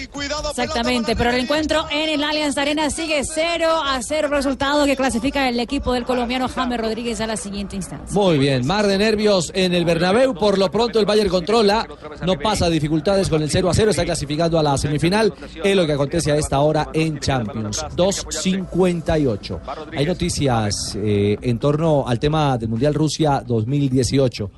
[0.50, 5.48] Exactamente, pero el encuentro en el Allianz Arena sigue 0 a 0 resultado que clasifica
[5.48, 8.12] el equipo del colombiano James Rodríguez a la siguiente instancia.
[8.12, 10.34] Muy bien, mar de nervios en el Bernabéu.
[10.34, 11.86] Por lo pronto el Bayern controla,
[12.24, 15.32] no pasa dificultades con el 0 a 0, está clasificando a la semifinal.
[15.62, 17.84] Es lo que acontece a esta hora en Champions.
[17.96, 19.60] 2.58.
[19.96, 24.50] Hay noticias eh, en torno al tema del Mundial Rusia 2018.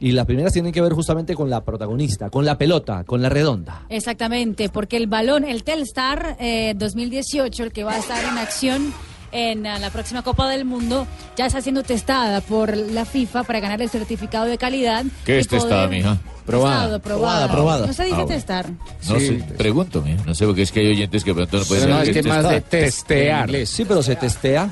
[0.00, 3.28] Y las primeras tienen que ver justamente con la protagonista, con la pelota, con la
[3.28, 3.86] redonda.
[3.88, 8.92] Exactamente, porque el balón, el Telstar eh, 2018, el que va a estar en acción
[9.34, 11.06] en eh, la próxima Copa del Mundo,
[11.36, 15.04] ya está siendo testada por la FIFA para ganar el certificado de calidad.
[15.26, 16.16] ¿Qué es testada, mija?
[16.46, 17.50] Testado, probada.
[17.50, 17.86] Probada.
[17.86, 18.34] No se dice Ah, bueno.
[18.34, 18.66] testar.
[19.08, 20.22] No sé, pregunto, mija.
[20.26, 22.22] No sé, porque es que hay oyentes que pronto no pueden no, saber es qué
[22.22, 23.50] que más de testear.
[23.66, 24.70] Sí, pero se testea.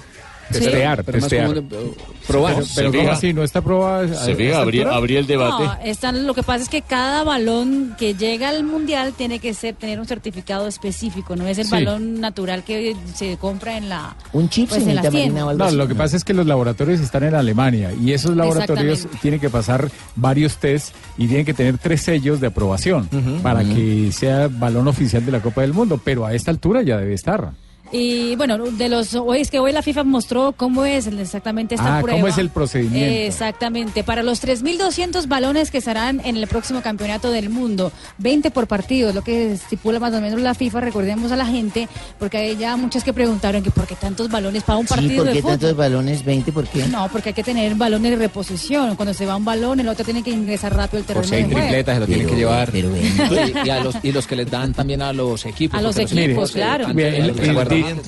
[0.60, 1.54] Testear, pero más testear.
[1.62, 1.92] de-
[2.26, 2.54] probar.
[2.54, 3.12] Pero, Se pero ¿cómo fija.
[3.14, 3.32] así?
[3.32, 4.08] ¿No está probada?
[4.24, 5.64] Se fija, abrí, abrí el debate.
[5.64, 9.54] No, están, lo que pasa es que cada balón que llega al mundial tiene que
[9.54, 11.70] ser tener un certificado específico, no es el Sí.
[11.72, 15.56] balón natural que se compra en la Un chip pues, en las tiendas.
[15.56, 19.40] No, lo que pasa es que los laboratorios están en Alemania y esos laboratorios tienen
[19.40, 23.08] que pasar varios tests y tienen que tener tres sellos de aprobación
[23.42, 26.96] para que sea balón oficial de la Copa del Mundo, pero a esta altura ya
[26.98, 27.50] debe estar.
[27.94, 31.98] Y bueno, de los hoy es que hoy la FIFA mostró cómo es exactamente esta
[31.98, 32.18] Ah, prueba.
[32.18, 33.14] ¿cómo es el procedimiento?
[33.26, 34.02] Exactamente.
[34.02, 39.10] Para los 3.200 balones que estarán en el próximo campeonato del mundo, 20 por partido,
[39.10, 40.80] es lo que estipula más o menos la FIFA.
[40.80, 41.86] Recordemos a la gente,
[42.18, 45.16] porque hay ya muchas que preguntaron que por qué tantos balones para un Sí, partido
[45.18, 45.58] ¿por de qué fútbol.
[45.58, 46.24] tantos balones?
[46.24, 46.44] ¿20?
[46.52, 46.86] ¿Por qué?
[46.88, 48.96] No, porque hay que tener balones de reposición.
[48.96, 51.46] Cuando se va un balón, el otro tiene que ingresar rápido al terreno Por seis
[51.46, 51.66] de juego.
[51.68, 52.70] tripletas se lo tienen que llevar.
[52.72, 55.78] pero y, y a los, y los que les dan también a los equipos.
[55.78, 56.86] A los equipos, equipos, eh, claro.
[56.86, 57.54] antes el- ¿se el-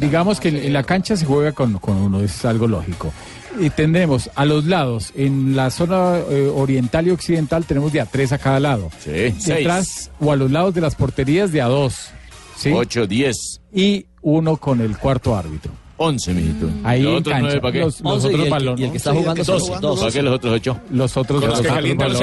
[0.01, 3.12] digamos que en la cancha se juega con, con uno, es algo lógico.
[3.61, 8.07] Y tendremos a los lados, en la zona eh, oriental y occidental tenemos de a
[8.07, 8.91] tres a cada lado.
[9.07, 12.09] Detrás o a los lados de las porterías de a dos.
[12.57, 12.72] ¿sí?
[12.75, 13.61] 8, 10.
[13.72, 15.70] Y uno con el cuarto árbitro.
[15.97, 16.68] 11, mijito.
[16.83, 17.41] Ahí ¿Los en otros cancha.
[17.47, 17.79] nueve para qué?
[17.79, 18.81] Los, los 11 y otros que- balones.
[18.81, 20.01] y el que está jugando son 12.
[20.01, 20.81] ¿Para qué los otros 8?
[20.91, 22.20] Los otros Con los que otros calientan los.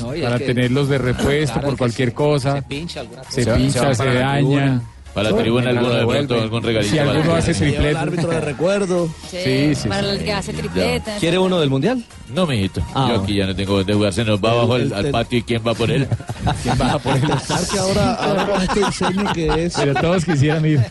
[0.00, 2.54] No, para que- tenerlos de repuesto Claro, por que cualquier cosa.
[2.56, 3.56] Se pincha alguna Se cosa.
[3.56, 4.82] pincha, se la daña.
[5.14, 6.92] Para la tribuna alguno de pronto algún regalito.
[6.92, 7.70] Si alguno hace tribuna.
[7.70, 7.90] triplete.
[7.90, 9.08] el árbitro de recuerdo.
[9.30, 11.16] Sí, para el que hace tripleta.
[11.18, 12.04] ¿Quiere uno del Mundial?
[12.34, 12.82] No, mijito.
[12.94, 14.12] Ah, Yo aquí ya no tengo de jugar.
[14.12, 16.06] Se nos va abajo al, al patio y quién va por él.
[16.62, 17.22] ¿Quién va por él?
[17.72, 20.84] que ahora, ahora este diseño que es Pero todos quisieran ir.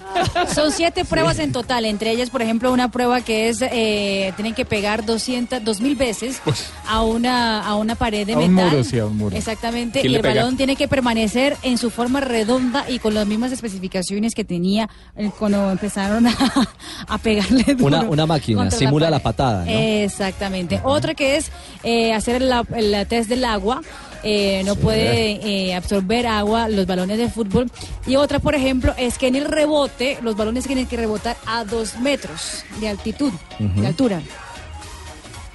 [0.54, 4.54] Son siete pruebas en total, entre ellas, por ejemplo, una prueba que es, eh, tienen
[4.54, 6.42] que pegar 200, 2000 veces
[6.88, 8.72] a una, a una pared de A un metal.
[8.72, 9.36] muro, sí, a un muro.
[9.36, 10.42] Exactamente, ¿Quién y el pega?
[10.42, 14.90] balón tiene que permanecer en su forma redonda y con las mismas especificaciones que tenía
[15.16, 16.36] eh, cuando empezaron a,
[17.08, 19.72] a pegarle duro Una, una máquina, simula la, patada, ¿no?
[19.72, 20.82] Exactamente.
[20.84, 21.52] Otra que es
[21.84, 23.82] eh, hacer el, el test del agua.
[24.24, 27.70] eh, no puede eh, absorber agua los balones de fútbol.
[28.08, 31.64] Y otra, por ejemplo, es que en el rebote los balones tienen que rebotar a
[31.64, 34.22] dos metros de altitud, de altura.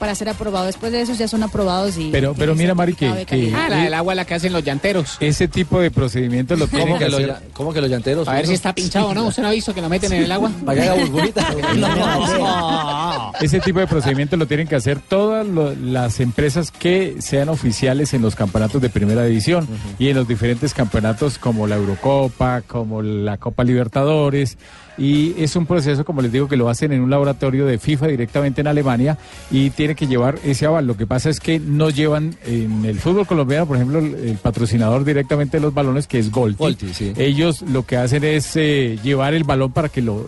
[0.02, 0.66] Para ser aprobado.
[0.66, 2.10] Después de eso ya son aprobados y...
[2.10, 3.52] Pero, pero mira, Mari, que, que.
[3.54, 5.16] Ah, la del agua la que hacen los llanteros.
[5.20, 7.36] ese tipo de procedimientos lo tienen ¿Cómo que hacer.
[7.52, 8.26] cómo que los llanteros?
[8.26, 9.26] A ver si está pinchado o no.
[9.28, 10.50] ¿Usted no ha visto que lo meten en el agua?
[10.66, 11.46] Para que haga burbujita.
[13.40, 18.12] Ese tipo de procedimientos lo tienen que hacer todas lo- las empresas que sean oficiales
[18.12, 19.68] en los campeonatos de primera división
[20.00, 24.58] y en los diferentes campeonatos como la Eurocopa, como la Copa Libertadores.
[24.98, 28.08] Y es un proceso, como les digo, que lo hacen en un laboratorio de FIFA
[28.08, 29.18] directamente en Alemania
[29.50, 30.86] y tiene que llevar ese aval.
[30.86, 34.36] Lo que pasa es que no llevan en el fútbol colombiano, por ejemplo, el, el
[34.36, 36.58] patrocinador directamente de los balones, que es Golti.
[36.58, 37.12] Golti, sí.
[37.16, 40.26] Ellos lo que hacen es eh, llevar el balón para que lo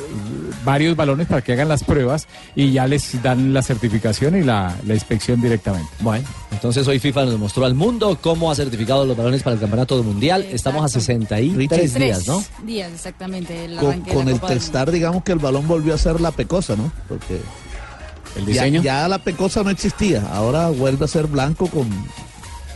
[0.64, 4.74] varios balones para que hagan las pruebas y ya les dan la certificación y la,
[4.86, 5.88] la inspección directamente.
[6.00, 9.60] Bueno, entonces hoy FIFA nos mostró al mundo cómo ha certificado los balones para el
[9.60, 10.46] Campeonato Mundial.
[10.50, 12.42] Estamos a 63 días, ¿no?
[12.64, 13.64] días, exactamente.
[13.64, 16.90] El con, con el Testar, digamos que el balón volvió a ser la pecosa, ¿no?
[17.08, 17.40] Porque
[18.36, 18.82] El ya, diseño.
[18.82, 21.88] ya la pecosa no existía, ahora vuelve a ser blanco con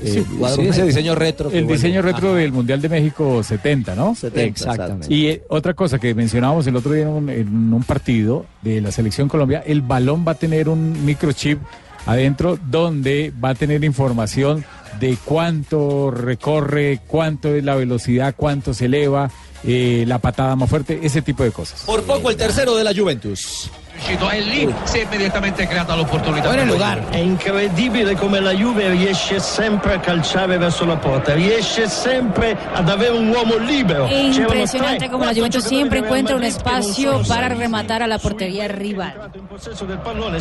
[0.01, 0.24] Sí,
[0.55, 1.49] sí, ese diseño retro.
[1.49, 1.72] El vuelve.
[1.72, 4.14] diseño retro del Mundial de México 70, ¿no?
[4.14, 5.12] 70, Exactamente.
[5.12, 8.81] Y eh, otra cosa que mencionábamos el otro día en un, en un partido de
[8.81, 11.59] la Selección Colombia, el balón va a tener un microchip
[12.07, 14.64] adentro donde va a tener información
[15.01, 19.31] de cuánto recorre, cuánto es la velocidad, cuánto se eleva,
[19.64, 21.82] eh, la patada más fuerte, ese tipo de cosas.
[21.82, 23.70] Por poco el tercero de la Juventus.
[23.99, 26.53] Riuscito e lì si è immediatamente creata l'opportunità.
[26.53, 27.09] Buon lugar.
[27.11, 32.88] È incredibile come la Juve riesce sempre a calciare verso la porta, riesce sempre ad
[32.88, 34.07] avere un uomo libero.
[34.07, 39.30] C'erano impresionante como la Juventus siempre encuentra un espacio para rematar a la portería rival.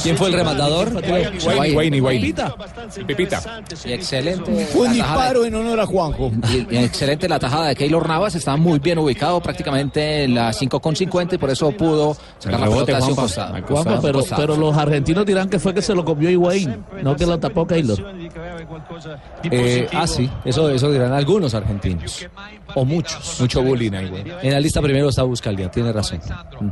[0.02, 0.94] ¿Quién fue el rematador?
[0.94, 2.34] Wayne, Wayne, Wayne.
[3.06, 3.64] Pipita.
[3.86, 4.68] Y excelente.
[4.74, 6.32] Un disparo en honor a Juanjo.
[6.52, 10.52] Y, y excelente la tajada de Keylor Navas, está muy bien ubicado prácticamente en la
[10.52, 13.00] 5,50 y por eso pudo sacar la pelota
[13.68, 17.26] Costado, pero, pero los argentinos dirán que fue que se lo comió Higuaín, no que
[17.26, 17.98] lo tapó Keylor.
[19.52, 22.26] Eh, ah, sí, eso, eso dirán algunos argentinos.
[22.76, 23.40] O muchos.
[23.40, 24.24] Mucho bullying ahí, güey.
[24.42, 26.20] En la lista primero está Buscalia, tiene razón.
[26.60, 26.70] Mm.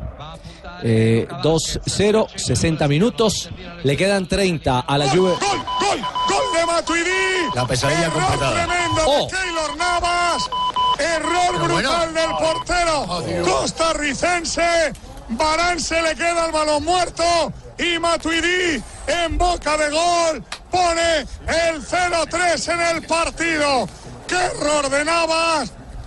[0.84, 3.50] Eh, 2-0, 60 minutos.
[3.84, 5.32] Le quedan 30 a la Juve.
[5.32, 7.56] ¡Gol, gol, gol de Matuidi!
[7.56, 8.52] La pesadilla Error completada.
[8.66, 9.26] tremendo Oh.
[9.26, 10.50] de Keylor Navas.
[11.00, 14.94] Error brutal del portero costarricense.
[15.38, 21.86] Barán se le queda el balón muerto y Matuidi en boca de gol pone el
[21.86, 23.88] 0-3 en el partido.
[24.28, 24.90] ¡Qué error!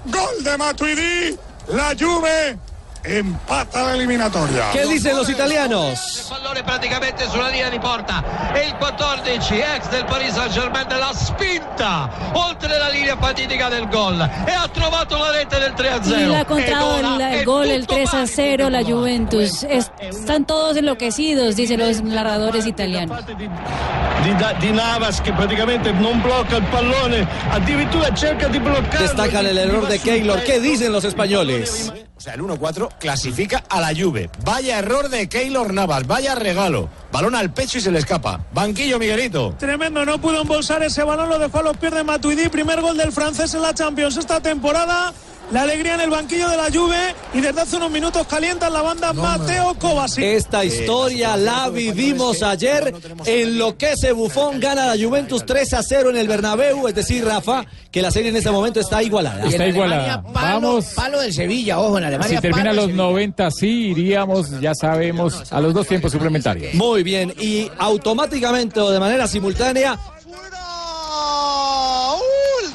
[0.06, 1.38] Gol de Matuidi.
[1.68, 2.58] La Juve
[3.02, 4.70] empata la eliminatoria.
[4.72, 6.26] ¿Qué dicen los italianos?
[6.28, 8.22] pallone praticamente sulla linea di porta
[8.52, 13.88] e il 14 ex del Paris Saint Germain l'ha spinta oltre la linea fatidica del
[13.88, 17.44] gol e ha trovato la rete del 3 a 0 Y la ha ora el,
[17.44, 19.62] gol, el tutto 3 a 0, la Juventus.
[19.64, 23.24] Es- están todos enloquecidos, dicen los narradores italianos.
[23.26, 29.04] Di, di Navas che praticamente non blocca il pallone, addirittura cerca di bloccare.
[29.04, 30.42] Destacan el error de Keylor.
[30.42, 31.92] ¿Qué dicen los españoles?
[32.18, 34.28] O sea, el 1-4 clasifica a la Juve.
[34.44, 36.88] Vaya error de Keylor Navas, vaya regalo.
[37.12, 38.44] Balón al pecho y se le escapa.
[38.52, 39.54] Banquillo, Miguelito.
[39.56, 42.48] Tremendo, no pudo embolsar ese balón, lo dejó a los pies de Matuidi.
[42.48, 45.14] Primer gol del francés en la Champions esta temporada.
[45.50, 48.82] La alegría en el banquillo de la Juve y desde hace unos minutos calientan la
[48.82, 50.22] banda Mateo Kovacic.
[50.22, 52.94] Esta historia la vivimos ayer.
[53.24, 56.86] Enloquece Bufón, gana la Juventus 3 a 0 en el Bernabéu.
[56.86, 59.46] Es decir, Rafa, que la serie en este momento está igualada.
[59.46, 60.22] Está igualada.
[60.32, 60.84] Vamos.
[60.94, 62.36] Palo del Sevilla, ojo, en Alemania.
[62.36, 66.12] Si termina a palo los del 90, sí iríamos, ya sabemos, a los dos tiempos
[66.12, 66.74] suplementarios.
[66.74, 69.98] Muy bien, y automáticamente o de manera simultánea,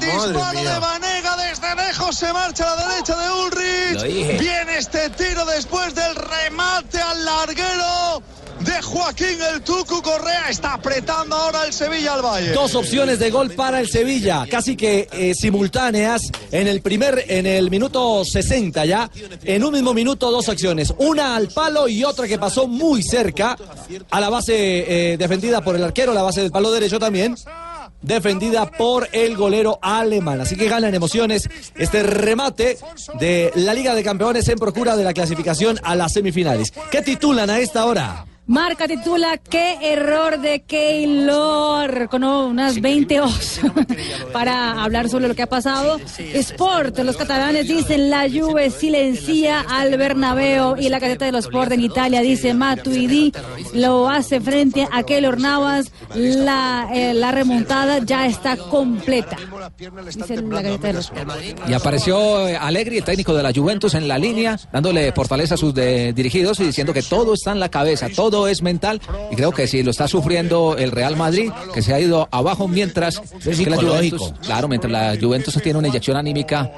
[0.00, 1.03] disparo de Vanega
[1.74, 4.38] lejos se marcha a la derecha de Ulrich.
[4.40, 8.22] Viene este tiro después del remate al larguero
[8.60, 10.48] de Joaquín el Tucu Correa.
[10.48, 12.52] Está apretando ahora el Sevilla al Valle.
[12.52, 17.46] dos opciones de gol para el Sevilla, casi que eh, simultáneas en el primer, en
[17.46, 19.10] el minuto 60 ya,
[19.42, 23.56] en un mismo minuto dos acciones, una al palo y otra que pasó muy cerca
[24.10, 24.54] a la base
[25.12, 27.36] eh, defendida por el arquero, la base del palo derecho también.
[28.04, 30.40] Defendida por el golero alemán.
[30.40, 32.76] Así que ganan emociones este remate
[33.18, 36.72] de la Liga de Campeones en procura de la clasificación a las semifinales.
[36.90, 38.26] ¿Qué titulan a esta hora?
[38.46, 43.60] Marca titula qué error de Keylor con unas 20 horas
[44.34, 45.98] para hablar sobre lo que ha pasado.
[46.18, 51.72] Sport, los catalanes dicen la Juve silencia al Bernabéu y la Gaceta de los Sport
[51.72, 53.32] en Italia dice Matuidi
[53.72, 55.90] lo hace frente a Keylor Navas.
[56.14, 59.36] La, eh, la remontada ya está completa.
[60.14, 61.30] Dice la de los Sport.
[61.68, 65.58] Y apareció eh, Allegri, el técnico de la Juventus, en la línea, dándole fortaleza a
[65.58, 69.00] sus de- dirigidos y diciendo que todo está en la cabeza, todo es mental.
[69.30, 72.68] Y creo que sí, lo está sufriendo el Real Madrid, que se ha ido abajo
[72.68, 73.76] mientras que la.
[73.76, 76.70] Juventus, claro, mientras la Juventus tiene una inyección anímica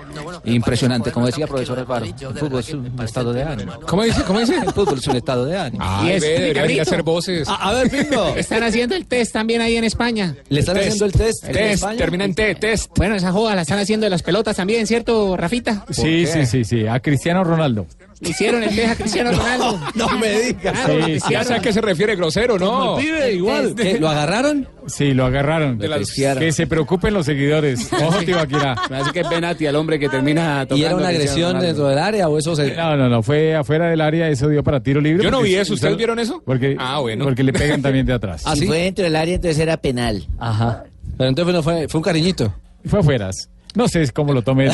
[0.44, 1.12] impresionante.
[1.12, 3.72] Como decía profesor Alvaro, el fútbol es un estado de ánimo.
[3.86, 4.22] ¿Cómo dice?
[4.22, 4.56] ¿Cómo dice?
[4.56, 5.84] El fútbol es un estado de ánimo.
[5.86, 7.48] Ay, ve, deberían ir a hacer voces.
[7.48, 8.28] A, a ver, Pingo.
[8.36, 10.34] Están haciendo el test también ahí en España.
[10.48, 10.86] ¿Le están Test.
[10.88, 11.44] haciendo el test?
[11.44, 11.98] en Test, España?
[11.98, 12.90] termina en T, test.
[12.96, 15.84] Bueno, esa joda la están haciendo de las pelotas también, ¿cierto, Rafita?
[15.90, 17.86] Sí, sí, sí, sí, a Cristiano Ronaldo.
[18.18, 19.78] Le hicieron el test a Cristiano Ronaldo.
[19.94, 20.72] No me digas.
[20.72, 22.98] Claro, Sí, le Ya sé a qué se refiere grosero, ¿no?
[23.00, 23.74] igual.
[24.00, 24.66] ¿Lo agarraron?
[24.86, 25.76] Sí, lo agarraron.
[25.78, 27.92] De las- Que se preocupen los seguidores.
[28.02, 28.74] Ojo, Tibaquirá.
[28.88, 30.76] Me hace que es Benati al hombre que termina tocando.
[30.76, 32.74] ¿Y era una agresión dentro del área o eso se.?
[32.74, 35.22] No, no, no, fue afuera del área, eso dio para tiro libre.
[35.22, 36.42] Yo no vi eso, ¿ustedes vieron eso?
[36.46, 37.24] Porque, Ah, bueno.
[37.24, 38.42] porque le pegan también de atrás.
[38.46, 38.66] ¿Ah, Si sí?
[38.66, 40.26] fue dentro del área, entonces era penal.
[40.38, 40.84] Ajá.
[41.18, 42.54] Pero entonces no fue, fue un cariñito.
[42.86, 43.30] Fue afuera.
[43.74, 44.72] No sé cómo lo tomé, ¿no?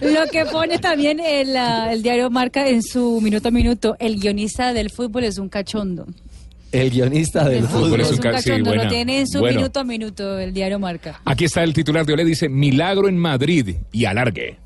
[0.00, 4.18] Lo que pone también el, ah, el diario Marca en su minuto a minuto, el
[4.18, 6.06] guionista del fútbol es un cachondo.
[6.70, 8.00] El guionista del Es fútbol.
[8.02, 9.58] un cachondo, lo tiene en su Bueno.
[9.60, 11.20] minuto a minuto el diario Marca.
[11.24, 14.58] Aquí está el titular de Olé, dice milagro en Madrid y alargue.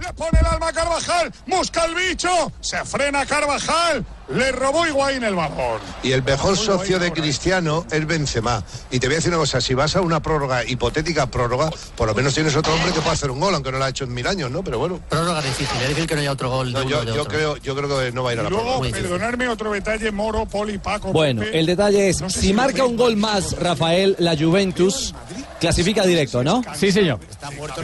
[0.00, 1.32] Le pone el alma a Carvajal.
[1.46, 2.28] Busca el bicho.
[2.60, 4.04] Se frena Carvajal.
[4.34, 5.80] Le robó Higuaín el balón.
[6.02, 8.64] Y el mejor socio de Cristiano es Benzema.
[8.90, 12.08] Y te voy a decir una cosa, si vas a una prórroga, hipotética prórroga, por
[12.08, 14.04] lo menos tienes otro hombre que puede hacer un gol, aunque no lo ha hecho
[14.04, 14.62] en mil años, ¿no?
[14.64, 15.00] Pero bueno.
[15.08, 16.72] Prórroga difícil, es difícil que no haya otro gol.
[16.72, 17.24] de uno yo, o de yo otro.
[17.32, 18.90] creo, yo creo que no va a ir a la Luego, prórroga.
[18.90, 21.12] perdonadme otro detalle, Moro, Poli, Paco.
[21.12, 21.58] Bueno, Pepe.
[21.58, 25.14] el detalle es, No sé si si marca un gol más Rafael, la Juventus
[25.60, 26.62] clasifica directo, ¿no?
[26.74, 27.20] Sí, señor.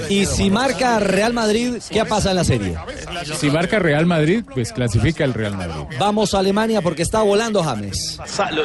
[0.08, 2.76] Y si marca Real Madrid, ¿qué pasa en la serie?
[3.38, 5.96] Si marca Real Madrid, pues clasifica el Real Madrid.
[5.98, 8.18] Vamos a Alemania porque está volando James.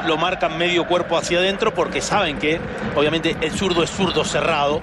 [0.05, 2.59] Lo marcan medio cuerpo hacia adentro porque saben que,
[2.95, 4.81] obviamente, el zurdo es zurdo cerrado,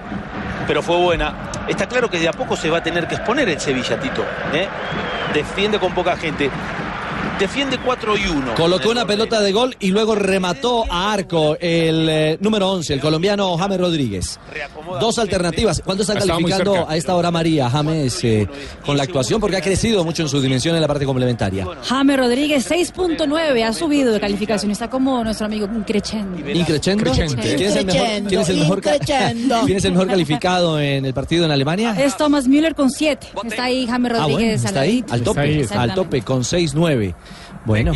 [0.67, 1.51] pero fue buena.
[1.67, 4.23] Está claro que de a poco se va a tener que exponer el Sevilla, Tito.
[4.53, 4.67] ¿eh?
[5.33, 6.49] Defiende con poca gente.
[7.39, 8.53] Defiende 4 y 1.
[8.55, 12.99] Colocó una pelota de gol y luego remató a arco el eh, número 11, el
[12.99, 14.39] colombiano James Rodríguez.
[14.99, 15.81] Dos alternativas.
[15.83, 18.47] ¿Cuánto está calificando a esta hora María James eh,
[18.85, 19.41] con la actuación?
[19.41, 21.65] Porque ha crecido mucho en su dimensión en la parte complementaria.
[21.83, 24.71] James Rodríguez 6.9 ha subido de calificación.
[24.71, 26.37] Está como nuestro amigo Increchendo.
[26.47, 27.11] ¿Increchendo?
[27.11, 29.61] ¿Quién es el mejor, quién es el mejor ca- Increchendo.
[29.65, 31.95] quién es el mejor calificado en el partido en Alemania?
[31.97, 33.29] Es Thomas Müller con 7.
[33.45, 34.63] Está ahí James Ah, bueno, Rodríguez.
[34.63, 37.15] está ahí, al tope, al tope, con 6-9.
[37.65, 37.93] Bueno,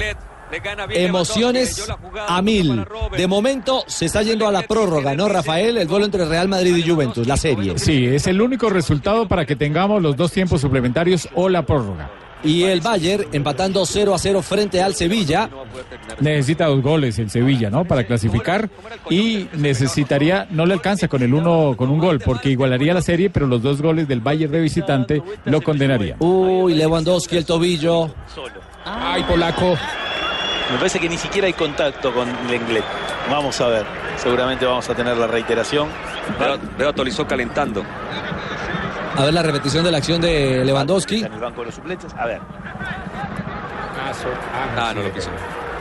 [0.89, 1.88] emociones
[2.28, 2.86] a mil.
[3.18, 5.78] De momento se está yendo a la prórroga, ¿no, Rafael?
[5.78, 7.78] El duelo entre Real Madrid y Juventus, la serie.
[7.78, 12.11] Sí, es el único resultado para que tengamos los dos tiempos suplementarios o la prórroga.
[12.43, 15.49] Y el Bayern empatando 0 a 0 frente al Sevilla.
[16.20, 17.86] Necesita dos goles el Sevilla, ¿no?
[17.86, 18.70] Para clasificar
[19.09, 23.32] y necesitaría, no le alcanza con el uno, con un gol, porque igualaría la serie,
[23.32, 26.18] pero los dos goles del Bayern de visitante lo condenaría.
[26.20, 28.13] Uy, Lewandowski, el tobillo.
[28.86, 29.77] Ay, polaco.
[30.71, 32.83] Me parece que ni siquiera hay contacto con Lenglet.
[33.29, 33.86] Vamos a ver.
[34.17, 35.89] Seguramente vamos a tener la reiteración.
[36.39, 37.83] Veo, veo a Tolizó calentando.
[39.17, 41.23] A ver la repetición de la acción de Lewandowski.
[41.23, 42.13] En el banco de los suplentes.
[42.17, 42.41] A ver.
[44.77, 45.29] Ah, no lo quiso.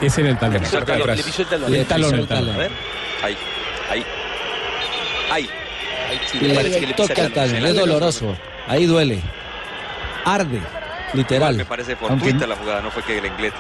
[0.01, 0.55] Ese era el talón.
[0.55, 1.17] Le pisó el talón.
[1.17, 1.75] Le pisó el talón.
[1.75, 2.73] El talón, el A ver.
[3.23, 3.37] Ahí,
[3.91, 4.05] ahí.
[5.31, 5.51] Ahí.
[6.11, 7.67] Ahí sí, Y me parece que le le toca el talón.
[7.67, 8.37] Es doloroso.
[8.69, 9.21] Ahí duele.
[10.25, 10.61] Arde.
[11.15, 11.57] Literal.
[11.57, 13.53] Me parece Aunque- fortuita la jugada, no fue que el inglés.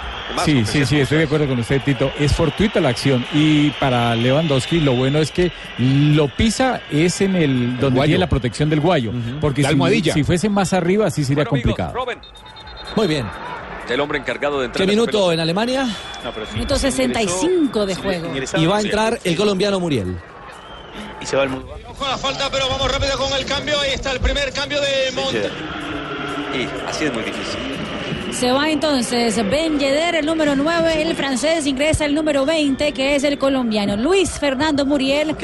[0.44, 2.12] Sí, sí, sí, estoy de acuerdo con usted, Tito.
[2.18, 7.36] Es fortuita la acción y para Lewandowski lo bueno es que lo pisa es en
[7.36, 8.08] el donde guayo.
[8.10, 9.64] tiene la protección del guayo, porque
[10.12, 11.92] si, fuese más arriba sí sería complicado.
[11.94, 12.18] Robin,
[12.96, 13.26] Muy bien.
[13.88, 14.78] el hombre encargado de entrar.
[14.86, 15.84] ¿Qué a minuto en Alemania?
[16.24, 16.54] No, pero sí.
[16.54, 18.32] Minuto 65 de juego.
[18.56, 20.16] Y va a entrar el colombiano Muriel.
[21.20, 21.68] Y se va el mundo.
[21.98, 23.78] Con la falta, pero vamos rápido con el cambio.
[23.80, 25.50] Ahí está el primer cambio de Monte.
[26.54, 27.58] Y así es muy difícil.
[28.32, 33.14] Se va entonces Ben Yedder, el número 9, el francés, ingresa el número 20, que
[33.14, 35.36] es el colombiano Luis Fernando Muriel,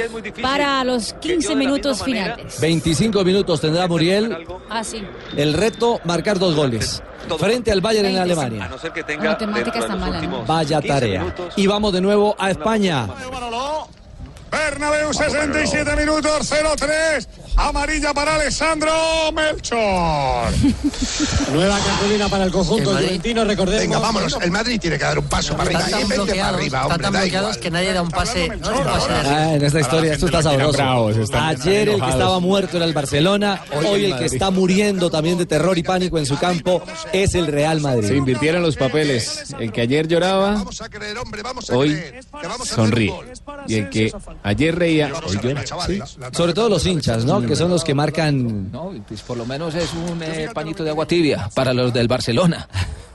[0.43, 2.61] para los 15 minutos finales.
[2.61, 4.37] 25 minutos tendrá Muriel.
[4.69, 5.03] Ah, sí.
[5.37, 7.01] El reto, marcar dos goles.
[7.39, 8.41] Frente al Bayern en 25.
[8.41, 8.69] A Alemania.
[8.69, 9.31] no ser que La tenga.
[9.31, 10.45] matemática dentro de está mala, ¿no?
[10.45, 11.21] Vaya 15 tarea.
[11.21, 13.07] minutos, Y vamos de nuevo a España.
[14.51, 17.27] Bernabéu, 67 minutos, 0-3.
[17.57, 18.91] Amarilla para Alessandro
[19.33, 20.51] Melchor.
[21.53, 23.81] Nueva cartulina para el conjunto juventino, recordemos.
[23.83, 24.37] Venga, vámonos.
[24.41, 25.81] El Madrid tiene que dar un paso para arriba.
[25.81, 27.61] Están tan bloqueados, arriba, están hombre, tan da bloqueados igual.
[27.61, 30.27] que nadie da un pase, no da un pase de Ah, en esta historia esto
[30.27, 30.73] está sabroso.
[30.73, 35.11] bravos, están Ayer el que estaba muerto era el Barcelona, hoy el que está muriendo
[35.11, 36.83] también de terror y pánico en su campo
[37.13, 38.09] es el Real Madrid.
[38.09, 39.55] Se invirtieron los papeles.
[39.59, 40.65] El que ayer lloraba,
[41.73, 42.01] hoy
[42.65, 43.13] sonríe.
[43.67, 44.13] Y el que
[44.43, 45.63] ayer reía, hoy llora.
[45.87, 46.01] Sí.
[46.33, 47.41] Sobre todo los hinchas, ¿no?
[47.43, 48.71] Que son los que marcan.
[48.71, 52.09] No, pues por lo menos es un eh, pañito de agua tibia para los del
[52.09, 52.69] Barcelona.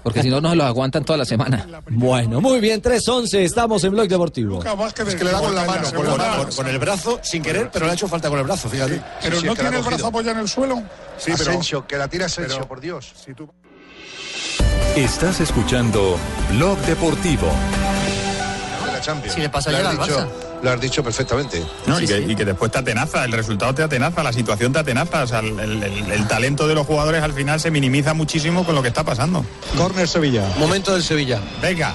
[0.03, 1.65] Porque si no, no se los aguantan toda la semana.
[1.89, 4.63] Bueno, muy bien, 3-11, estamos en Blog Deportivo.
[4.63, 7.71] Es que le da con la mano, Con, la- con- con el brazo, sin querer,
[7.73, 9.01] pero le ha hecho falta con el brazo, fíjate.
[9.23, 10.83] Pero Sí, no tiene el brazo apoyado en el suelo.
[11.17, 11.87] Sí, pero...
[11.87, 13.13] Que la tira Asensio, pero- por Dios.
[14.95, 16.17] Estás escuchando
[16.51, 17.47] Blog Deportivo.
[18.85, 19.33] La Champions.
[19.33, 20.27] Si le pasa ayer al Barça.
[20.63, 21.63] Lo has dicho perfectamente.
[21.85, 24.79] No, y, que, y que después te atenaza, el resultado te atenaza, la situación te
[24.79, 25.23] atenaza.
[25.23, 28.63] O sea, el, el- el- el talento de los jugadores al final se minimiza muchísimo
[28.65, 29.45] con lo que está pasando.
[29.77, 30.43] Corner Sevilla.
[30.57, 31.39] Momento del Sevilla.
[31.61, 31.93] Venga.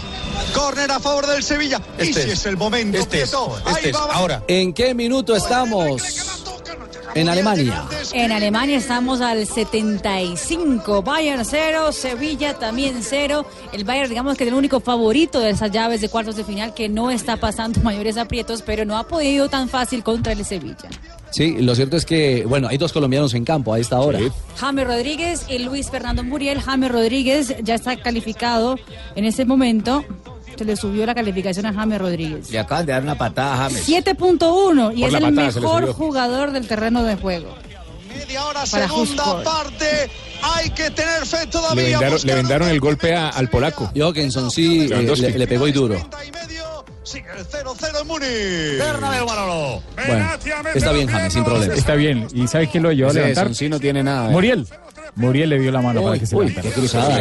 [0.55, 1.81] Córner a favor del Sevilla.
[1.99, 2.41] y Este si es.
[2.41, 3.33] es el momento, Este es.
[3.33, 3.37] Este
[3.67, 3.95] Ahí es.
[3.95, 4.15] va, va.
[4.15, 4.43] Ahora.
[4.49, 6.03] ¿En qué minuto estamos?
[7.15, 7.85] En Alemania.
[8.13, 11.03] En Alemania estamos al 75.
[11.03, 13.45] Bayern 0, Sevilla también 0.
[13.73, 16.73] El Bayern, digamos que es el único favorito de esas llaves de cuartos de final
[16.73, 20.89] que no está pasando mayores aprietos, pero no ha podido tan fácil contra el Sevilla.
[21.31, 24.19] Sí, lo cierto es que, bueno, hay dos colombianos en campo a esta hora.
[24.57, 26.61] James Rodríguez y Luis Fernando Muriel.
[26.61, 28.77] James Rodríguez ya está calificado
[29.15, 30.05] en este momento.
[30.57, 32.51] Se le subió la calificación a James Rodríguez.
[32.51, 33.87] Le acaban de dar una patada a James.
[33.89, 37.55] 7.1 y Por es el mejor jugador del terreno de juego.
[38.09, 39.43] Media hora, Para segunda Huskor.
[39.45, 40.11] parte.
[40.43, 41.85] Hay que tener fe Le todavía.
[41.99, 43.91] vendaron, le vendaron el golpe a- al polaco.
[43.97, 45.97] Jorgensen sí eh, le, le pegó y duro.
[47.03, 48.79] Sigue el 0-0 en Múnich.
[48.79, 49.83] Bernabéu, Manolo.
[50.07, 50.29] Bueno,
[50.75, 51.75] está bien, James, sin problema.
[51.75, 52.29] Está bien.
[52.33, 53.47] ¿Y sabe quién lo llevó a levantar?
[53.47, 54.29] Sonsi no tiene nada.
[54.29, 54.33] ¿eh?
[54.33, 54.67] Muriel.
[55.17, 56.69] Muriel le dio la mano para que se uy, levantara.
[56.69, 57.21] qué cruzada,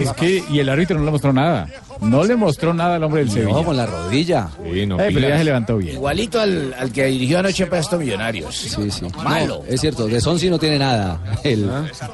[0.00, 1.68] es que, y el árbitro no le mostró nada.
[2.00, 3.52] No le mostró nada al hombre del Sevilla.
[3.52, 4.48] No, con la rodilla.
[4.70, 5.94] Sí, no, Eh, pero ya se levantó bien.
[5.94, 8.54] Igualito al, al que dirigió anoche para estos millonarios.
[8.54, 9.06] Sí, sí.
[9.24, 9.62] Malo.
[9.66, 11.20] No, es cierto, de Sonsi no tiene nada.
[11.42, 11.70] El,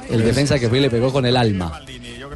[0.09, 1.81] el defensa que fue y le pegó con el alma.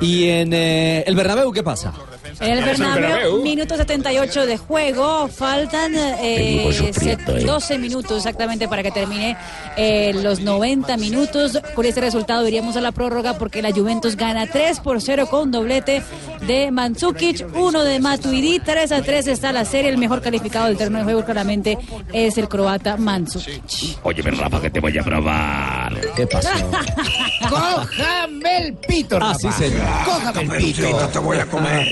[0.01, 1.93] Y en eh, el Bernabéu, ¿qué pasa?
[2.39, 7.45] En el Bernabéu, minuto 78 de juego, faltan eh, Equipo sufriendo, set- eh.
[7.45, 9.35] 12 minutos exactamente para que termine
[9.75, 11.59] eh, los 90 minutos.
[11.73, 15.51] Con este resultado iríamos a la prórroga porque la Juventus gana 3 por 0 con
[15.51, 16.03] doblete
[16.45, 20.77] de Mandzukic, uno de Matuidi, 3 a 3 está la serie, el mejor calificado del
[20.77, 21.77] terreno de juego claramente
[22.13, 23.97] es el croata Mandzukic.
[24.03, 25.99] Óyeme, Rafa, que te voy a probar.
[26.15, 26.49] ¿Qué pasó?
[27.49, 29.39] Cójame el pito, Ah, Rafa.
[29.39, 29.85] sí, señor.
[30.05, 31.07] Cójame el pito.
[31.11, 31.87] te voy a comer.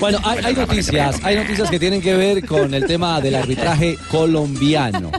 [0.00, 5.10] Bueno, hay, noticias, hay noticias que tienen que ver con el tema del arbitraje colombiano.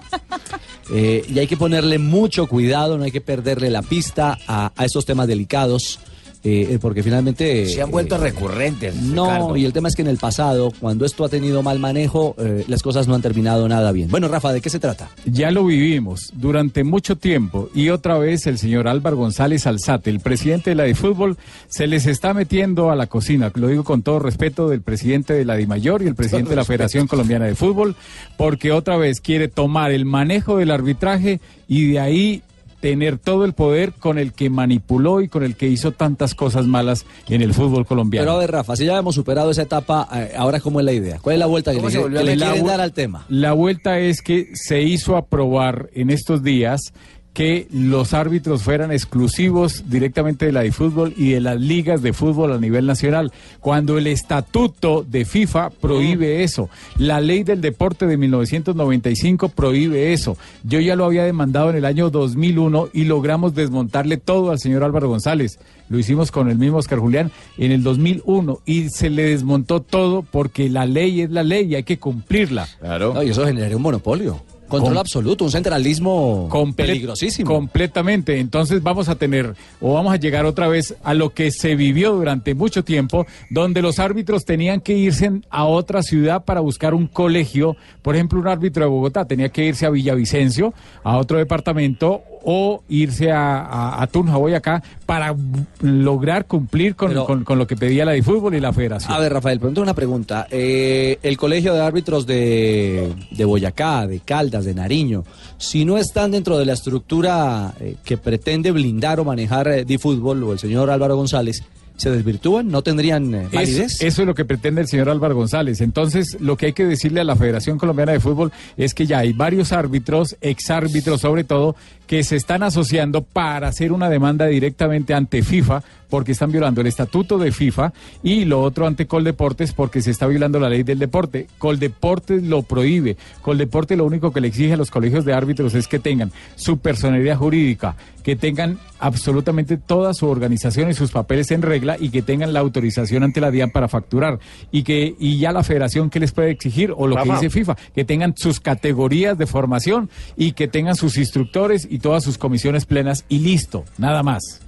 [0.89, 4.85] Eh, y hay que ponerle mucho cuidado, no hay que perderle la pista a, a
[4.85, 5.99] estos temas delicados.
[6.47, 7.65] Eh, eh, porque finalmente...
[7.65, 8.95] Se han vuelto recurrentes.
[8.95, 9.57] No, Ricardo.
[9.57, 12.63] y el tema es que en el pasado, cuando esto ha tenido mal manejo, eh,
[12.69, 14.09] las cosas no han terminado nada bien.
[14.09, 15.09] Bueno, Rafa, ¿de qué se trata?
[15.25, 20.21] Ya lo vivimos durante mucho tiempo y otra vez el señor Álvaro González Alzate, el
[20.21, 21.37] presidente de la de fútbol,
[21.67, 23.51] se les está metiendo a la cocina.
[23.53, 26.63] Lo digo con todo respeto del presidente de la DIMAYOR y el presidente de la
[26.63, 27.97] Federación Colombiana de Fútbol,
[28.37, 32.41] porque otra vez quiere tomar el manejo del arbitraje y de ahí
[32.79, 36.65] tener todo el poder con el que manipuló y con el que hizo tantas cosas
[36.65, 38.25] malas en el fútbol colombiano.
[38.25, 40.93] Pero a ver, Rafa, si ya hemos superado esa etapa, eh, ahora ¿cómo es la
[40.93, 41.19] idea?
[41.19, 43.25] ¿Cuál es la vuelta que ¿Cómo le, que le quieren dar al tema?
[43.29, 46.93] La vuelta es que se hizo aprobar en estos días
[47.37, 52.11] que los árbitros fueran exclusivos directamente de la de fútbol y de las ligas de
[52.11, 56.67] fútbol a nivel nacional, cuando el estatuto de FIFA prohíbe eso.
[56.97, 60.35] La ley del deporte de 1995 prohíbe eso.
[60.63, 64.83] Yo ya lo había demandado en el año 2001 y logramos desmontarle todo al señor
[64.83, 65.59] Álvaro González.
[65.89, 67.29] Lo hicimos con el mismo Oscar Julián
[67.59, 71.75] en el 2001 y se le desmontó todo porque la ley es la ley y
[71.75, 72.67] hay que cumplirla.
[72.81, 74.41] No, y eso generaría un monopolio.
[74.67, 77.49] Control absoluto, un centralismo Comple- peligrosísimo.
[77.49, 78.39] Completamente.
[78.39, 82.13] Entonces vamos a tener o vamos a llegar otra vez a lo que se vivió
[82.13, 87.07] durante mucho tiempo, donde los árbitros tenían que irse a otra ciudad para buscar un
[87.07, 87.75] colegio.
[88.01, 92.81] Por ejemplo, un árbitro de Bogotá tenía que irse a Villavicencio, a otro departamento, o
[92.87, 95.35] irse a, a, a Tunja, Boyacá, para
[95.81, 99.11] lograr cumplir con, Pero- con- con lo que pedía la de fútbol y la federación.
[99.13, 100.47] A ver, Rafael, pregunto una pregunta.
[100.49, 105.25] Eh, el colegio de árbitros de, de Boyacá, de Caldas, de Nariño,
[105.57, 109.99] si no están dentro de la estructura eh, que pretende blindar o manejar eh, de
[109.99, 111.63] fútbol o el señor Álvaro González,
[111.97, 112.69] ¿se desvirtúan?
[112.69, 114.01] ¿No tendrían eh, validez?
[114.01, 115.81] eso es lo que pretende el señor Álvaro González.
[115.81, 119.19] Entonces, lo que hay que decirle a la Federación Colombiana de Fútbol es que ya
[119.19, 121.75] hay varios árbitros, exárbitros sobre todo,
[122.05, 126.87] que se están asociando para hacer una demanda directamente ante FIFA porque están violando el
[126.87, 127.93] estatuto de FIFA
[128.23, 131.47] y lo otro ante Coldeportes porque se está violando la ley del deporte.
[131.57, 133.17] Coldeportes lo prohíbe.
[133.41, 136.77] Coldeporte lo único que le exige a los colegios de árbitros es que tengan su
[136.79, 142.21] personalidad jurídica, que tengan absolutamente toda su organización y sus papeles en regla y que
[142.21, 144.39] tengan la autorización ante la DIAN para facturar
[144.71, 147.75] y que y ya la federación que les puede exigir o lo que dice FIFA,
[147.93, 152.85] que tengan sus categorías de formación y que tengan sus instructores y todas sus comisiones
[152.85, 154.66] plenas y listo, nada más.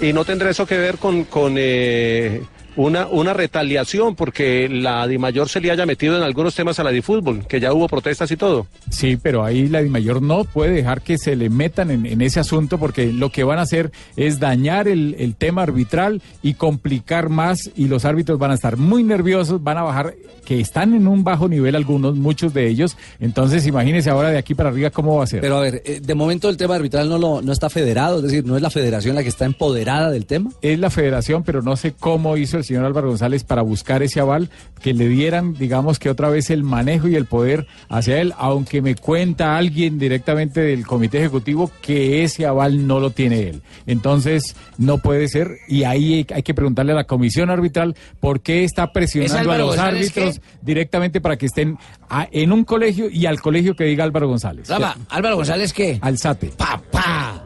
[0.00, 2.42] Y no tendrá eso que ver con, con eh,
[2.76, 6.90] una, una retaliación porque la DIMAYOR se le haya metido en algunos temas a la
[6.90, 8.66] DIFútbol, que ya hubo protestas y todo.
[8.90, 12.40] Sí, pero ahí la DIMAYOR no puede dejar que se le metan en, en ese
[12.40, 17.28] asunto porque lo que van a hacer es dañar el, el tema arbitral y complicar
[17.28, 20.14] más y los árbitros van a estar muy nerviosos, van a bajar,
[20.44, 22.96] que están en un bajo nivel algunos, muchos de ellos.
[23.20, 25.40] Entonces imagínense ahora de aquí para arriba cómo va a ser.
[25.40, 28.24] Pero a ver, eh, de momento el tema arbitral no, lo, no está federado, es
[28.24, 30.50] decir, no es la federación la que está empoderada del tema.
[30.62, 34.20] es la federación, pero no sé cómo hizo el señor Álvaro González para buscar ese
[34.20, 34.50] aval,
[34.82, 38.82] que le dieran, digamos que otra vez el manejo y el poder hacia él, aunque
[38.82, 43.62] me cuenta alguien directamente del comité ejecutivo que ese aval no lo tiene él.
[43.86, 48.64] Entonces, no puede ser, y ahí hay, que preguntarle a la comisión arbitral por qué
[48.64, 53.26] está presionando a los González árbitros directamente para que estén a- en un colegio y
[53.26, 54.68] al colegio que diga Álvaro González.
[54.68, 55.98] Rafa, ¿Álvaro González qué?
[56.00, 56.52] Al SATE.
[56.56, 57.43] ¡Papá!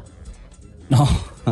[0.91, 1.07] No,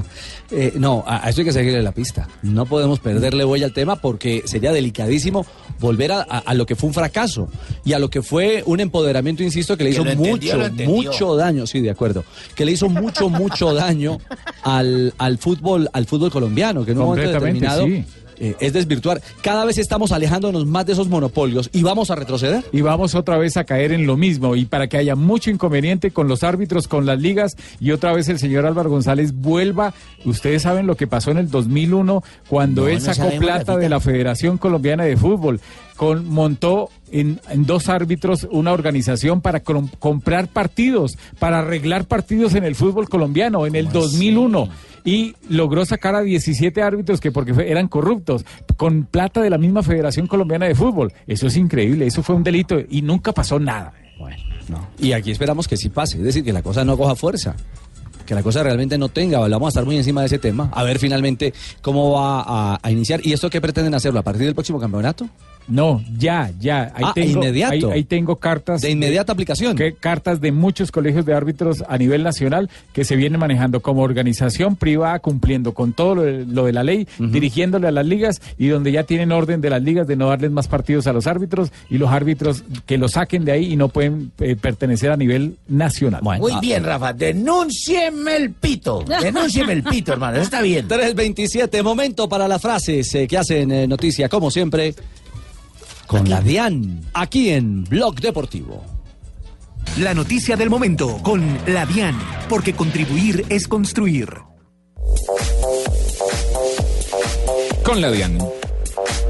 [0.50, 2.28] eh, no, a a eso hay que seguirle la pista.
[2.42, 5.44] No podemos perderle huella al tema porque sería delicadísimo
[5.78, 7.48] volver a, a- a lo que fue un fracaso
[7.84, 11.36] y a lo que fue un empoderamiento, insisto, que le Que hizo entendió, mucho, mucho
[11.36, 12.24] daño, sí, de acuerdo,
[12.54, 14.18] que le hizo mucho, mucho daño
[14.62, 18.04] al, al fútbol, al fútbol colombiano, que en un momento determinado sí.
[18.38, 19.20] Eh, es desvirtuar.
[19.42, 22.64] Cada vez estamos alejándonos más de esos monopolios y vamos a retroceder.
[22.72, 26.10] y vamos otra vez a caer en lo mismo y para que haya mucho inconveniente
[26.10, 29.94] con los árbitros, con las ligas y otra vez el señor Álvaro González vuelva.
[30.24, 33.76] Ustedes saben lo que pasó en el 2001 cuando No, él no sacó sabemos, plata
[33.76, 35.60] de la Federación Colombiana de Fútbol.
[35.96, 42.54] Con, montó en, en dos árbitros una organización para com- comprar partidos, para arreglar partidos
[42.54, 44.68] en el fútbol colombiano en el 2001
[45.06, 48.44] y logró sacar a 17 árbitros que porque eran corruptos
[48.76, 51.12] con plata de la misma Federación Colombiana de Fútbol.
[51.28, 53.94] Eso es increíble, eso fue un delito y nunca pasó nada.
[54.98, 57.54] Y aquí esperamos que sí pase, es decir, que la cosa no coja fuerza.
[58.26, 60.82] Que la cosa realmente no tenga, vamos a estar muy encima de ese tema, a
[60.82, 63.20] ver finalmente cómo va a, a iniciar.
[63.24, 64.18] ¿Y esto qué pretenden hacerlo?
[64.18, 65.28] ¿A partir del próximo campeonato?
[65.68, 66.92] No, ya, ya.
[66.94, 67.72] Ahí Ah, tengo, inmediato.
[67.90, 68.80] Ahí, ahí tengo cartas.
[68.82, 69.76] De inmediata aplicación.
[69.76, 74.02] que- cartas de muchos colegios de árbitros a nivel nacional que se vienen manejando como
[74.02, 78.40] organización privada, cumpliendo con todo lo de, lo de la ley, dirigiéndole a las ligas
[78.58, 81.26] y donde ya tienen orden de las ligas de no darles más partidos a los
[81.26, 85.16] árbitros y los árbitros que lo saquen de ahí y no pueden eh, pertenecer a
[85.16, 86.22] nivel nacional.
[86.22, 87.12] Muy bien, Rafa.
[87.12, 89.04] Denúncieme el pito.
[89.22, 90.38] Denúncieme el pito, hermano.
[90.38, 90.86] Está bien.
[90.86, 94.94] 327, momento para las frases eh, que hacen eh, noticia, como siempre,
[96.06, 98.84] con la DIAN, aquí en Blog Deportivo.
[99.98, 104.28] La noticia del momento con la DIAN, porque contribuir es construir.
[107.82, 108.38] Con la DIAN.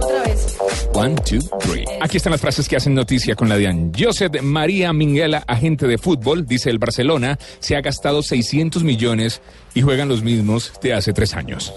[0.01, 0.57] Otra vez.
[0.93, 1.85] One, two, three.
[2.01, 3.93] Aquí están las frases que hacen noticia con la DIAN.
[3.99, 9.41] Josep María Minguela, agente de fútbol, dice el Barcelona, se ha gastado 600 millones
[9.75, 11.73] y juegan los mismos de hace tres años.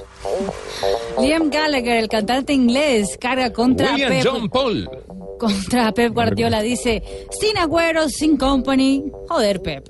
[1.22, 4.90] Liam Gallagher, el cantante inglés, carga contra William Pep, John Paul.
[5.38, 6.62] contra Pep Guardiola.
[6.62, 7.02] Dice,
[7.32, 9.04] sin agüero, sin company.
[9.28, 9.90] Joder, Pep.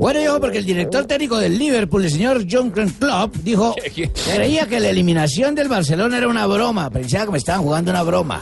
[0.00, 3.74] Bueno, yo, porque el director técnico del Liverpool, el señor John Klopp, dijo
[4.34, 6.90] creía que la eliminación del Barcelona era una broma.
[6.90, 8.40] Pensaba que me estaban jugando una broma.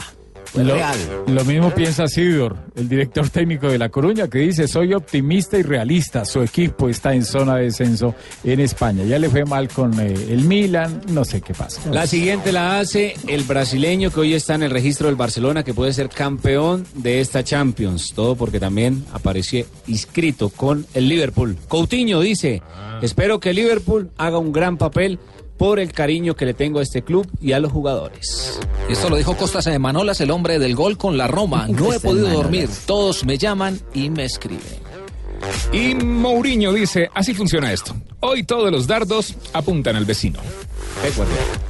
[0.55, 0.97] Fue Lo, real.
[1.27, 5.63] lo mismo piensa Sidor, el director técnico de La Coruña, que dice, soy optimista y
[5.63, 9.03] realista, su equipo está en zona de descenso en España.
[9.03, 11.81] Ya le fue mal con eh, el Milan, no sé qué pasa.
[11.91, 15.73] La siguiente la hace el brasileño que hoy está en el registro del Barcelona, que
[15.73, 18.13] puede ser campeón de esta Champions.
[18.13, 21.57] Todo porque también apareció inscrito con el Liverpool.
[21.67, 22.61] Coutinho dice,
[23.01, 25.19] espero que Liverpool haga un gran papel
[25.57, 28.59] por el cariño que le tengo a este club y a los jugadores.
[28.89, 31.67] Esto lo dijo Costas de Manolas, el hombre del gol con la Roma.
[31.67, 32.69] No he podido dormir.
[32.85, 34.85] Todos me llaman y me escriben.
[35.71, 37.95] Y Mourinho dice, así funciona esto.
[38.21, 40.39] Hoy todos los dardos apuntan al vecino.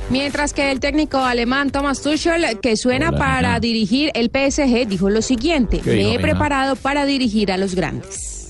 [0.10, 5.10] Mientras que el técnico alemán Thomas Tuchel, que suena Hola, para dirigir el PSG, dijo
[5.10, 8.48] lo siguiente: ¿Qué Me dijo, he preparado para dirigir a los grandes.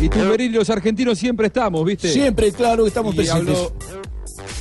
[0.00, 2.08] Y tú, Beryl, los argentinos siempre estamos, ¿viste?
[2.08, 3.56] Siempre, claro, estamos Y presentes.
[3.56, 3.72] habló,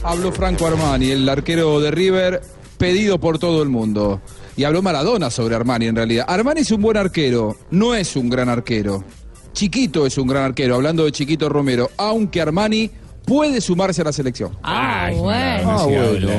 [0.04, 2.42] habló Franco Armani, el arquero de River,
[2.78, 4.22] pedido por todo el mundo.
[4.58, 6.26] Y habló Maradona sobre Armani, en realidad.
[6.28, 9.04] Armani es un buen arquero, no es un gran arquero.
[9.54, 12.90] Chiquito es un gran arquero, hablando de Chiquito Romero, aunque Armani
[13.26, 14.58] puede sumarse a la selección.
[14.64, 15.72] Ah, bueno.
[15.72, 16.30] Ah, bueno.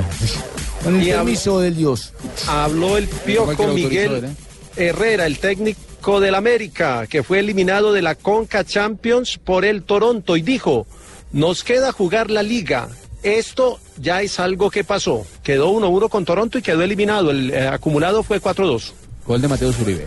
[0.85, 2.13] Con el Y hab- permiso del Dios.
[2.49, 4.89] Habló el piojo Miguel ¿eh?
[4.89, 10.37] Herrera, el técnico del América, que fue eliminado de la Conca Champions por el Toronto
[10.37, 10.87] y dijo,
[11.33, 12.89] nos queda jugar la liga.
[13.23, 15.27] Esto ya es algo que pasó.
[15.43, 17.31] Quedó 1-1 con Toronto y quedó eliminado.
[17.31, 18.93] El eh, acumulado fue 4-2.
[19.27, 20.07] Gol de Mateo Zuribe.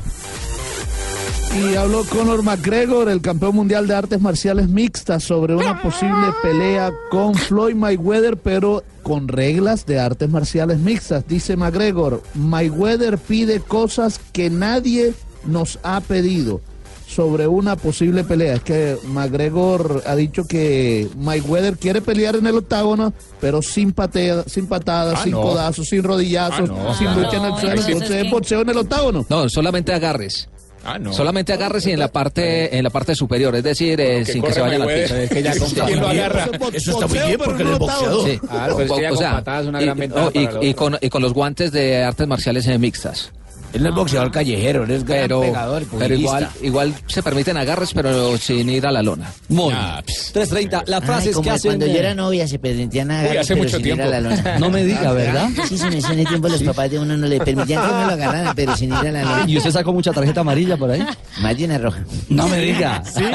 [1.56, 6.92] Y habló Conor McGregor, el campeón mundial de artes marciales mixtas, sobre una posible pelea
[7.12, 11.28] con Floyd Mayweather, pero con reglas de artes marciales mixtas.
[11.28, 15.14] Dice McGregor, Mayweather pide cosas que nadie
[15.46, 16.62] nos ha pedido
[17.08, 18.56] sobre una posible pelea.
[18.56, 24.44] Es que McGregor ha dicho que Mayweather quiere pelear en el octágono, pero sin patea,
[24.48, 25.42] sin patadas, Ah, sin no.
[25.42, 26.94] codazos, sin rodillazos, Ah, no.
[26.96, 27.82] sin Ah, lucha en el no, suelo.
[27.82, 29.26] entonces, boxeo en el octágono.
[29.30, 30.50] No, solamente agarres.
[30.86, 31.14] Ah, no.
[31.14, 34.52] Solamente agarres y en la parte en la parte superior, es decir, eh, sin que
[34.52, 35.04] se vayan a Mayweather.
[35.08, 35.16] piso.
[35.18, 36.50] Es que ya con ¿Quién lo agarra?
[36.74, 38.30] Eso está muy bien porque él es boxeador.
[38.30, 38.40] Sí.
[38.40, 40.32] Claro, pero es que ya O con sea, patadas es una y, gran ventaja no,
[40.42, 40.80] y- para el y otro.
[40.84, 43.32] con, y con los guantes de artes marciales eh, mixtas.
[43.74, 47.92] Él no es boxeador callejero, él es Pero, pegador, pero igual, igual se permiten agarres,
[47.94, 49.34] pero sin ir a la lona.
[49.50, 49.84] Muy bien.
[49.84, 51.72] 3.30, las frases que hacen...
[51.72, 54.58] cuando yo era novia se permitían hace pero mucho sin ir a la lona.
[54.60, 55.50] No me diga, ¿verdad?
[55.68, 58.14] Sí, sí, en ese tiempo los papás de uno no le permitían que uno lo
[58.14, 59.46] agarrara, pero sin ir a la lona.
[59.48, 61.04] ¿Y usted sacó mucha tarjeta amarilla por ahí?
[61.42, 62.06] Más roja.
[62.30, 63.02] No me diga.
[63.14, 63.26] Sí,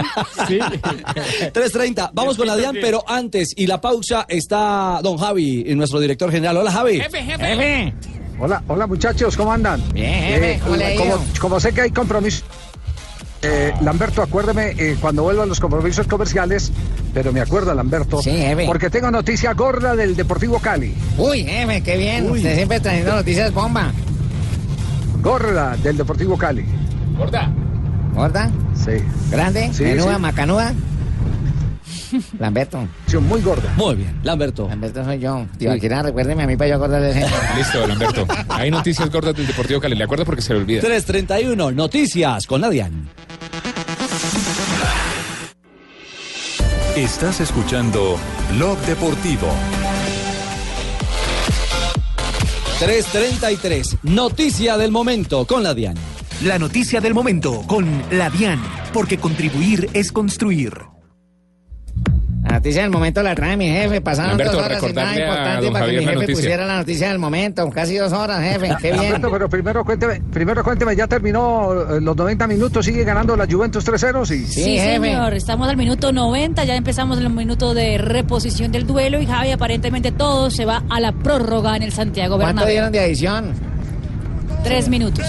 [0.47, 0.59] sí.
[0.59, 6.31] 3.30, vamos con la DIAN, pero antes y la pausa está don Javi, nuestro director
[6.31, 6.59] general.
[6.59, 7.01] Hola Javi.
[7.01, 7.95] jefe.
[8.41, 9.83] Hola, hola muchachos, ¿cómo andan?
[9.93, 11.05] Bien, jefe, ¿cómo le ha ido?
[11.17, 12.45] como, como sé que hay compromiso.
[13.43, 16.73] Eh, Lamberto, acuérdeme eh, cuando vuelvan los compromisos comerciales,
[17.15, 20.95] pero me acuerda, Lamberto, Sí, porque tengo noticia gorda del Deportivo Cali.
[21.17, 22.31] Uy, jefe, qué bien.
[22.31, 23.93] Usted siempre trayendo noticias bomba.
[25.23, 26.65] Gorda del Deportivo Cali.
[27.17, 27.51] ¿Gorda?
[28.15, 28.51] ¿Gorda?
[28.75, 29.03] Sí.
[29.31, 29.71] ¿Grande?
[29.73, 30.15] Sí, ¿Menuda?
[30.17, 30.21] sí.
[30.21, 30.75] ¿Macanuda?
[32.39, 32.87] Lamberto.
[33.21, 33.73] muy gorda.
[33.77, 34.69] Muy bien, Lamberto.
[34.69, 35.47] Lamberto soy yo.
[35.59, 38.27] Tío, Alquirá, recuérdeme a mí para yo acordarle de Listo, Lamberto.
[38.49, 39.97] Hay noticias gordas del Deportivo Cali.
[39.97, 40.83] Le acuerdo porque se le olvida.
[40.83, 43.09] 3.31, noticias con la DIAN.
[46.97, 48.19] Estás escuchando
[48.57, 49.49] Blog Deportivo.
[52.81, 55.97] 3.33, noticia del momento con la DIAN.
[56.45, 58.61] La noticia del momento con la DIAN,
[58.93, 60.98] porque contribuir es construir.
[62.49, 64.01] La noticia del momento la trae mi jefe.
[64.01, 66.35] Pasaron dos horas sin nada importante para que mi jefe noticia.
[66.35, 67.69] pusiera la noticia del momento.
[67.69, 68.75] Casi dos horas, jefe.
[68.81, 69.21] Qué bien.
[69.21, 73.87] Pero primero cuénteme, primero cuénteme, ya terminó eh, los 90 minutos, sigue ganando la Juventus
[73.87, 74.47] 3-0, sí.
[74.47, 75.35] Sí, señor.
[75.35, 80.11] Estamos al minuto 90, ya empezamos el minuto de reposición del duelo y Javi aparentemente
[80.11, 82.73] todo se va a la prórroga en el Santiago ¿Cuánto Bernabéu.
[82.73, 83.53] dieron de adición?
[84.65, 85.25] Tres minutos.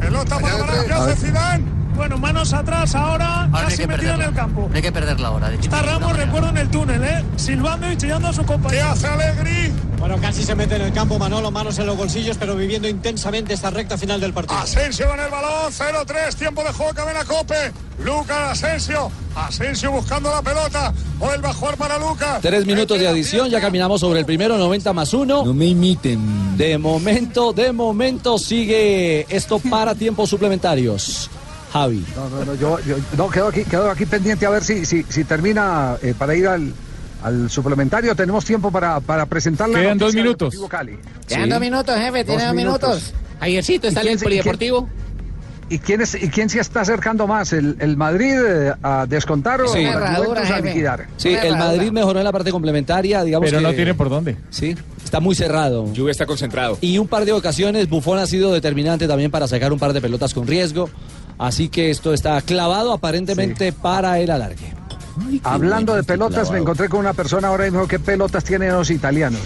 [0.00, 1.77] Pelota para.
[1.98, 4.24] Bueno, manos atrás ahora, Ahora casi metido en perderla.
[4.26, 4.66] el campo.
[4.70, 5.48] No hay que perder la hora.
[5.50, 7.24] De Está Ramos, recuerdo, en el túnel, ¿eh?
[7.36, 8.84] Silbando y chillando a su compañero.
[8.84, 9.72] ¿Qué hace Alegri?
[9.98, 13.52] Bueno, casi se mete en el campo Manolo, manos en los bolsillos, pero viviendo intensamente
[13.52, 14.56] esta recta final del partido.
[14.60, 17.72] Asensio con el balón, 0-3, tiempo de juego, Cabena Cope.
[18.04, 22.40] Lucas Asensio, Asensio buscando la pelota, vuelve a jugar para Lucas.
[22.40, 25.44] Tres minutos de adición, ya caminamos sobre el primero, 90 más uno.
[25.44, 26.56] No me imiten.
[26.56, 31.28] De momento, de momento sigue esto para tiempos suplementarios.
[31.72, 32.04] Javi.
[32.16, 35.04] No, no, no, yo, yo- no, quedo aquí, quedo aquí pendiente a ver si, si,
[35.08, 36.72] si termina eh, para ir al,
[37.22, 38.14] al suplementario.
[38.14, 40.54] Tenemos tiempo para, para presentar la Quedan dos minutos.
[40.68, 40.98] Cali.
[41.26, 42.24] Quedan dos minutos, jefe.
[42.24, 43.12] Tiene dos minutos.
[43.40, 44.88] Javiercito, ¿está en el polideportivo?
[45.70, 47.52] ¿Y quién, es, ¿Y quién se está acercando más?
[47.52, 49.84] ¿El, el Madrid eh, a descontar o Sí.
[49.84, 51.06] Juventus a liquidar?
[51.18, 54.38] Sí, el Madrid mejoró en la parte complementaria, digamos Pero que- no tiene por dónde.
[54.48, 55.86] Sí, está muy cerrado.
[55.94, 56.78] Juve está concentrado.
[56.80, 60.00] Y un par de ocasiones Bufón ha sido determinante también para sacar un par de
[60.00, 60.88] pelotas con riesgo.
[61.38, 64.74] Así que esto está clavado aparentemente para el alargue.
[65.42, 68.72] Hablando de pelotas, me encontré con una persona ahora y me dijo, ¿qué pelotas tienen
[68.72, 69.40] los italianos?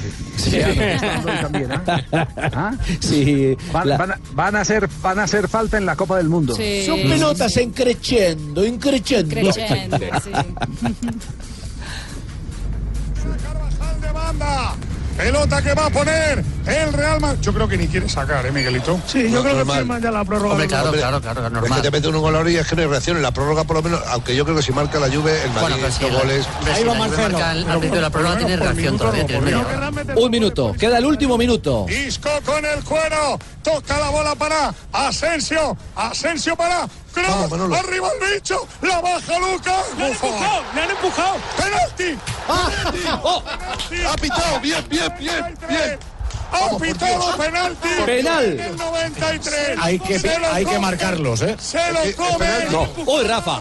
[3.00, 3.56] Sí.
[3.72, 6.54] Van, a, hacer, van a hacer falta en la Copa del Mundo.
[6.54, 9.34] Son pelotas en creciendo, en creciendo.
[9.34, 9.98] Creciendo,
[14.00, 14.74] de banda.
[15.22, 17.38] Pelota que va a poner el Real Madrid.
[17.42, 19.00] Yo creo que ni quiere sacar, ¿eh, Miguelito?
[19.06, 19.76] Sí, yo creo que normal.
[19.78, 20.52] firman ya la prórroga.
[20.54, 22.66] Hombre, Hombre, claro, claro, claro, Es que te mete uno gol a la orilla, es
[22.66, 23.16] que no hay reacción.
[23.16, 25.50] En la prórroga, por lo menos, aunque yo creo que si marca la Juve, el
[25.52, 26.46] Madrid, pero sí, dos la- goles.
[26.46, 29.26] hombre, si al- al principio de la prórroga tiene reacción todavía.
[30.16, 31.86] Un minuto, queda el último minuto.
[31.88, 33.38] Isco con el cuero.
[33.62, 35.76] Toca la bola para Asensio.
[35.94, 37.52] Asensio para Kroos.
[37.78, 38.66] Arriba el bicho.
[38.82, 39.84] La baja Lucas.
[39.96, 41.36] Le han empujado, le han empujado.
[41.56, 42.18] ¡Penalti!
[43.22, 43.42] Oh.
[44.08, 45.98] Ha pitado, bien, bien, bien, bien.
[46.52, 47.88] Ha pitado penalti.
[48.04, 48.44] Penal.
[48.44, 49.78] En el 93.
[49.80, 50.20] Hay que,
[50.52, 51.56] hay que marcarlos, ¿eh?
[51.58, 52.46] Se lo come.
[52.70, 52.88] No.
[53.06, 53.60] Uy, Rafa.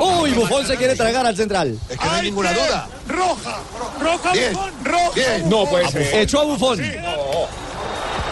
[0.00, 1.78] Uy, Bufón se quiere tragar al central.
[1.88, 2.88] Es que no hay ninguna duda.
[3.08, 3.58] Roja.
[4.00, 4.52] Roja Bien.
[4.52, 4.72] Bufón.
[4.84, 5.48] Roja Bien.
[5.48, 6.02] No puede Bufón.
[6.02, 6.14] ser.
[6.20, 6.80] Echó a Bufón.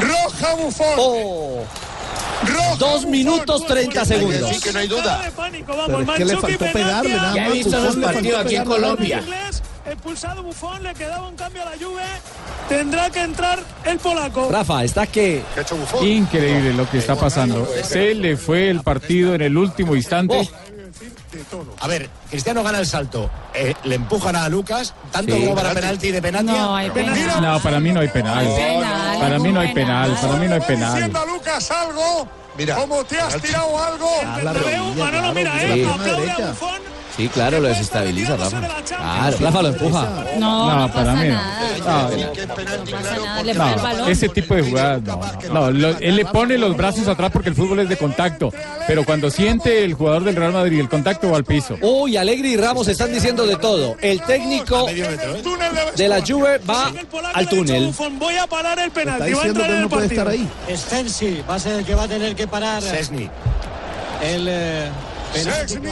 [0.00, 0.94] Roja Bufón.
[0.98, 1.64] Oh.
[2.46, 4.60] Roja Dos minutos 30 Hay que segundos.
[4.60, 5.22] que no hay duda.
[5.26, 7.52] es que le faltó pegarle, nada Ya he más.
[7.54, 8.64] visto esos partidos aquí en.
[8.64, 9.22] Colombia.
[9.84, 12.02] Expulsado Bufón, le quedaba un cambio a la Juve.
[12.68, 14.48] Tendrá que entrar el polaco.
[14.50, 15.42] Rafa, está que.
[16.00, 17.68] Increíble lo que está pasando.
[17.82, 20.48] Se le fue el partido en el último instante.
[21.80, 23.30] A ver, Cristiano gana el salto.
[23.54, 25.40] eh, le empujan a Lucas, tanto Sí.
[25.42, 26.52] como para penalti de penalti.
[26.52, 27.40] No, hay penal.
[27.42, 28.46] No, para mí no hay penal.
[28.46, 30.16] penal, Para mí no hay penal.
[30.20, 30.94] Para mí no hay penal.
[30.94, 32.28] diciendo a Lucas algo.
[32.56, 33.46] Mira, Como te has penalti.
[33.48, 34.10] tirado algo.
[34.96, 36.36] Manolo, mira, eh, aplaude a.
[36.48, 36.80] Bufón
[37.16, 38.60] Sí, claro, lo desestabiliza, Rafa.
[38.86, 40.24] Claro, Rafa lo empuja.
[40.38, 41.40] No, no, para pasa mí no.
[44.08, 45.20] ese tipo de jugadas no,
[45.52, 48.52] no, no, lo- él le pone los brazos atrás porque el fútbol es de contacto,
[48.86, 51.76] pero cuando siente el jugador del Real Madrid el contacto va al piso.
[51.82, 53.96] Uy, Alegri y Ramos están diciendo de todo.
[54.00, 56.90] El técnico de la Juve va
[57.34, 57.92] al túnel.
[58.18, 59.32] Voy a parar el penalti.
[59.32, 60.30] Está Va a diciendo entrar que en el no puede partido.
[60.30, 60.76] estar ahí.
[60.76, 63.28] Stensi va a ser el que va a tener que parar Sesni.
[64.22, 64.88] el eh.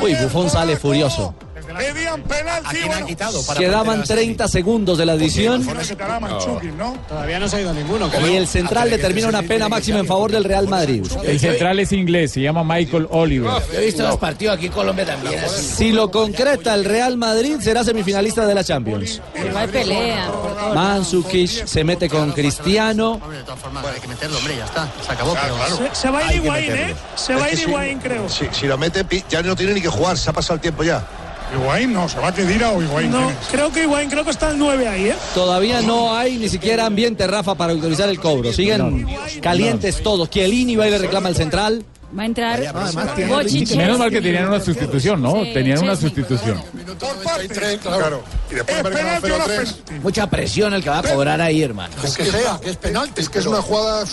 [0.02, 1.34] Uy, Buffon sale furioso.
[1.76, 2.68] Pedían penalti.
[2.68, 3.42] ¿A quién han quitado?
[3.46, 4.34] para Quedaban meter a Sesni?
[4.34, 6.96] 30 segundos de la adición Con ese cara Manchukic, ¿no?
[7.08, 8.10] Todavía no se ha ido ninguno.
[8.28, 11.04] y el central determina una pena máxima en favor del Real Madrid.
[11.24, 13.50] El central es inglés, se llama Michael Oliver.
[13.72, 15.40] Yo he visto los partidos aquí en Colombia también.
[15.48, 19.20] Si lo concreta el Real Madrid, será semifinalista de la Champions.
[19.34, 20.30] Igual pelea.
[20.74, 23.20] Mansukic se mete con Cristiano.
[23.30, 24.88] De todas formas, hay que meterlo, hombre, ya está.
[25.04, 25.76] Se acabó, pero...
[25.76, 26.72] Se, se va a ir Higuaín.
[26.72, 26.94] ¿eh?
[27.14, 27.62] Se va a ir sí.
[27.64, 28.28] Higuaín, creo.
[28.28, 31.06] Si, lo mete, ya no tiene ni que jugar, se ha pasado el tiempo ya.
[31.54, 33.10] Higuaín no, se va a Kedira o Higuaín.
[33.10, 35.14] No, creo que Higuaín, creo que está el 9 ahí, ¿eh?
[35.34, 38.52] Todavía no hay ni siquiera ambiente, Rafa, para autorizar el cobro.
[38.52, 39.06] Siguen
[39.40, 40.30] calientes todos.
[40.30, 41.84] Chiellini va y le reclama al central.
[42.16, 43.76] Va a entrar Además, tiene Bochiche.
[43.76, 45.44] Menos mal que tenían una sustitución, ¿no?
[45.44, 46.62] Sí, Tenían una sustitución.
[46.98, 47.78] Por parte.
[47.78, 48.22] Claro.
[48.50, 49.74] Y después 0-3.
[50.02, 51.94] Mucha presión el que va a cobrar ahí, hermano.
[52.02, 53.20] Que sea, que es penalti.
[53.20, 54.04] Es que es una jugada.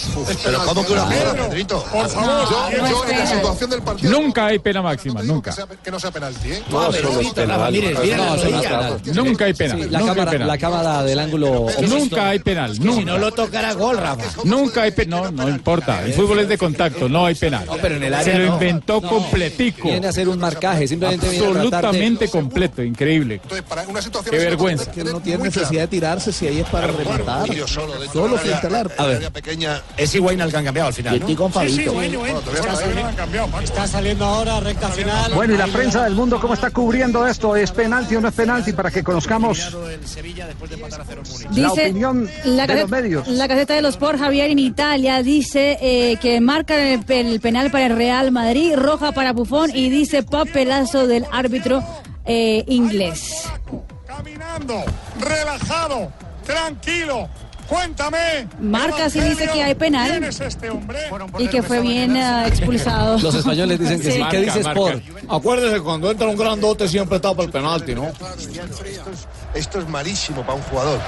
[0.44, 1.84] Pero ¿cómo que una jugada, Pedrito?
[1.92, 2.28] Por favor.
[2.28, 3.68] No, no es pena.
[3.68, 4.12] del partido.
[4.12, 5.56] Nunca hay pena máxima, nunca.
[5.84, 6.64] Que no sea penalti, ¿eh?
[6.70, 7.04] No, la es.
[9.16, 9.82] Nunca hay penal.
[9.82, 10.48] Sí, la, nunca hay cámara, penal.
[10.48, 11.68] la cámara del ángulo.
[11.88, 14.24] Nunca hay penal, Si no lo tocara gol, Rafa.
[14.44, 15.36] Nunca hay penal.
[15.36, 16.04] No, no importa.
[16.04, 17.66] El fútbol es de contacto, no hay penal.
[17.90, 18.54] No, pero en el área Se lo no.
[18.54, 19.88] inventó completico.
[19.90, 23.36] Viene a hacer un marcaje, simplemente a de- Absolutamente completo, increíble.
[23.42, 24.92] Entonces, para una situación Qué vergüenza.
[24.92, 27.50] Que no tiene necesidad de tirarse si ahí es para rematar.
[27.52, 29.04] Yo solo, Solo frente al arco.
[29.08, 29.82] del área pequeña.
[29.96, 31.36] Es Higuaín al que han cambiado al final, ¿no?
[31.36, 31.92] con Sí, sí, Fabito.
[31.92, 32.36] Higuaín, Higuaín.
[32.42, 33.64] Todavía no han cambiado, Paco.
[33.64, 35.34] Está saliendo ahora recta final.
[35.34, 37.56] Bueno, y la prensa del mundo, ¿cómo está cubriendo esto?
[37.56, 38.74] ¿Es penalti o no es penalti?
[38.74, 43.28] Para que conozcamos la Dice opinión la de los caseta, medios.
[43.28, 47.72] la caseta de los Sport Javier en Italia dice eh, que marca el, el penal
[47.72, 51.84] para el Real Madrid, roja para Buffon y dice papelazo del árbitro
[52.26, 53.44] eh, inglés.
[54.06, 54.84] Caminando,
[55.20, 56.12] relajado,
[56.46, 57.30] tranquilo.
[57.68, 58.48] Cuéntame.
[58.62, 60.10] Marca sí dice que hay penal.
[60.10, 61.00] ¿Quién es este hombre?
[61.38, 63.20] Y que fue bien eh, expulsado.
[63.20, 64.18] Los españoles dicen que sí.
[64.20, 64.24] Sí.
[64.32, 65.04] ¿Qué dice Sport?
[65.28, 68.08] Acuérdese, cuando entra un grandote siempre está para el penalti, ¿no?
[69.54, 71.00] Esto es, malísimo para un jugador.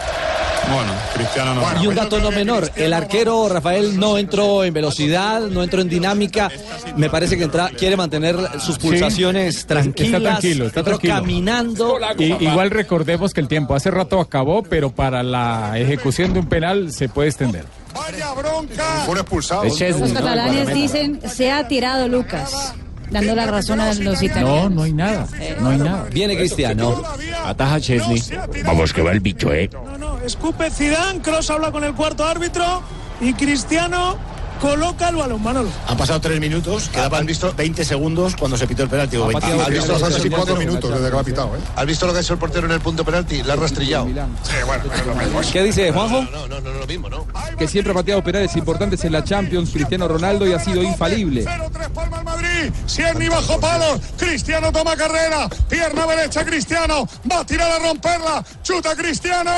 [0.71, 1.83] Bueno, Cristiano no.
[1.83, 5.89] Y un dato no menor, el arquero Rafael no entró en velocidad, no entró en
[5.89, 6.51] dinámica.
[6.95, 10.13] Me parece que entra, quiere mantener sus pulsaciones tranquilas.
[10.13, 11.13] Está tranquilo, está tranquilo.
[11.15, 11.97] caminando.
[12.17, 16.49] Y- igual recordemos que el tiempo hace rato acabó, pero para la ejecución de un
[16.49, 17.65] penal se puede extender.
[17.93, 19.03] Vaya bronca.
[19.05, 19.63] Fue expulsado.
[19.63, 22.73] Los catalanes dicen se ha tirado Lucas,
[23.11, 24.63] dando la razón a los italianos.
[24.63, 25.27] No, no hay nada.
[25.59, 26.07] No hay nada.
[26.11, 27.01] Viene Cristiano.
[27.43, 28.21] Ataja Chesney.
[28.65, 29.69] Vamos, que va el bicho, ¿eh?
[29.71, 32.81] No, no, escupe Zidane, Cross habla con el cuarto árbitro
[33.21, 34.17] y Cristiano
[34.59, 35.69] coloca el balón, Manolo.
[35.87, 39.17] Han pasado tres minutos, quedaban visto 20 segundos cuando se pitó el penalti.
[39.17, 39.61] o 25.
[39.61, 41.59] ¿Has visto, Casi cuatro minutos desde que lo ha pitado, ¿eh?
[41.75, 43.43] ¿Has visto lo que ha hecho el portero en el punto penalti?
[43.43, 44.05] La ha rastrillado.
[44.05, 45.41] Sí, bueno, pero es lo mismo.
[45.51, 46.23] ¿Qué dice Juanjo?
[46.23, 47.25] No, no, no, no, lo mismo, ¿no?
[47.57, 51.45] Que siempre ha pateado penales importantes en la Champions, Cristiano Ronaldo, y ha sido infalible.
[51.45, 52.71] 0-3 Palma al Madrid.
[52.87, 53.99] Cierni bajo palos.
[54.17, 55.49] Cristiano toma carrera.
[55.69, 57.07] Pierna derecha Cristiano.
[57.31, 58.43] Va a tirar a romperla.
[58.63, 59.51] Chuta Cristiano.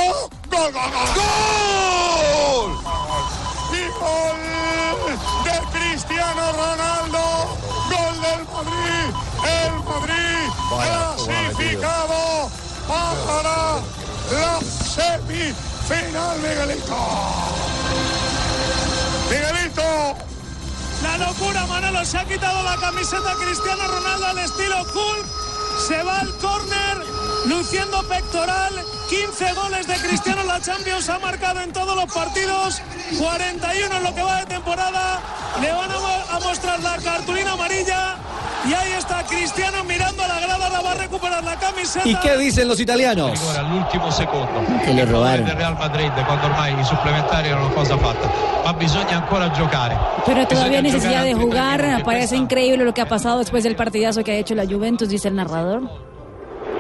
[0.50, 1.10] Gol, gol, gol.
[2.76, 3.41] ¡Gol!
[4.00, 4.40] Gol
[5.44, 7.58] de Cristiano Ronaldo.
[7.90, 9.08] Gol del Madrid.
[9.44, 10.32] El Madrid
[10.70, 12.50] clasificado
[12.88, 13.82] para
[14.32, 16.98] la semifinal, Miguelito.
[19.30, 20.16] Miguelito.
[21.04, 25.26] La locura, Manolo, se ha quitado la camiseta Cristiano Ronaldo al estilo Hulk.
[25.88, 27.04] Se va al córner,
[27.46, 28.74] luciendo pectoral.
[29.10, 32.82] 15 goles de Cristiano en la Champions, ha marcado en todos los partidos.
[33.20, 35.20] 41 en lo que va de temporada.
[35.62, 38.16] Le van a, mo- a mostrar la cartulina amarilla.
[38.64, 42.08] Y ahí está Cristiano mirando a la grada, la va a recuperar la camiseta.
[42.08, 43.58] ¿Y qué dicen los italianos?
[43.58, 44.64] all'ultimo secondo.
[44.86, 45.48] Che le robarono.
[45.48, 48.30] del Real Madrid quando ormai i supplementari erano una cosa fatta,
[48.64, 49.98] ma bisogna ancora giocare.
[50.28, 51.80] Pero todavía hay necesidad de jugar.
[51.80, 52.04] 30 Me minuti.
[52.04, 55.28] parece increíble lo que ha pasado después del partidazo que ha hecho la Juventus, dice
[55.30, 55.82] el narrador.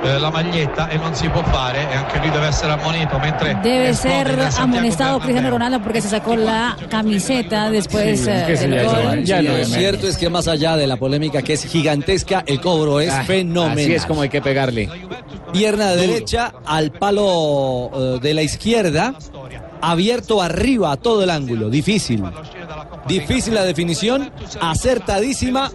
[0.04, 3.56] Eh, la maglietta e non si può fare e anche lui deve essere ammonito mentre
[3.62, 5.20] Debe Santiago amonestado.
[5.20, 9.24] Cristiano Ronaldo porque se sacó la camiseta después Sí, eh, que del le gol.
[9.24, 13.00] ya lo cierto es que más allá de la polémica que es gigantesca, el cobro
[13.00, 13.78] es Ah, fenomenal.
[13.78, 14.90] Así es como hay que pegarle.
[15.54, 19.14] Pierna derecha al palo eh, de la izquierda,
[19.82, 22.24] abierto arriba a todo el ángulo, difícil.
[23.08, 25.72] Difícil la definición, acertadísima.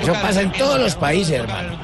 [0.00, 1.78] Eso pasa en todos los países, hermano.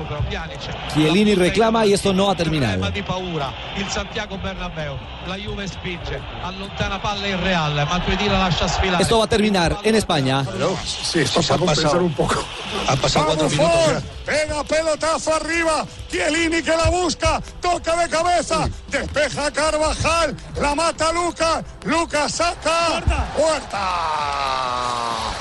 [0.95, 2.91] Chiellini reclama y esto no ha terminado.
[2.91, 8.67] di paura il Santiago Bernabeu la Juve spinge allontana palla il Real Matuidi la lascia
[8.67, 10.45] sfilare Esto va a terminar en España.
[10.85, 12.43] Sí, esto se ha pasado un poco.
[12.89, 14.03] Han pasado cuatro minutos.
[14.25, 15.87] Pega pelotazo arriba.
[16.11, 17.41] Chiellini que la busca.
[17.61, 18.69] Toca de cabeza.
[18.91, 20.37] Despeja Carvajal.
[20.61, 21.65] La mata Lucas.
[21.85, 23.03] Lucas saca.
[23.49, 23.81] Puerta.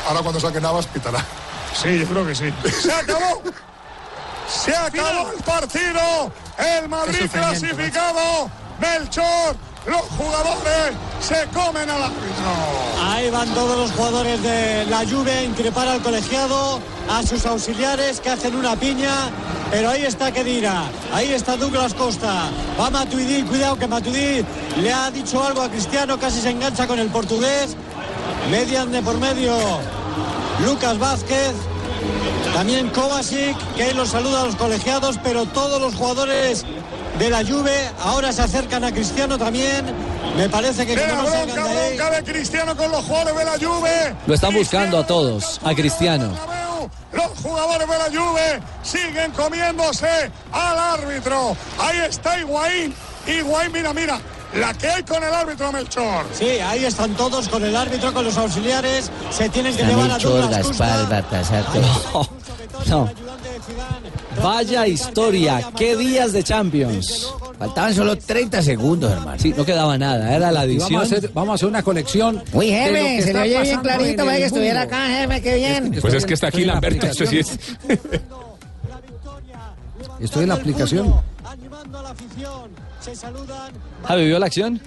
[0.07, 1.25] Ahora cuando saque Navas pitará.
[1.73, 2.53] Sí, yo creo que sí.
[2.71, 3.41] Se acabó.
[4.47, 6.31] Se acabó el partido.
[6.57, 8.49] El Madrid clasificado.
[8.79, 9.57] Melchor.
[9.85, 12.97] Los jugadores se comen al árbitro.
[13.01, 18.19] Ahí van todos los jugadores de la Juve a increpar al colegiado, a sus auxiliares
[18.19, 19.29] que hacen una piña,
[19.71, 24.45] pero ahí está Kedira, ahí está Douglas Costa, va Matuidi, cuidado que Matuidi
[24.81, 27.77] le ha dicho algo a Cristiano, casi se engancha con el portugués,
[28.49, 29.55] median de por medio
[30.65, 31.53] Lucas Vázquez,
[32.53, 36.65] también Kovacic, que ahí los saluda a los colegiados, pero todos los jugadores
[37.19, 39.85] de la Juve ahora se acercan a Cristiano también,
[40.35, 44.15] me parece que bronca, bronca de Cristiano con los jugadores de la Juve.
[44.25, 46.35] Lo están buscando a todos, a Cristiano.
[47.11, 51.55] Los jugadores de la Juve siguen comiéndose al árbitro.
[51.79, 52.93] Ahí está Higuaín.
[53.25, 54.19] Higuaín, mira, mira.
[54.53, 56.25] La que hay con el árbitro Melchor.
[56.33, 59.11] Sí, ahí están todos con el árbitro, con los auxiliares.
[59.31, 60.85] Se tienen que Está llevar a Melchor, Douglas Costa.
[60.85, 62.29] Gaspar, Baltasar, todos.
[62.87, 63.09] No.
[64.41, 67.27] Vaya historia, qué días de Champions.
[67.57, 69.39] Faltaban solo 30 segundos, hermano.
[69.39, 70.93] Sí, no quedaba nada, era la Y adición.
[70.93, 72.43] Vamos a, hacer, vamos a hacer una colección.
[72.53, 75.97] Uy, jefe, se le oye bien clarito, vaya que estuviera acá, jefe, qué bien.
[75.99, 77.57] Pues es que está aquí la Lamberto, esto sí es.
[80.19, 81.13] Estoy en la aplicación.
[82.99, 83.73] Se saludan,
[84.05, 84.81] Javi, ¿vio la acción?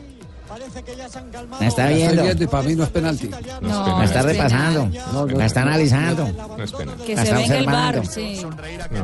[0.49, 1.63] parece que ya se han calmado.
[1.63, 2.23] Me está La viendo.
[2.25, 3.31] viendo y para mí no es penalti.
[3.61, 4.91] No, me está repasando.
[5.37, 6.29] Me está analizando.
[6.59, 6.93] No es pena.
[7.07, 8.43] Que La se está ve en el bar, sí.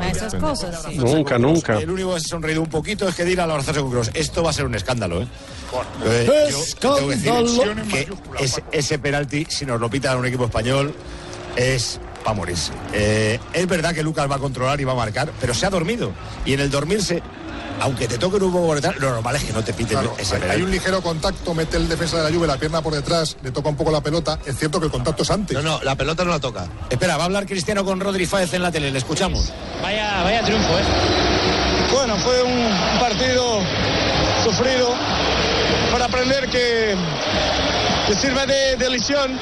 [0.00, 0.98] A esas cosas, sí.
[0.98, 1.78] Nunca, nunca.
[1.78, 4.10] El único que se ha sonreído un poquito es que dirá al abrazarse con Kroos.
[4.14, 5.28] Esto va a ser un escándalo, ¿eh?
[6.04, 8.08] Eh, yo tengo que decir que
[8.44, 10.92] ese, ese penalti, si nos lo pita un equipo español,
[11.54, 12.72] es para morirse.
[12.92, 15.70] Eh, es verdad que Lucas va a controlar y va a marcar, pero se ha
[15.70, 16.10] dormido.
[16.44, 17.22] Y en el dormirse,
[17.80, 20.14] aunque te toquen un poco por detrás, lo normal es que no te piten Claro,
[20.18, 22.94] ese hay, hay un ligero contacto, mete el defensa de la Juve la pierna por
[22.94, 24.38] detrás, le toca un poco la pelota.
[24.44, 25.56] Es cierto que el contacto es antes.
[25.56, 26.66] No, no, la pelota no la toca.
[26.90, 29.52] Espera, va a hablar Cristiano con Rodri Fáez en la tele, le escuchamos.
[29.82, 30.82] vaya, vaya triunfo eh
[31.92, 33.60] Bueno, fue un partido
[34.44, 34.94] sufrido
[35.92, 36.94] para aprender que,
[38.06, 39.38] que sirve de, de lección,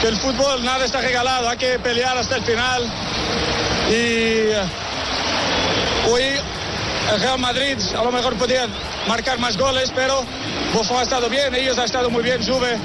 [0.00, 2.82] que el fútbol nada está regalado, hay que pelear hasta el final.
[3.88, 4.62] Y eh,
[6.10, 6.22] hoy
[7.20, 8.66] Real Madrid a lo mejor podía
[9.06, 10.24] marcar más goles, pero
[10.72, 12.78] Buffon ha estado bien, ellos han estado muy bien, Juve.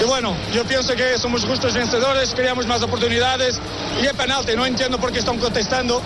[0.00, 3.60] Y bueno, yo pienso que somos justos vencedores, queríamos más oportunidades
[4.02, 6.02] y el penalti, no entiendo por qué están contestando.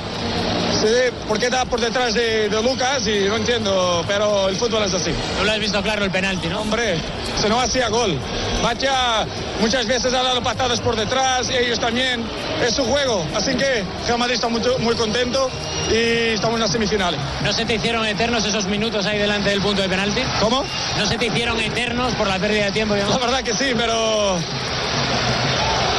[0.80, 0.88] Sí,
[1.26, 4.92] por qué da por detrás de, de Lucas y no entiendo, pero el fútbol es
[4.92, 5.10] así.
[5.38, 6.60] no lo has visto claro el penalti ¿no?
[6.60, 6.98] Hombre,
[7.40, 8.18] se no hacía gol.
[8.62, 9.24] Bacha
[9.60, 12.24] muchas veces ha dado patadas por detrás, ellos también.
[12.62, 15.50] Es su juego, así que Real Madrid está muy, muy contento
[15.90, 17.20] y estamos en las semifinales.
[17.42, 20.22] ¿No se te hicieron eternos esos minutos ahí delante del punto de penalti?
[20.40, 20.64] ¿Cómo?
[20.98, 22.94] ¿No se te hicieron eternos por la pérdida de tiempo?
[22.96, 24.38] La verdad que sí, pero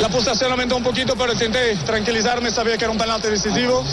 [0.02, 3.84] la pulsación aumentó un poquito, pero intenté tranquilizarme, sabía que era un penalti decisivo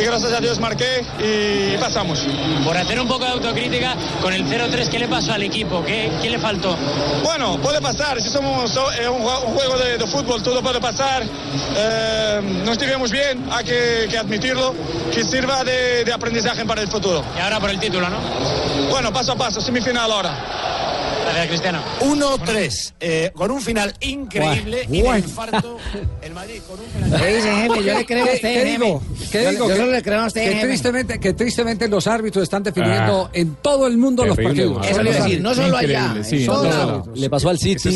[0.00, 2.24] y gracias a Dios marqué y pasamos.
[2.64, 5.82] Por hacer un poco de autocrítica, con el 0-3, ¿qué le pasó al equipo?
[5.84, 6.76] ¿Qué, qué le faltó?
[7.24, 10.80] Bueno, puede pasar, si somos so- eh, un, un juego de, de fútbol, todo puede
[10.80, 11.22] pasar.
[11.76, 14.74] Eh, no estuvimos bien, hay que, que admitirlo,
[15.12, 17.24] que sirva de, de aprendizaje para el futuro.
[17.36, 18.18] Y ahora por el título, ¿no?
[18.90, 20.34] Bueno, paso a paso, semifinal ahora.
[21.24, 21.80] Gracias, Cristiano.
[22.00, 25.78] 1-3, eh, con un final increíble y de infarto.
[26.22, 27.16] El Madrid con un penalti.
[27.24, 27.84] ¿Qué dice, jefe?
[27.84, 29.02] Yo le creo a ¿Qué, usted, qué digo?
[29.32, 29.64] ¿Qué Yo- digo?
[29.68, 33.24] Yo que, solo le creo a usted, que tristemente, que tristemente los árbitros están definiendo
[33.26, 33.30] Ah.
[33.32, 34.86] en todo el mundo los Terrible, partidos.
[34.90, 36.14] Eso le decir, no solo allá.
[36.22, 36.86] Sí, todos lados.
[37.06, 37.18] lados.
[37.18, 37.88] Le pasó al City,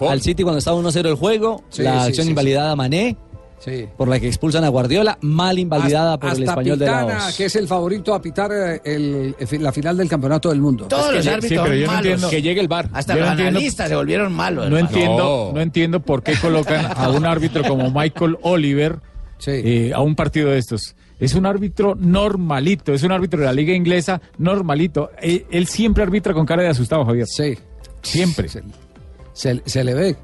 [0.00, 3.16] al City cuando estaba 1-0 el juego, Sí, la sí, acción sí, invalidada a Mané,
[3.58, 3.86] Sí.
[3.96, 7.36] por la que expulsan a Guardiola, mal invalidada por el español de Laos.
[7.36, 10.86] que es el favorito a pitar eh, el- el- la final del campeonato del mundo.
[10.86, 12.06] Todos los sí, árbitros pero yo son no malos.
[12.06, 12.88] entiendo- Que llegue el bar.
[12.92, 14.70] Hasta Yo los no entiendo- analistas se volvieron malos.
[14.70, 14.94] No hermano.
[14.96, 15.52] entiendo, No.
[15.54, 19.00] no entiendo por qué colocan a un árbitro como Michael Oliver
[19.38, 19.50] Sí.
[19.52, 20.94] eh, a un partido de estos.
[21.18, 25.10] Es un árbitro normalito, es un árbitro de la liga inglesa normalito.
[25.20, 27.26] Él, él siempre arbitra con cara de asustado, Javier.
[27.26, 27.58] Sí.
[28.02, 28.48] Siempre.
[28.48, 28.62] Se,
[29.32, 30.16] se- se le ve.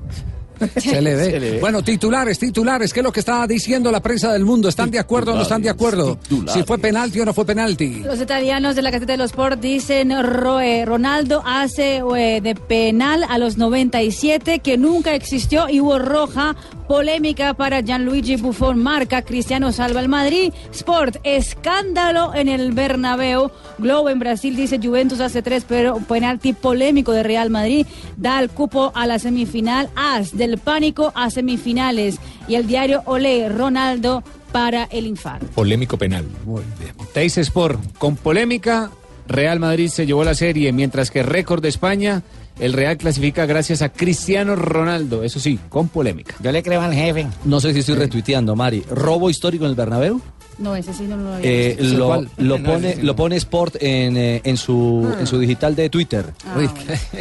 [0.77, 1.25] Se le ve.
[1.25, 1.61] Se le ve.
[1.61, 2.93] Bueno, titulares, titulares.
[2.93, 4.69] ¿Qué es lo que está diciendo la prensa del mundo?
[4.69, 6.19] ¿Están de acuerdo o no están de acuerdo?
[6.53, 8.01] Si fue penalti o no fue penalti.
[8.05, 13.25] Los italianos de la Gaceta de los Sport dicen Ro- Ronaldo hace eh, de penal
[13.29, 16.57] a los 97 que nunca existió y hubo roja
[16.89, 24.11] polémica para Gianluigi Buffon marca Cristiano salva al Madrid Sport escándalo en el Bernabéu Globo
[24.11, 27.87] en Brasil dice Juventus hace tres pero penalti polémico de Real Madrid
[28.17, 32.17] da el cupo a la semifinal As del pánico a semifinales
[32.49, 34.23] y el diario Olé Ronaldo
[34.53, 36.27] para el infarto Polémico penal.
[36.45, 36.93] Muy bien.
[37.13, 38.91] Teis Sport, con polémica,
[39.27, 42.23] Real Madrid se llevó la serie, mientras que récord de España,
[42.59, 46.35] el Real clasifica gracias a Cristiano Ronaldo, eso sí, con polémica.
[46.41, 47.27] Yo le creo al jefe.
[47.45, 48.85] No sé si estoy retuiteando, Mari.
[48.91, 50.21] ¿Robo histórico en el Bernabéu?
[50.59, 51.99] No ese sí no lo había Eh, visto.
[51.99, 52.29] lo, ¿Cuál?
[52.39, 53.03] lo No, pone, no.
[53.03, 56.25] lo pone Sport en, eh, en, su, en su digital de Twitter.
[56.47, 56.69] Ah, Uy,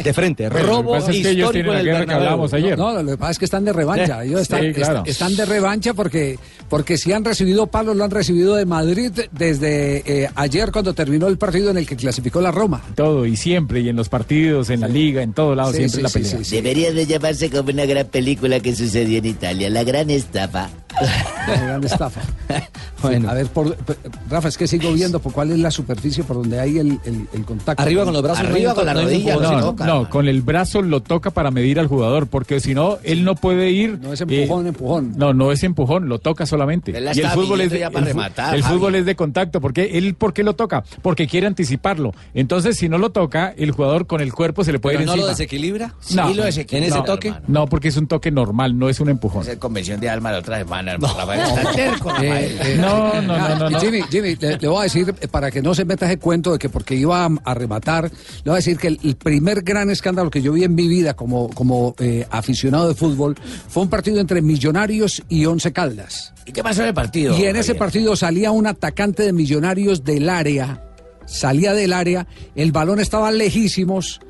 [0.02, 0.48] De frente.
[0.48, 2.78] Bueno, lo que Robo pasa es que ellos histórico en el guerra que hablábamos ayer.
[2.78, 4.22] No, lo que pasa es que están de revancha.
[4.22, 4.98] Sí, Ellos están, sí, claro.
[5.00, 6.38] est- están de revancha porque,
[6.68, 11.26] porque si han recibido palos, lo han recibido de Madrid desde eh, ayer cuando terminó
[11.28, 12.82] el partido en el que clasificó la Roma.
[12.94, 15.96] Todo y siempre, y en los partidos, en la liga, en todo lado, Sí, siempre
[15.96, 16.38] sí, la sí, pelea.
[16.38, 16.56] sí, sí.
[16.56, 20.70] Debería de llamarse como una gran película que sucedió en Italia, La Gran Estafa.
[21.48, 22.20] La gran estafa.
[23.02, 23.28] Bueno.
[23.28, 23.98] A ver, por, por-
[24.30, 27.28] Rafa, es que sigo viendo por cuál es la superficie por donde hay el, el-
[27.34, 27.82] el contacto.
[27.82, 28.46] Arriba con los brazos.
[28.46, 29.66] Arriba no con la rodilla, empujón, no, ¿no?
[29.66, 33.22] toca, No, con el brazo lo toca para medir al jugador, porque si no, él
[33.24, 33.98] no puede ir.
[34.00, 35.12] No es eh, empujón, empujón.
[35.18, 36.92] No, no es empujón, lo toca solamente.
[36.92, 38.74] Y el fútbol es de, ya para el rematar, el Javi.
[38.74, 40.82] fútbol es de contacto, porque él ¿por qué lo toca?
[41.02, 42.14] Porque quiere anticiparlo.
[42.32, 45.16] Entonces, si no lo toca, el jugador con el cuerpo se le puede ¿Pero ir
[45.18, 45.92] no lo desequilibra?
[46.14, 46.28] No.
[46.28, 47.28] Sí lo desequilibra, ¿En ese No, toque?
[47.28, 47.44] hermano.
[47.48, 49.42] No, porque es un toque normal, no es un empujón.
[49.42, 51.14] Esa es convención de alma la otra semana, hermano.
[51.18, 52.44] Rafael está terco, Rafael.
[52.52, 53.80] Eh, eh, No, no, no, no, no.
[53.80, 56.52] Jimmy, Jimmy, le, le voy a decir, eh, para que no se meta ese cuento
[56.52, 58.10] de que porque iba a, a rematar, le
[58.44, 61.14] voy a decir que el, el primer gran escándalo que yo vi en mi vida
[61.14, 63.36] como, como eh, aficionado de fútbol
[63.68, 66.32] fue un partido entre Millonarios y Once Caldas.
[66.46, 67.36] ¿Y qué pasó en el partido?
[67.38, 70.82] Y en ese partido salía un atacante de Millonarios del área,
[71.26, 74.20] salía del área, el balón estaba lejísimos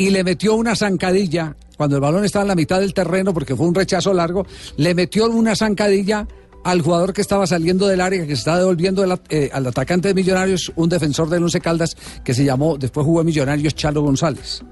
[0.00, 3.54] y le metió una zancadilla, cuando el balón estaba en la mitad del terreno, porque
[3.54, 4.46] fue un rechazo largo,
[4.76, 6.26] le metió una zancadilla
[6.64, 9.66] al jugador que estaba saliendo del área, que se estaba devolviendo el at- eh, al
[9.66, 13.74] atacante de Millonarios, un defensor del Once Caldas, que se llamó, después jugó en Millonarios,
[13.74, 14.62] Chalo González.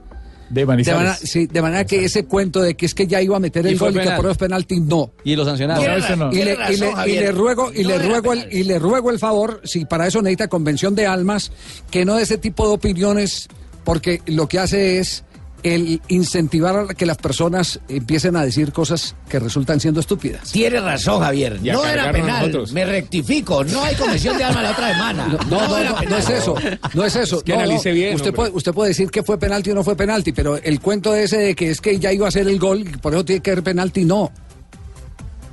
[0.51, 3.37] De De manera, sí, de manera que ese cuento de que es que ya iba
[3.37, 5.13] a meter ¿Y el gol y que por penalti, no.
[5.23, 5.85] Y lo sancionaron.
[5.85, 6.33] No, eso no.
[6.33, 7.23] Y le, Tiene y le- razón, y Javier.
[7.23, 10.23] le ruego y No le ruego el, y le ruego el favor si para eso
[10.23, 11.53] necesita convención de almas
[11.91, 13.47] que no de ese tipo de opiniones
[13.89, 15.25] porque lo que hace es
[15.63, 20.53] el incentivar a que las personas empiecen a decir cosas que resultan siendo estúpidas.
[20.53, 21.59] Tiene razón, Javier.
[21.63, 22.53] Y a No era penal.
[22.73, 23.65] Me rectifico.
[23.65, 25.27] No hay convención de alma la otra semana.
[25.27, 25.39] No,
[25.69, 26.55] no, no, no es eso,
[26.95, 27.39] no es eso.
[27.39, 27.65] Es que No, no.
[27.65, 30.59] analice bien, Usted puede, usted puede decir que fue penalti o no fue penalti, pero
[30.59, 33.15] el cuento ese de que es que ya iba a ser el gol, y por
[33.15, 34.31] eso tiene que ser penalti, no.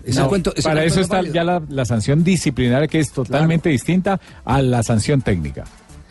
[0.03, 1.33] Ese No, cuento- ese para cuento eso está válido.
[1.33, 5.63] ya la, la sanción disciplinaria que es totalmente distinta a la sanción técnica.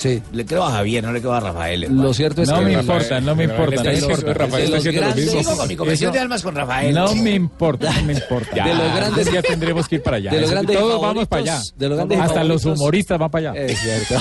[0.04, 0.22] Sí.
[0.34, 1.84] Le creo a Javier, no le creo a Rafael.
[1.84, 2.02] hermano.
[2.02, 4.34] Lo cierto es No que me importa, no me importa, no me importa.
[4.34, 5.40] Rafael De está los haciendo lo grandes- mismo.
[5.42, 6.94] Sigo con mi convención Eso- de almas con Rafael.
[6.94, 8.64] No me importa, no me importa.
[8.64, 10.30] De los grandes- ya tendremos que ir para allá.
[10.30, 11.62] de los Eso- grandes Todos vamos para allá.
[11.74, 13.62] de los grandes Hasta los humoristas van para allá.
[13.64, 14.14] Es cierto.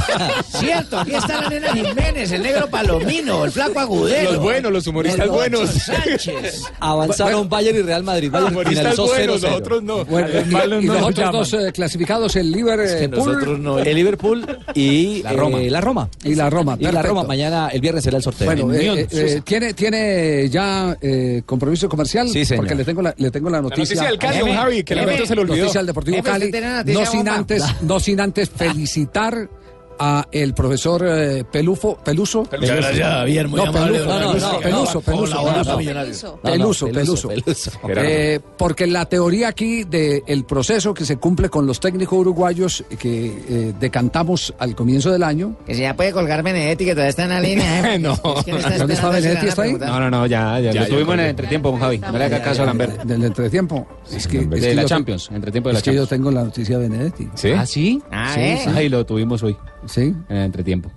[0.60, 4.32] Cierto, aquí está la nena Jiménez, el negro Palomino, el flaco Agudelo.
[4.34, 5.70] Los buenos, los humoristas buenos.
[5.70, 6.64] Sánchez.
[6.80, 8.32] Avanzaron Bayern y Real Madrid.
[8.32, 9.50] Bayern Humoristas finalizó buenos, 0-0.
[9.50, 10.06] nosotros no.
[10.06, 10.28] Bueno,
[10.68, 13.80] los y- otros dos eh, clasificados, el Liverpool Nosotros no.
[13.80, 15.58] El Liverpool y La Roma.
[15.74, 16.10] La Roma.
[16.24, 16.78] y la Roma.
[16.80, 17.02] Y la.
[17.02, 17.24] Roma.
[17.24, 18.46] Mañana, el viernes será el sorteo.
[18.48, 22.30] Bueno, En eh, eh, eh, ¿tiene, ¿tiene ya eh, compromiso comercial?
[22.30, 22.64] Sí, señor.
[22.64, 23.84] Porque le tengo la, le tengo la La noticia.
[23.96, 25.58] noticia del Cali, don Javi, que la se le olvidó.
[25.58, 26.52] Noticia al Deportivo Cali.
[26.52, 29.50] noticia No sin, antes, no sin antes felicitar
[30.00, 32.48] a el profesor eh, Pelufo, Peluso.
[32.60, 33.48] Muchas gracias, Javier.
[33.48, 34.00] Muy No, amable.
[34.00, 34.52] Peluso, no, no, Peluso.
[34.54, 36.40] no, Peluso, Peluso, Peluso.
[36.42, 37.28] Peluso, Peluso.
[37.30, 37.72] Peluso.
[37.88, 43.26] Eh, porque la teoría aquí del proceso que se cumple con los técnicos uruguayos que
[43.50, 45.56] eh, decantamos al comienzo del año.
[45.66, 47.84] Que se ya puede colgar Benedetti, que todavía está en la línea.
[47.84, 48.00] jefe.
[48.04, 48.14] No.
[48.14, 49.48] Es que está ¿Dónde está si Benedetti?
[49.48, 49.74] ¿Está ahí?
[49.74, 51.98] No, no, no, ya, ya, Ya, lo tuvimos en el entretiempo, don Javi.
[52.00, 53.04] No le haga caso a Lambert.
[53.04, 53.88] Del entretiempo.
[54.12, 56.10] Es que, De la Champions, entretiempo de la es que yo Champions.
[56.10, 57.30] tengo la noticia de Benedetti.
[57.36, 57.52] ¿Sí?
[57.52, 58.02] ¿Ah, sí?
[58.12, 58.62] Ah, sí, ¿eh?
[58.64, 58.70] sí.
[58.76, 59.56] Ahí lo tuvimos hoy,
[59.88, 60.90] Sí, en el entretiempo.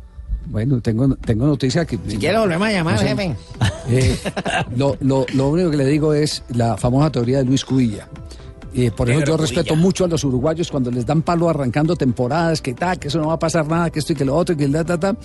[0.46, 1.98] bueno, tengo, tengo noticia que...
[2.06, 3.08] Si quiere volvemos a llamar, No sé.
[3.08, 3.36] jefe.
[3.88, 4.16] Eh,
[4.76, 8.08] lo, lo- lo único que le digo es la famosa teoría de Luis Cubilla.
[8.74, 12.60] Eh, por eso yo respeto mucho a los uruguayos cuando les dan palo arrancando temporadas,
[12.60, 14.54] que tal, que eso no va a pasar nada, que esto y que lo otro,
[14.54, 15.16] y que el ta, ta, ta.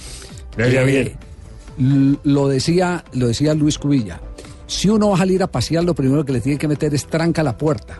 [1.80, 4.20] L- lo decía, lo decía Luis Cubilla.
[4.68, 7.06] Si uno va a salir a pasear, lo primero que le tiene que meter es
[7.08, 8.00] tranca a la puerta.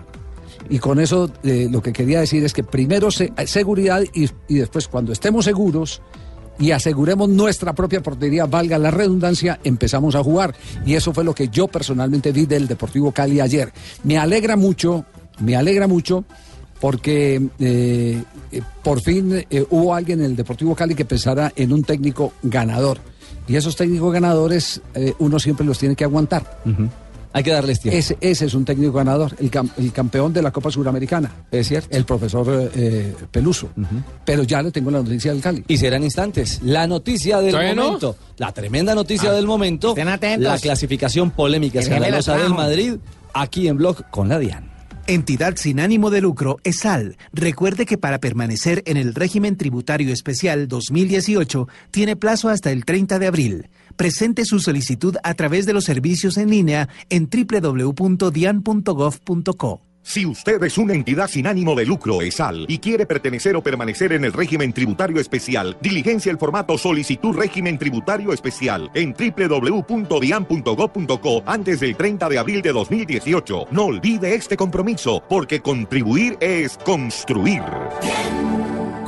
[0.72, 4.56] Y con eso eh, lo que quería decir es que primero se- seguridad y, y
[4.56, 6.02] después cuando estemos seguros,
[6.60, 10.54] y aseguremos nuestra propia portería, valga la redundancia, empezamos a jugar.
[10.86, 13.72] Y eso fue lo que yo personalmente vi del Deportivo Cali ayer.
[14.04, 15.06] Me alegra mucho,
[15.40, 16.24] me alegra mucho
[16.80, 21.74] porque eh, eh, por fin eh, hubo alguien en el Deportivo Cali que pensara en
[21.74, 23.00] un técnico ganador.
[23.48, 26.62] Y esos técnicos ganadores eh, uno siempre los tiene que aguantar.
[27.34, 27.98] Hay que darles tiempo.
[27.98, 31.32] Ese, ese es un técnico ganador, el, cam- el campeón de la Copa Suramericana.
[31.52, 31.96] Es cierto.
[31.96, 33.70] El profesor eh, Peluso.
[34.26, 35.64] Pero ya le tengo la noticia del Cali.
[35.68, 36.60] Y serán instantes.
[36.64, 38.16] La noticia del momento.
[38.38, 39.96] La tremenda noticia del momento.
[39.96, 42.54] La clasificación polémica escandalosa del.
[42.54, 42.96] Madrid.
[43.34, 44.70] Aquí en Blog con la DIAN.
[45.08, 47.18] Entidad sin ánimo de lucro, ESAL.
[47.34, 53.18] Recuerde que para permanecer en el régimen tributario especial 2018 tiene plazo hasta el 30
[53.20, 53.70] de abril.
[53.96, 59.82] Presente su solicitud a través de los servicios en línea en www.dian.gov.co.
[60.04, 64.14] Si usted es una entidad sin ánimo de lucro, ESAL, y quiere pertenecer o permanecer
[64.14, 71.82] en el régimen tributario especial, diligencia el formato Solicitud Régimen Tributario Especial en www.dian.gov.co antes
[71.82, 73.68] del 30 de abril de 2018.
[73.72, 77.62] No olvide este compromiso, porque contribuir es construir.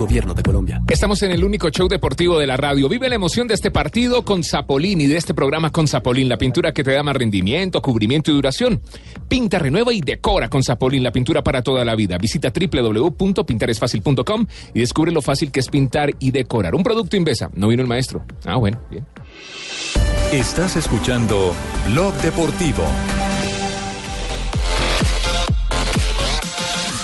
[0.04, 0.82] Gobierno de Colombia.
[0.90, 2.90] Estamos en el único show deportivo de la radio.
[2.90, 6.36] Vive la emoción de este partido con Zapolín y de este programa con Zapolín, la
[6.38, 8.82] pintura que te da más rendimiento, cubrimiento y duración.
[9.30, 12.18] Pinta, renueva y decora con Zapolín, la pintura para toda la vida.
[12.18, 16.76] Visita www.pintaresfacil.com y descubre lo fácil que es pintar y decorar.
[16.76, 17.50] Un producto Invesa.
[17.54, 18.26] No vino el maestro.
[18.44, 19.06] Ah, bueno, bien.
[20.34, 21.56] Estás escuchando
[21.88, 22.84] Blog Deportivo.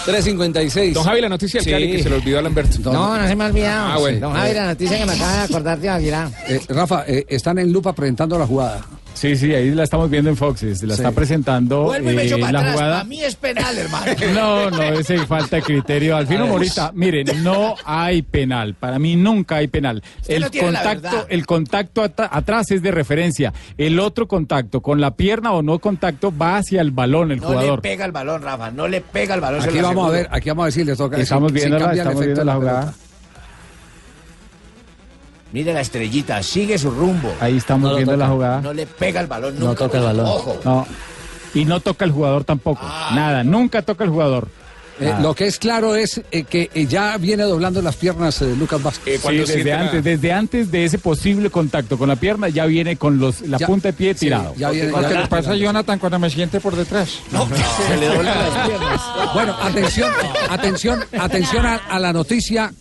[0.09, 0.93] 356.
[0.93, 1.71] Don Javi, la noticia del Sí.
[1.71, 2.91] Cali que se le olvidó a Lamberto.
[2.91, 3.87] No, no se me ha olvidado.
[3.93, 4.19] Ah, bueno.
[4.27, 6.29] Don Javi, la noticia que me acaba de acordar de Aguilar.
[6.47, 8.85] Eh, Rafa, eh, están en lupa presentando la jugada.
[9.19, 11.01] Sí, sí, ahí la estamos viendo en Fox, se la Sí.
[11.01, 12.73] está presentando Vuelvo y me eh, para la atrás.
[12.73, 12.93] jugada.
[12.99, 14.05] Para mí es penal, hermano.
[14.33, 16.15] No, no, ese falta de criterio.
[16.15, 16.51] Alfino A ver.
[16.53, 18.75] Morita, miren, no hay penal.
[18.75, 20.01] Para mí nunca hay penal.
[20.21, 23.51] Usted El no contacto, el contacto atrás es de referencia.
[23.77, 27.47] El otro contacto, con la pierna o no contacto, va hacia el balón el No
[27.47, 27.79] jugador.
[27.79, 28.71] le pega el balón, Rafa.
[28.71, 29.61] No le pega el balón.
[29.61, 31.17] Aquí vamos a ver, aquí vamos a ver si les toca.
[31.17, 32.13] Estamos viendo la jugada.
[32.13, 32.93] pelota.
[35.51, 37.33] Mire la estrellita, sigue su rumbo.
[37.39, 38.25] Ahí estamos No viendo toca.
[38.25, 38.61] la jugada.
[38.61, 39.85] No le pega el balón No nunca.
[39.85, 40.25] toca el balón.
[40.27, 40.59] Ojo.
[40.63, 40.87] No.
[41.55, 42.85] Y no toca el jugador tampoco.
[43.13, 44.47] Nada, nunca toca el jugador.
[45.01, 48.53] Eh, lo que es claro es eh, que eh, ya viene doblando las piernas eh,
[48.59, 49.21] Lucas Vázquez.
[49.21, 53.17] Sí, desde antes, desde antes de ese posible contacto con la pierna, ya viene con
[53.17, 54.53] los, la Ya- punta de pie sí, tirado.
[54.57, 55.55] ya viene- Lo ya que viene le pasa a.
[55.55, 57.09] Jonathan cuando me siente por detrás.
[57.87, 59.01] Se le doblan las piernas.
[59.33, 60.11] Bueno, atención,
[60.49, 62.73] atención, atención a, a la noticia.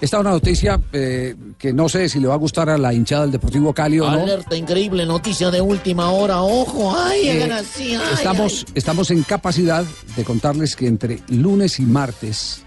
[0.00, 2.92] Esta es una noticia eh, que no sé si le va a gustar a la
[2.92, 4.18] hinchada del Deportivo Cali o no.
[4.20, 6.42] Alerta increíble, noticia de última hora.
[6.42, 9.84] Ojo, ay, Eh, así, ay, estamos, estamos en capacidad
[10.16, 12.62] de contarles que entre lunes y martes,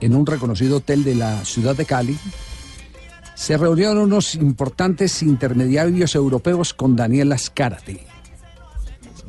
[0.00, 2.18] en un reconocido hotel de la ciudad de Cali,
[3.36, 8.04] se reunieron unos importantes intermediarios europeos con Daniel Azcárate.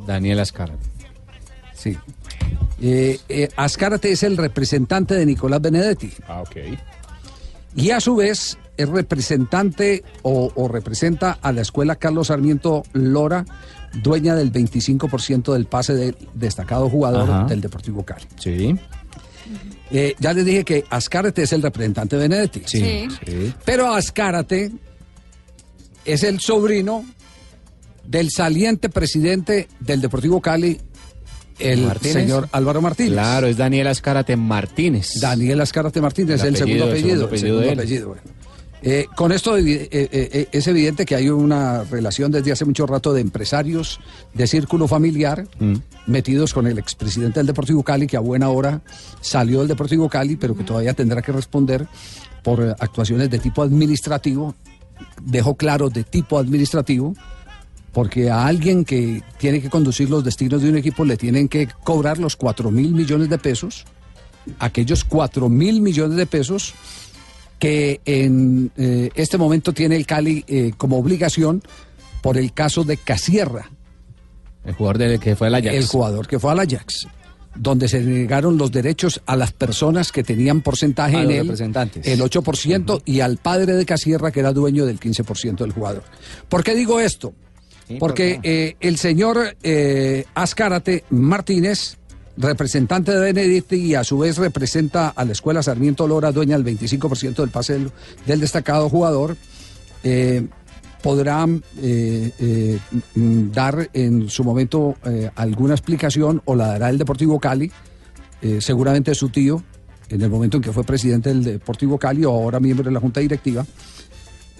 [0.04, 0.84] Daniel Azcárate.
[1.74, 1.96] Sí.
[2.82, 6.12] Eh, eh, Azcárate es el representante de Nicolás Benedetti.
[6.26, 6.56] Ah, ok.
[7.76, 13.44] Y a su vez es representante o, o representa a la escuela Carlos Sarmiento Lora,
[14.02, 17.44] dueña del 25% del pase del destacado jugador Ajá.
[17.44, 18.24] del Deportivo Cali.
[18.38, 18.76] Sí.
[19.90, 22.62] Eh, ya les dije que Azcárate es el representante de Benedetti.
[22.66, 23.06] Sí.
[23.64, 24.72] Pero Azcárate
[26.04, 27.04] es el sobrino
[28.04, 30.80] del saliente presidente del Deportivo Cali,
[31.58, 32.14] el Martínez.
[32.14, 33.12] señor Álvaro Martínez.
[33.12, 35.20] Claro, es Daniel Azcárate Martínez.
[35.20, 38.34] Daniel Azcárate Martínez, El el, segundo apellido, el segundo el apellido segundo.
[38.86, 43.14] Eh, con esto eh, eh, es evidente que hay una relación desde hace mucho rato
[43.14, 43.98] de empresarios
[44.34, 45.76] de círculo familiar Mm.
[46.06, 48.82] metidos con el expresidente del Deportivo Cali, que a buena hora
[49.22, 51.86] salió del Deportivo Cali, pero que todavía tendrá que responder
[52.42, 54.54] por actuaciones de tipo administrativo.
[55.22, 57.14] Dejó claro de tipo administrativo,
[57.94, 61.68] porque a alguien que tiene que conducir los destinos de un equipo le tienen que
[61.84, 63.84] cobrar los 4 mil millones de pesos,
[64.58, 66.74] aquellos 4 mil millones de pesos
[67.60, 71.62] que en eh, este momento tiene el Cali eh, como obligación
[72.20, 73.70] por el caso de Casierra.
[74.64, 75.74] El jugador del que fue al Ajax.
[75.74, 77.06] El jugador que fue al Ajax,
[77.54, 81.42] donde se negaron los derechos a las personas que tenían porcentaje A en los él,
[81.42, 82.06] representantes.
[82.08, 86.02] el 8%, y al padre de Casierra, que era dueño del 15% del jugador.
[86.48, 87.34] ¿Por qué digo esto?
[87.88, 91.98] Sí, Porque eh, el señor eh, Azcárate Martínez,
[92.36, 96.78] representante de Benedetti y a su vez representa a la Escuela Sarmiento Lora, dueña del
[96.78, 97.90] 25% del pase del,
[98.26, 99.36] del destacado jugador,
[100.02, 100.46] eh,
[101.04, 101.46] podrá
[101.82, 102.78] eh, eh,
[103.14, 107.70] mm, dar en su momento eh, alguna explicación o la dará el Deportivo Cali,
[108.58, 109.62] seguramente su tío,
[110.10, 113.00] en el momento en que fue presidente del Deportivo Cali o ahora miembro de la
[113.00, 113.64] Junta Directiva,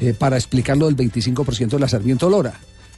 [0.01, 2.55] eh, para explicar lo del 25% de la Sarmiento Lora.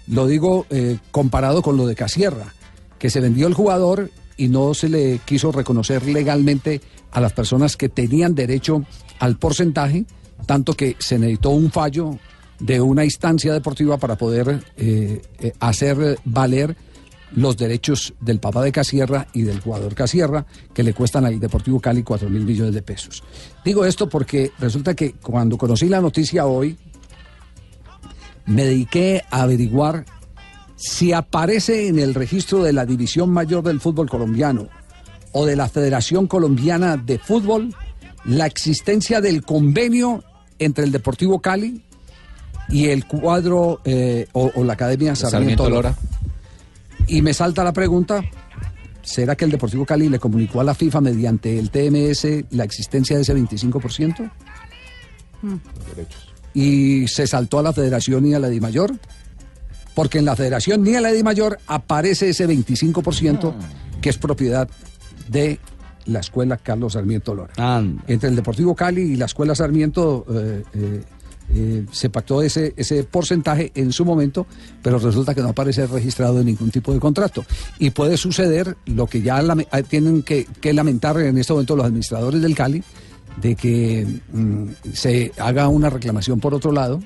[0.07, 2.55] Lo digo eh, comparado con lo de Casierra,
[2.99, 6.81] que se vendió el jugador y no se le quiso reconocer legalmente
[7.11, 8.85] a las personas que tenían derecho
[9.19, 10.05] al porcentaje,
[10.45, 12.19] tanto que se necesitó un fallo
[12.61, 16.77] de una instancia deportiva para poder eh, eh, hacer valer
[17.33, 21.81] los derechos del papá de Casierra y del jugador Casierra, que le cuestan al Deportivo
[21.81, 23.23] Cali 4 mil millones de pesos.
[23.65, 26.79] Digo esto porque resulta que cuando conocí la noticia hoy,
[28.47, 30.05] me dediqué a averiguar
[30.77, 34.69] si aparece en el registro de la División Mayor del Fútbol Colombiano
[35.33, 37.75] o de la Federación Colombiana de Fútbol
[38.25, 40.25] la existencia del convenio
[40.59, 41.83] entre el Deportivo Cali
[42.69, 45.97] y el cuadro eh, o, o la Academia Sarmiento, Sarmiento Lora.
[47.07, 48.25] Y me salta la pregunta,
[49.03, 53.17] ¿será que el Deportivo Cali le comunicó a la FIFA mediante el TMS la existencia
[53.17, 54.31] de ese 25%?
[56.57, 58.95] Y se saltó a la federación y a la DIMAYOR,
[59.95, 63.55] porque en la federación ni a la DIMAYOR aparece ese 25%
[64.01, 64.69] que es propiedad
[65.29, 65.59] de
[66.07, 67.53] la escuela Carlos Sarmiento Lora.
[68.07, 71.03] Entre el Deportivo Cali y la escuela Sarmiento eh, eh,
[71.55, 74.47] eh, se pactó ese, ese porcentaje en su momento,
[74.83, 77.45] pero resulta que no aparece registrado en ningún tipo de contrato.
[77.79, 81.77] Y puede suceder lo que ya lame- ah, tienen que, que lamentar en este momento
[81.77, 82.83] los administradores del Cali,
[83.37, 87.01] de que mm, se haga una reclamación por otro lado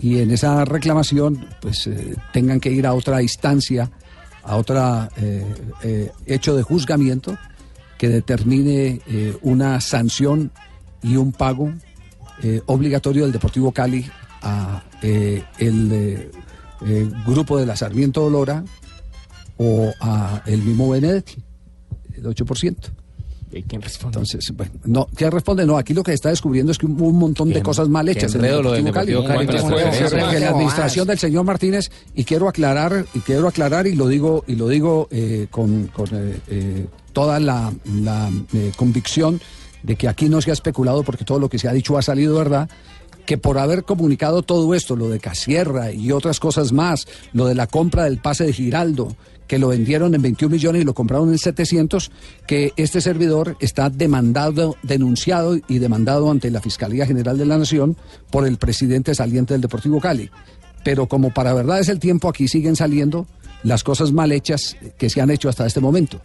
[0.00, 3.90] y en esa reclamación pues eh, tengan que ir a otra instancia,
[4.42, 5.08] a otro
[6.26, 7.36] hecho de juzgamiento
[7.98, 10.52] que determine eh, una sanción
[11.02, 11.72] y un pago
[12.42, 14.08] eh, obligatorio del Deportivo Cali
[14.42, 16.30] a eh, el eh,
[16.86, 18.64] eh, grupo de la Sarmiento Lora
[19.56, 21.42] o a el mismo Benedetti,
[22.14, 22.76] el 8%.
[23.56, 24.18] ¿Y quién responde?
[24.18, 25.66] Entonces, bueno, no, ¿quién responde?
[25.66, 28.08] No, aquí lo que se está descubriendo es que hubo un montón de cosas mal
[28.08, 29.12] hechas en el Deportivo Cali.
[29.12, 29.48] Cali.
[29.48, 34.08] En la ¿Cómo administración del señor Martínez y quiero aclarar y quiero aclarar y lo
[34.08, 37.72] digo y lo digo eh, con, con, eh, eh, toda la,
[38.02, 39.40] la, eh, convicción
[39.82, 42.02] de que aquí no se ha especulado porque todo lo que se ha dicho ha
[42.02, 42.68] salido verdad
[43.24, 47.54] que por haber comunicado todo esto, lo de Casierra y otras cosas más, lo de
[47.54, 49.16] la compra del pase de Giraldo,
[49.46, 52.10] que lo vendieron en 21 millones y lo compraron en 700,
[52.46, 57.96] que este servidor está demandado, denunciado y demandado ante la Fiscalía General de la Nación
[58.30, 60.30] por el presidente saliente del Deportivo Cali.
[60.84, 63.26] Pero como para verdad es el tiempo, aquí siguen saliendo
[63.62, 66.20] las cosas mal hechas que se han hecho hasta este momento.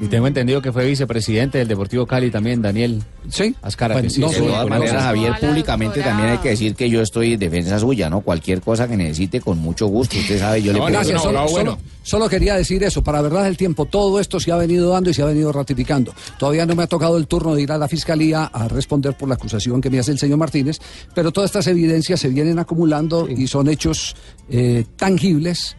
[0.00, 3.02] Y tengo entendido que fue vicepresidente del Deportivo Cali también, Daniel.
[3.28, 3.54] Sí.
[3.62, 3.94] Ascara.
[3.94, 7.34] Bueno, que sí, de todas maneras, Javier, públicamente también hay que decir que yo estoy
[7.34, 8.20] en defensa suya, ¿no?
[8.22, 10.16] Cualquier cosa que necesite, con mucho gusto.
[10.18, 11.22] Usted sabe, yo le No, puedo- gracias.
[11.22, 13.04] solo, solo- solo quería decir eso.
[13.04, 16.12] Para verdad el tiempo, todo esto se ha venido dando y se ha venido ratificando.
[16.38, 19.28] Todavía no me ha tocado el turno de ir a la fiscalía a responder por
[19.28, 20.78] la acusación que me hace el señor Martínez,
[21.14, 24.16] pero todas estas evidencias se vienen acumulando y son hechos
[24.50, 25.76] eh, tangibles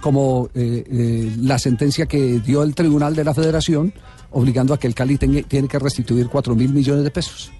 [0.00, 3.92] como eh, eh, la sentencia que dio el Tribunal de la Federación
[4.32, 7.50] obligando a que el Cali tenga- tiene que restituir 4 mil millones de pesos.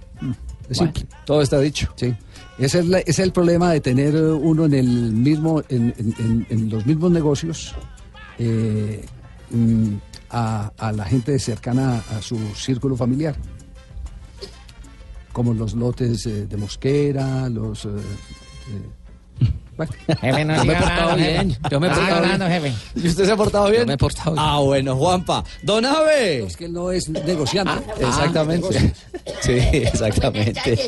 [0.68, 1.06] Es simple.
[1.24, 1.92] Todo está dicho.
[1.96, 2.14] Sí.
[2.58, 6.14] Ese es, la- ese es el problema de tener uno en el mismo, en, en-
[6.18, 7.74] en- en los mismos negocios
[8.38, 9.04] eh,
[9.50, 9.88] mm,
[10.30, 13.36] a, a la gente cercana a su círculo familiar.
[15.32, 17.88] Como los lotes de Mosquera, los...
[20.20, 21.50] Jefe, no Yo me he portado nada, bien.
[21.50, 21.60] jefe.
[21.68, 22.62] Yo me he Ah, portado hablando, bien.
[22.62, 22.74] jefe.
[22.94, 23.80] ¿Y usted se ha portado bien?
[23.80, 24.44] Yo me he portado bien.
[24.46, 25.44] Ah, bueno, Juanpa.
[25.62, 26.44] Don Ave.
[26.46, 27.72] Es que él no es negociante.
[28.00, 28.94] Exactamente.
[29.40, 30.78] Sí, exactamente.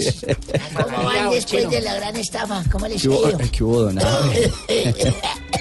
[0.85, 2.63] ¿Cómo van después de la gran estafa?
[2.71, 3.39] ¿Cómo les ¿Qué hubo, quedó?
[3.51, 4.53] ¿Qué hubo, don Ave?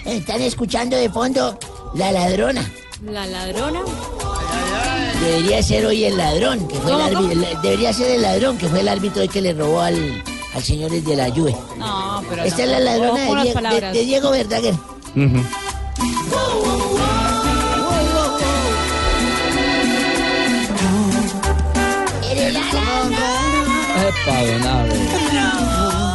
[0.06, 1.58] Están escuchando de fondo
[1.96, 2.70] La Ladrona.
[3.10, 3.82] La ladrona.
[5.22, 7.62] Debería ser hoy el ladrón, que fue el ¿Cómo, árbitro.
[7.64, 10.24] Debería ser el ladrón, que fue el árbitro que le robó al,
[10.56, 11.56] al señor de la Juve.
[11.78, 14.74] No, pero Esta es la ladrona de, Die- Diego Verdaguer.
[22.30, 23.18] Eres la ladrona.
[24.08, 26.06] Epa, don Ave.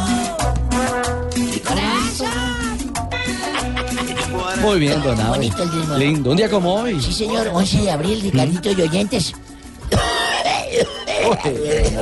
[4.61, 5.29] Muy bien, don Ave.
[5.37, 5.97] Bonito el ritmo.
[5.97, 6.31] Lindo.
[6.31, 7.01] Un día como hoy.
[7.01, 9.33] Sí, señor, 11 de abril, Ricardito y oyentes.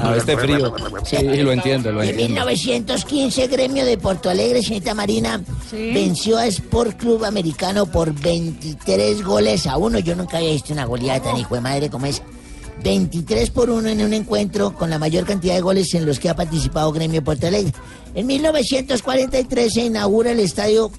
[0.02, 0.74] A este frío.
[1.04, 2.46] Sí, lo entiendo, lo En entiendo.
[2.46, 5.42] 1915, Gremio de Porto Alegre, señorita Marina,
[5.72, 10.00] venció a Sport Club Americano por 23 goles a uno.
[10.00, 12.24] Yo nunca había visto una goleada tan hijo de madre como esa.
[12.84, 16.30] 23 por 1 en un encuentro con la mayor cantidad de goles en los que
[16.30, 17.74] ha participado Gremio de Porto Alegre.
[18.16, 20.90] En 1943 se inaugura el estadio,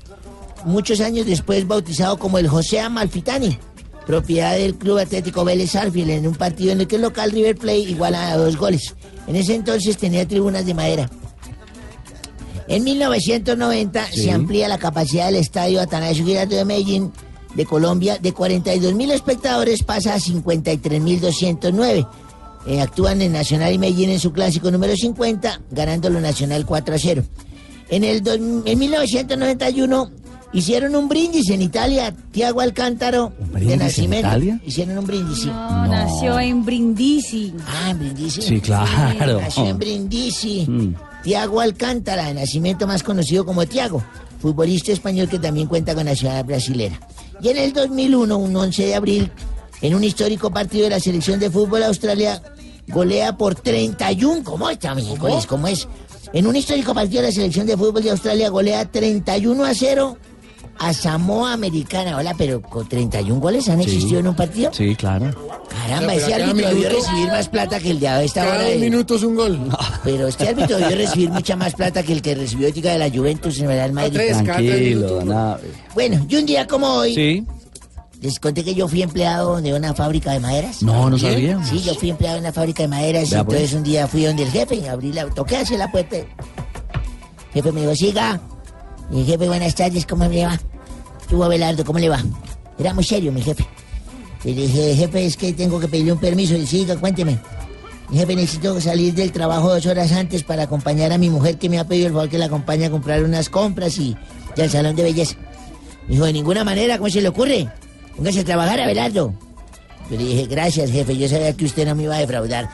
[0.65, 3.59] muchos años después bautizado como el José Amalfitani,
[4.07, 7.57] propiedad del Club Atlético Vélez Arfield, en un partido en el que el local River
[7.57, 8.95] Plate iguala a dos goles.
[9.27, 11.11] En ese entonces tenía tribunas de madera.
[12.69, 14.23] En 1990 Sí.
[14.25, 17.13] se amplía la capacidad del estadio Atanasio Girardot de Medellín
[17.55, 22.07] de Colombia de 42 mil espectadores pasa a 53 mil 209.
[22.67, 26.99] Eh, actúan en Nacional y Medellín en su clásico número 50, ganándolo Nacional 4 a
[26.99, 27.25] 0.
[27.89, 30.11] En, el dos- en 1991
[30.53, 34.29] hicieron un brindis en Italia, Tiago Alcántaro, brindis de en nacimiento.
[34.29, 34.61] Italia?
[34.65, 35.47] Hicieron un brindis, sí.
[35.47, 37.55] No, nació en Brindisi.
[37.67, 38.43] Ah, en Brindisi.
[38.43, 39.41] Sí, claro.
[39.41, 40.67] Nació en Brindisi.
[40.69, 40.95] Mm.
[41.23, 44.03] Tiago Alcántara, de nacimiento más conocido como Tiago,
[44.41, 47.01] futbolista español que también cuenta con nacionalidad brasilera.
[47.43, 49.31] Y en el 2001, un 11 de abril,
[49.83, 52.43] en un histórico partido de la selección de fútbol de Australia,
[52.89, 54.43] golea por 31.
[54.45, 55.47] ¿Cómo está, miércoles?
[55.47, 55.87] ¿Cómo es?
[56.33, 60.17] En un histórico partido de la selección de fútbol de Australia, golea 31 a 0
[60.81, 62.17] a Samoa Americana.
[62.17, 64.73] Hola, pero con 31 goles han existido en un partido.
[64.73, 65.31] Sí, claro.
[65.69, 68.63] Caramba, ese árbitro debió recibir más plata que el de a esta Cada hora.
[68.65, 69.59] dos de- minutos un gol.
[70.05, 73.11] Pero este árbitro debió recibir mucha más plata que el que recibió chica de la
[73.11, 74.13] Juventus en el Real Madrid.
[74.15, 74.77] tres, Tranquilo,
[75.07, 75.25] minutos.
[75.27, 75.61] nada.
[75.95, 77.47] Bueno, y un día como hoy, Sí.
[78.23, 80.83] les conté que yo fui empleado de una fábrica de maderas.
[80.83, 81.69] No, no sabíamos.
[81.69, 83.29] Sí, yo fui empleado en una fábrica de maderas.
[83.29, 83.39] pues.
[83.41, 86.17] entonces un día fui donde el jefe y abrí la, toqué hacia la puerta.
[86.17, 86.27] El
[87.53, 88.41] jefe me dijo, siga.
[89.13, 90.61] Y el jefe, buenas tardes, ¿cómo le va?
[91.31, 92.21] Tú, Abelardo, ¿cómo le va?
[92.77, 93.65] Era muy serio mi jefe.
[94.45, 96.57] Y le dije, jefe, es que tengo que pedirle un permiso.
[96.57, 97.39] Y siga, cuénteme.
[98.09, 101.69] Mi jefe, necesito salir del trabajo dos horas antes para acompañar a mi mujer que
[101.69, 104.17] me ha pedido el favor que la acompañe a comprar unas compras y,
[104.57, 105.37] y al salón de belleza.
[106.09, 107.69] Me dijo, de ninguna manera, ¿cómo se le ocurre?
[108.17, 109.33] Póngase a trabajar, Abelardo.
[110.11, 112.69] Yo le dije, gracias, jefe, yo sabía que usted no me iba a defraudar.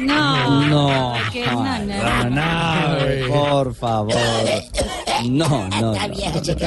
[0.00, 0.66] No.
[0.66, 1.12] No.
[1.32, 2.24] Qué nana.
[2.24, 4.12] Don Abe, por favor.
[5.28, 5.94] No, no.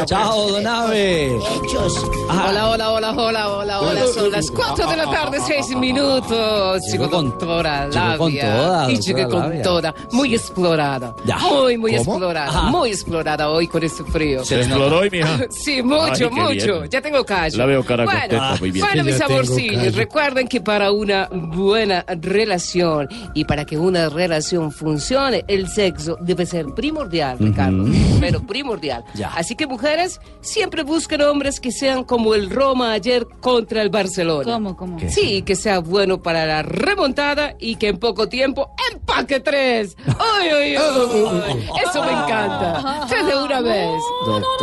[0.05, 1.27] Chao, Don Abe.
[1.35, 2.05] Hechos.
[2.29, 4.01] Hola, hola, hola, hola, hola, hola.
[4.13, 6.81] Son las 4 de la tarde, 6 minutos.
[6.91, 8.55] Chico con- doctora llegó con Labia.
[8.55, 9.63] toda, Y llegué doctora con Labia.
[9.63, 9.95] toda.
[10.11, 11.15] Muy explorada.
[11.49, 12.61] Muy, muy explorada.
[12.63, 14.43] Muy explorada hoy con este frío.
[14.45, 15.27] Se exploró hoy, mija.
[15.49, 16.85] Sí, mucho, mucho.
[16.85, 17.57] Ya tengo callo.
[17.57, 18.85] La veo cara contenta, muy bien.
[18.85, 25.43] Bueno, mis amorcillos, recuerden que para una buena relación y para que una relación funcione,
[25.47, 27.85] el sexo debe ser primordial, Ricardo.
[28.19, 29.03] Pero primordial.
[29.13, 29.29] Ya.
[29.35, 34.53] Así que mujeres, siempre busquen hombres que sean como el Roma ayer contra el Barcelona.
[34.53, 34.97] ¿Cómo, cómo?
[34.97, 35.09] ¿Qué?
[35.09, 39.97] Sí, que sea bueno para la remontada y que en poco tiempo empaque tres.
[40.07, 41.69] ¡Uy, uy, uy!
[41.85, 43.05] Eso me encanta.
[43.07, 44.01] Tres de una vez.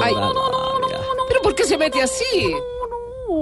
[0.03, 0.15] Ay.
[1.29, 2.55] ¿Pero por qué se mete así?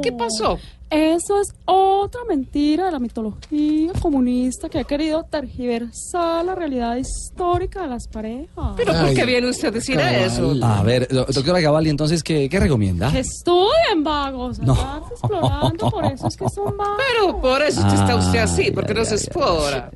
[0.02, 0.58] ¿Qué pasó?
[0.90, 7.80] Eso es otra mentira de la mitología comunista que ha querido tergiversar la realidad histórica
[7.82, 8.74] de las parejas.
[8.76, 10.54] ¿Pero por qué viene usted a decir eso?
[10.62, 13.10] A ver, do- doctora Cavalli, entonces, ¿qué, qué recomienda?
[13.10, 14.76] Que estudien vagos, No.
[15.10, 16.96] explorando, por eso es que son vagos.
[17.10, 19.90] Pero por eso está usted así, porque ay, no se ay, explora.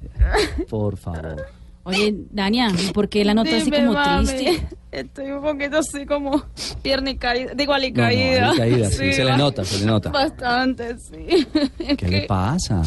[0.70, 1.46] Por favor.
[1.88, 4.66] Oye, Dania, ¿y por qué la nota así como mami, triste?
[4.90, 6.42] Estoy un poquito así como
[6.82, 8.52] pierna y caída, digo No, no, alicaída.
[8.56, 10.10] caída, sí, se le nota, se le nota.
[10.10, 11.46] Bastante, sí.
[11.96, 12.82] ¿Qué le pasa?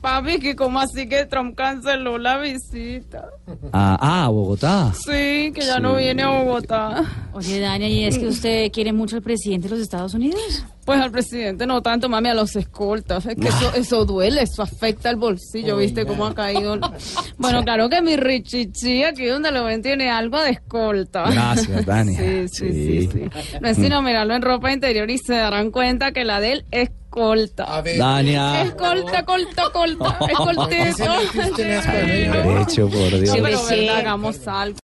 [0.00, 3.28] papi, que como así que Trump canceló la visita.
[3.72, 4.94] Ah, ah, a Bogotá.
[4.94, 6.04] Sí, que ya no Sí.
[6.04, 7.04] viene a Bogotá.
[7.34, 10.64] Oye, Dania, ¿y es que usted quiere mucho al presidente de los Estados Unidos?
[10.88, 13.26] Pues al presidente no tanto, mami, a los escoltas.
[13.26, 16.80] Es que eso, eso duele, eso afecta al bolsillo, ¿viste cómo ha caído?
[17.36, 21.30] Bueno, claro que mi Richichi, aquí donde lo ven, tiene algo de escolta.
[21.30, 22.18] Gracias, Dania.
[22.18, 23.58] Sí, sí, sí, sí.
[23.60, 26.64] No es sino mirarlo en ropa interior y se darán cuenta que la de él
[26.70, 27.82] es escolta.
[27.98, 28.62] Dania.
[28.62, 31.56] Escolta, colta, colta, escoltito.
[31.56, 33.30] Derecho, por Dios.
[33.30, 34.76] Sí, pero verdad, hagamos algo.